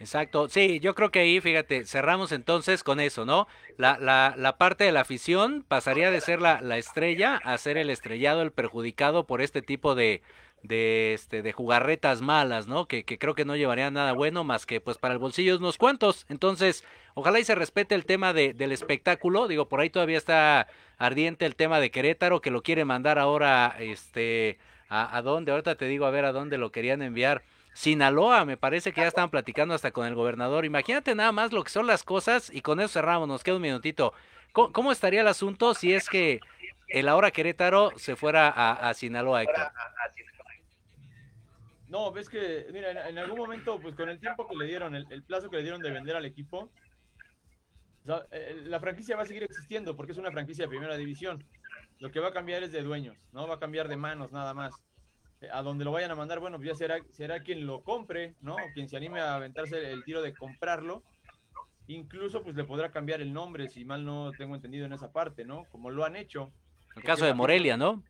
Exacto, 0.02 0.50
sí, 0.50 0.80
yo 0.80 0.96
creo 0.96 1.12
que 1.12 1.20
ahí, 1.20 1.40
fíjate, 1.42 1.86
cerramos 1.86 2.32
entonces 2.32 2.84
con 2.84 3.00
eso, 3.00 3.24
¿no? 3.24 3.48
La, 3.78 4.00
la, 4.00 4.34
la 4.36 4.58
parte 4.58 4.84
de 4.84 4.92
la 4.92 5.02
afición 5.02 5.64
pasaría 5.68 6.10
de 6.10 6.22
ser 6.22 6.42
la, 6.42 6.60
la, 6.60 6.80
estrella 6.80 7.40
a 7.44 7.56
ser 7.60 7.78
el 7.78 7.92
estrellado, 7.92 8.42
el 8.42 8.52
perjudicado 8.52 9.28
por 9.28 9.44
este 9.44 9.62
tipo 9.62 9.94
de, 9.94 10.24
de, 10.64 11.14
este, 11.14 11.44
de 11.44 11.52
jugarretas 11.54 12.22
malas, 12.22 12.66
¿no? 12.66 12.88
Que, 12.88 13.04
que 13.06 13.20
creo 13.20 13.36
que 13.36 13.46
no 13.46 13.56
llevarían 13.56 13.94
nada 13.94 14.14
bueno 14.14 14.44
más 14.44 14.66
que 14.66 14.82
pues 14.82 14.98
para 14.98 15.14
el 15.14 15.20
bolsillo 15.20 15.56
unos 15.58 15.78
cuantos. 15.78 16.26
Entonces, 16.30 16.84
ojalá 17.14 17.40
y 17.40 17.44
se 17.44 17.54
respete 17.54 17.94
el 17.94 18.06
tema 18.06 18.34
de, 18.34 18.56
del 18.56 18.72
espectáculo, 18.72 19.48
digo, 19.48 19.68
por 19.70 19.82
ahí 19.82 19.92
todavía 19.92 20.18
está 20.18 20.68
ardiente 20.98 21.46
el 21.46 21.56
tema 21.56 21.80
de 21.80 21.92
Querétaro, 21.92 22.42
que 22.42 22.50
lo 22.50 22.64
quiere 22.64 22.86
mandar 22.86 23.20
ahora, 23.20 23.76
este, 23.80 24.58
a, 24.90 25.16
a 25.16 25.22
dónde, 25.22 25.52
ahorita 25.52 25.76
te 25.76 25.86
digo 25.86 26.06
a 26.08 26.10
ver 26.12 26.26
a 26.26 26.32
dónde 26.32 26.58
lo 26.58 26.72
querían 26.72 27.04
enviar 27.04 27.44
Sinaloa, 27.74 28.46
me 28.46 28.58
parece 28.58 28.92
que 28.92 29.02
ya 29.02 29.08
estaban 29.08 29.30
platicando 29.30 29.74
hasta 29.74 29.92
con 29.92 30.06
el 30.08 30.16
gobernador. 30.16 30.66
Imagínate 30.66 31.16
nada 31.16 31.32
más 31.32 31.52
lo 31.52 31.64
que 31.64 31.70
son 31.70 31.88
las 31.88 32.04
cosas 32.04 32.50
y 32.54 32.62
con 32.62 32.80
eso 32.80 32.90
cerramos, 32.90 33.28
nos 33.28 33.44
queda 33.44 33.56
un 33.56 33.62
minutito. 33.62 34.14
¿Cómo, 34.52 34.72
cómo 34.72 34.92
estaría 34.92 35.22
el 35.22 35.28
asunto 35.28 35.74
si 35.74 35.94
es 35.94 36.10
que 36.10 36.42
el 36.90 37.08
ahora 37.08 37.32
Querétaro 37.32 37.92
se 37.98 38.16
fuera 38.16 38.50
a, 38.50 38.90
a 38.90 38.94
Sinaloa, 38.94 39.44
Héctor? 39.44 39.72
No, 41.88 42.12
ves 42.12 42.30
que, 42.30 42.68
mira, 42.72 42.92
en, 42.92 42.98
en, 42.98 43.18
algún 43.18 43.38
momento, 43.38 43.80
pues 43.80 43.96
con 43.96 44.08
el 44.10 44.20
tiempo 44.20 44.48
que 44.48 44.56
le 44.56 44.66
dieron, 44.66 44.96
el, 44.96 45.06
el 45.10 45.24
plazo 45.24 45.50
que 45.50 45.58
le 45.58 45.64
dieron 45.64 45.82
de 45.82 45.92
vender 45.92 46.16
al 46.16 46.26
equipo, 46.26 46.70
o 48.04 48.06
sea, 48.06 48.26
eh, 48.32 48.64
la 48.66 48.80
franquicia 48.80 49.16
va 49.16 49.24
a 49.24 49.26
seguir 49.26 49.44
existiendo 49.44 49.96
porque 49.96 50.14
es 50.14 50.18
una 50.18 50.32
franquicia 50.32 50.66
de 50.66 50.70
primera 50.70 50.98
división. 50.98 51.44
Lo 52.00 52.12
que 52.12 52.20
va 52.20 52.30
a 52.30 52.34
cambiar 52.34 52.64
es 52.64 52.72
de 52.72 52.82
dueños, 52.82 53.16
¿no? 53.32 53.48
Va 53.48 53.56
a 53.56 53.60
cambiar 53.60 53.88
de 53.88 53.98
manos 53.98 54.32
nada 54.32 54.54
más 54.54 54.74
a 55.52 55.62
donde 55.62 55.86
lo 55.86 55.92
vayan 55.92 56.12
a 56.12 56.16
mandar, 56.16 56.40
bueno, 56.40 56.62
ya 56.62 56.76
será, 56.76 57.00
será 57.12 57.42
quien 57.42 57.66
lo 57.66 57.82
compre, 57.82 58.36
¿no? 58.42 58.56
Quien 58.74 58.88
se 58.88 58.98
anime 58.98 59.22
a 59.22 59.36
aventarse 59.36 59.92
el 59.92 60.04
tiro 60.04 60.22
de 60.22 60.34
comprarlo. 60.34 61.04
Incluso 61.88 62.44
pues 62.44 62.56
le 62.56 62.64
podrá 62.64 62.92
cambiar 62.92 63.22
el 63.22 63.34
nombre, 63.34 63.68
si 63.70 63.84
mal 63.84 64.06
no 64.06 64.32
tengo 64.38 64.56
entendido 64.56 64.86
en 64.86 64.94
esa 64.94 65.12
parte, 65.12 65.44
¿no? 65.44 65.66
Como 65.72 65.90
lo 65.90 66.06
han 66.06 66.16
hecho. 66.16 66.52
El 66.96 67.04
caso 67.04 67.26
de 67.26 67.34
Morelia, 67.34 67.76
¿no? 67.76 68.04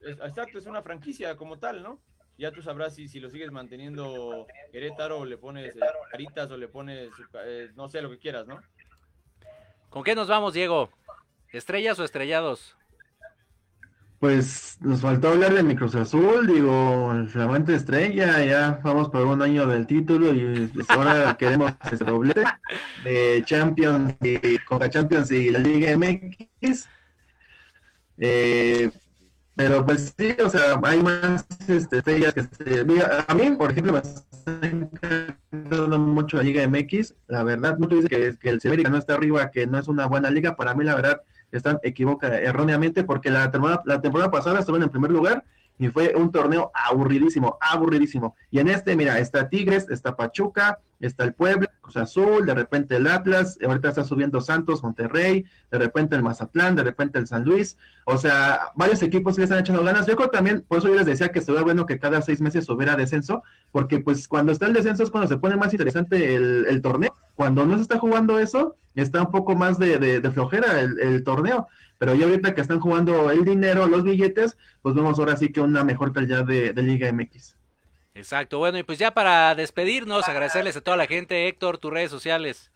Exacto, 0.00 0.58
es 0.58 0.66
una 0.66 0.82
franquicia 0.82 1.36
como 1.36 1.58
tal, 1.58 1.82
¿no? 1.82 2.00
Ya 2.36 2.50
tú 2.50 2.62
sabrás 2.62 2.94
si, 2.94 3.08
si 3.08 3.20
lo 3.20 3.30
sigues 3.30 3.50
manteniendo 3.50 4.46
Querétaro 4.72 5.20
o 5.20 5.24
le 5.24 5.38
pones 5.38 5.74
eh, 5.74 5.80
caritas 6.10 6.50
o 6.50 6.56
le 6.56 6.68
pones, 6.68 7.10
eh, 7.44 7.70
no 7.76 7.88
sé, 7.88 8.02
lo 8.02 8.10
que 8.10 8.18
quieras, 8.18 8.46
¿no? 8.46 8.60
¿Con 9.88 10.02
qué 10.02 10.14
nos 10.14 10.28
vamos, 10.28 10.52
Diego? 10.52 10.90
¿Estrellas 11.52 11.98
o 12.00 12.04
estrellados? 12.04 12.76
Pues 14.24 14.78
nos 14.80 15.02
faltó 15.02 15.28
hablar 15.28 15.52
de 15.52 15.62
Micros 15.62 15.94
Azul, 15.94 16.46
digo, 16.46 17.12
el 17.12 17.28
flamante 17.28 17.74
estrella, 17.74 18.42
ya 18.42 18.80
vamos 18.82 19.10
por 19.10 19.26
un 19.26 19.42
año 19.42 19.66
del 19.66 19.86
título 19.86 20.32
y 20.32 20.66
pues 20.72 20.88
ahora 20.88 21.36
queremos 21.36 21.72
ese 21.92 22.06
doblete 22.06 22.42
de 23.04 23.42
Champions 23.44 24.14
y 24.22 24.56
Copa 24.60 24.88
Champions 24.88 25.30
y 25.30 25.50
la 25.50 25.58
Liga 25.58 25.94
MX. 25.98 26.88
Eh, 28.16 28.90
pero 29.54 29.84
pues 29.84 30.14
sí, 30.18 30.34
o 30.42 30.48
sea, 30.48 30.80
hay 30.82 31.02
más 31.02 31.46
este, 31.68 31.98
estrellas 31.98 32.32
que 32.32 32.46
a 33.28 33.34
mí, 33.34 33.50
por 33.58 33.72
ejemplo, 33.72 33.92
me 33.92 33.98
está 33.98 34.66
encantando 34.66 35.98
mucho 35.98 36.38
la 36.38 36.44
Liga 36.44 36.66
MX. 36.66 37.14
La 37.26 37.44
verdad, 37.44 37.76
muchos 37.78 38.04
dicen 38.04 38.08
que, 38.08 38.38
que 38.38 38.48
el 38.48 38.62
Sevilla 38.62 38.88
no 38.88 38.96
está 38.96 39.16
arriba, 39.16 39.50
que 39.50 39.66
no 39.66 39.78
es 39.78 39.86
una 39.86 40.06
buena 40.06 40.30
liga. 40.30 40.56
Para 40.56 40.74
mí, 40.74 40.82
la 40.82 40.94
verdad, 40.94 41.20
están 41.56 41.78
equivoca 41.82 42.28
erróneamente 42.38 43.04
porque 43.04 43.30
la 43.30 43.50
temporada, 43.50 43.82
la 43.86 44.00
temporada 44.00 44.30
pasada 44.30 44.60
estuvieron 44.60 44.84
en 44.84 44.90
primer 44.90 45.10
lugar 45.10 45.44
y 45.78 45.88
fue 45.88 46.14
un 46.14 46.30
torneo 46.30 46.70
aburridísimo, 46.72 47.58
aburridísimo. 47.60 48.36
Y 48.50 48.60
en 48.60 48.68
este, 48.68 48.96
mira, 48.96 49.18
está 49.18 49.48
Tigres, 49.48 49.88
está 49.90 50.14
Pachuca, 50.16 50.78
está 51.00 51.24
el 51.24 51.34
Puebla, 51.34 51.70
Cruz 51.80 51.96
Azul, 51.96 52.46
de 52.46 52.54
repente 52.54 52.96
el 52.96 53.06
Atlas, 53.06 53.58
ahorita 53.64 53.88
está 53.88 54.04
subiendo 54.04 54.40
Santos, 54.40 54.82
Monterrey, 54.82 55.44
de 55.70 55.78
repente 55.78 56.16
el 56.16 56.22
Mazatlán, 56.22 56.76
de 56.76 56.84
repente 56.84 57.18
el 57.18 57.26
San 57.26 57.44
Luis. 57.44 57.76
O 58.04 58.16
sea, 58.16 58.72
varios 58.74 59.02
equipos 59.02 59.36
le 59.36 59.44
están 59.44 59.58
echando 59.58 59.82
ganas. 59.82 60.06
Yo 60.06 60.16
creo 60.16 60.30
también, 60.30 60.64
por 60.66 60.78
eso 60.78 60.88
yo 60.88 60.94
les 60.94 61.06
decía 61.06 61.30
que 61.30 61.40
sería 61.40 61.62
bueno 61.62 61.86
que 61.86 61.98
cada 61.98 62.22
seis 62.22 62.40
meses 62.40 62.68
hubiera 62.68 62.96
descenso, 62.96 63.42
porque 63.72 63.98
pues 63.98 64.28
cuando 64.28 64.52
está 64.52 64.66
el 64.66 64.72
descenso 64.72 65.02
es 65.02 65.10
cuando 65.10 65.28
se 65.28 65.38
pone 65.38 65.56
más 65.56 65.72
interesante 65.72 66.34
el, 66.34 66.80
torneo. 66.82 67.14
Cuando 67.34 67.66
no 67.66 67.76
se 67.76 67.82
está 67.82 67.98
jugando 67.98 68.38
eso, 68.38 68.76
está 68.94 69.22
un 69.22 69.30
poco 69.30 69.56
más 69.56 69.78
de, 69.78 70.20
flojera 70.32 70.80
el, 70.80 71.24
torneo. 71.24 71.66
Pero 72.04 72.16
ya 72.16 72.26
ahorita 72.26 72.54
que 72.54 72.60
están 72.60 72.80
jugando 72.80 73.30
el 73.30 73.46
dinero, 73.46 73.86
los 73.86 74.04
billetes, 74.04 74.58
pues 74.82 74.94
vemos 74.94 75.18
ahora 75.18 75.38
sí 75.38 75.50
que 75.50 75.62
una 75.62 75.84
mejor 75.84 76.12
calidad 76.12 76.44
de, 76.44 76.74
de 76.74 76.82
Liga 76.82 77.10
MX. 77.10 77.56
Exacto, 78.12 78.58
bueno, 78.58 78.76
y 78.76 78.82
pues 78.82 78.98
ya 78.98 79.14
para 79.14 79.54
despedirnos, 79.54 80.28
agradecerles 80.28 80.76
a 80.76 80.82
toda 80.82 80.98
la 80.98 81.06
gente, 81.06 81.48
Héctor, 81.48 81.78
tus 81.78 81.90
redes 81.90 82.10
sociales. 82.10 82.70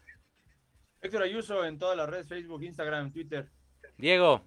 Héctor 1.03 1.24
Ayuso 1.24 1.62
en 1.66 1.79
todas 1.79 1.95
las 1.95 2.09
redes, 2.09 2.26
Facebook, 2.26 2.62
Instagram, 2.62 3.12
Twitter. 3.12 3.51
Diego. 3.99 4.41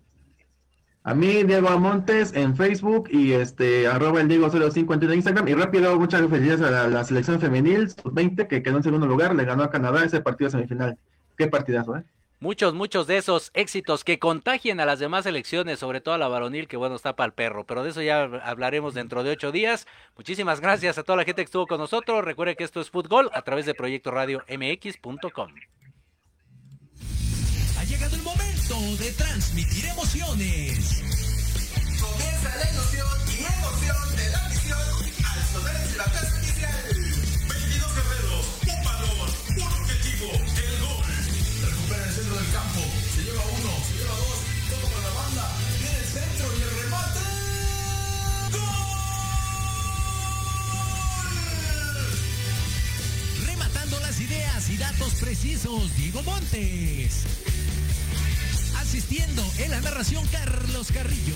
A 1.03 1.13
mí, 1.13 1.43
Diego 1.43 1.69
Amontes, 1.69 2.33
en 2.33 2.55
Facebook 2.55 3.07
y 3.11 3.33
este, 3.33 3.85
arroba 3.85 4.19
el 4.19 4.29
Diego 4.29 4.49
05 4.49 4.95
en 4.95 5.13
Instagram. 5.13 5.47
Y 5.47 5.53
rápido, 5.53 5.99
muchas 5.99 6.27
felicidades 6.27 6.61
a 6.61 6.71
la, 6.71 6.87
la 6.87 7.03
selección 7.03 7.39
femenil, 7.39 7.87
20 8.03 8.47
que 8.47 8.63
quedó 8.63 8.77
en 8.77 8.83
segundo 8.83 9.05
lugar, 9.05 9.35
le 9.35 9.45
ganó 9.45 9.61
a 9.61 9.69
Canadá 9.69 10.03
ese 10.03 10.21
partido 10.21 10.49
semifinal. 10.49 10.97
Qué 11.37 11.45
partidazo, 11.45 11.97
¿eh? 11.97 12.03
Muchos, 12.41 12.73
muchos 12.73 13.05
de 13.05 13.17
esos 13.17 13.51
éxitos 13.53 14.03
que 14.03 14.17
contagien 14.17 14.79
a 14.79 14.85
las 14.85 14.97
demás 14.97 15.27
elecciones, 15.27 15.77
sobre 15.77 16.01
todo 16.01 16.15
a 16.15 16.17
la 16.17 16.27
varonil, 16.27 16.67
que 16.67 16.75
bueno, 16.75 16.95
está 16.95 17.15
para 17.15 17.27
el 17.27 17.33
perro, 17.33 17.67
pero 17.67 17.83
de 17.83 17.91
eso 17.91 18.01
ya 18.01 18.23
hablaremos 18.23 18.95
dentro 18.95 19.23
de 19.23 19.29
ocho 19.29 19.51
días. 19.51 19.85
Muchísimas 20.17 20.59
gracias 20.59 20.97
a 20.97 21.03
toda 21.03 21.17
la 21.17 21.23
gente 21.23 21.43
que 21.43 21.45
estuvo 21.45 21.67
con 21.67 21.77
nosotros. 21.77 22.25
Recuerde 22.25 22.55
que 22.55 22.63
esto 22.63 22.81
es 22.81 22.89
Fútbol 22.89 23.29
a 23.35 23.43
través 23.43 23.67
de 23.67 23.75
Proyecto 23.75 24.09
Radio 24.09 24.43
MX.com. 24.49 25.53
Ha 27.77 27.83
llegado 27.83 28.15
el 28.15 28.23
momento 28.23 28.75
de 28.97 29.11
transmitir 29.11 29.85
emociones. 29.85 31.03
Comienza 32.01 32.55
la 32.57 32.71
ilusión 32.71 33.07
y 33.27 33.43
emoción 33.53 34.15
de 34.15 34.29
la 34.31 34.49
misión 34.49 34.79
al 35.27 35.43
sonar 35.53 35.75
el 35.75 35.95
campo, 42.51 42.81
se 43.15 43.23
lleva 43.23 43.43
uno, 43.59 43.71
se 43.87 43.93
lleva 43.97 44.15
dos, 44.15 44.39
todo 44.69 44.85
para 44.91 45.07
la 45.07 45.13
banda, 45.21 45.45
viene 45.79 45.97
el 45.97 46.05
centro 46.05 46.45
y 46.57 46.61
el 46.61 46.71
remate. 46.83 47.19
¡Gol! 48.51 48.91
anécdotas 54.11 54.69
y 54.69 54.77
datos 54.77 55.13
precisos, 55.15 55.95
Diego 55.97 56.21
Montes. 56.23 57.23
Asistiendo 58.77 59.43
en 59.57 59.71
la 59.71 59.81
narración, 59.81 60.25
Carlos 60.27 60.87
Carrillo. 60.93 61.35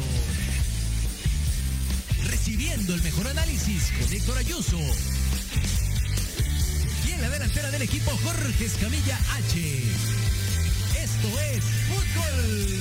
Recibiendo 2.26 2.94
el 2.94 3.02
mejor 3.02 3.28
análisis 3.28 3.92
con 4.00 4.14
Héctor 4.14 4.38
Ayuso. 4.38 4.80
Y 7.08 7.12
en 7.12 7.22
la 7.22 7.30
delantera 7.30 7.72
del 7.72 7.82
equipo, 7.82 8.12
Jorge 8.24 8.66
Escamilla 8.66 9.18
H. 9.38 10.25
Es 11.26 11.64
Fútbol. 11.88 12.80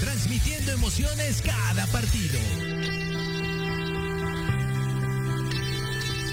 Transmitiendo 0.00 0.72
emociones 0.72 1.42
cada 1.42 1.86
partido. 1.86 3.03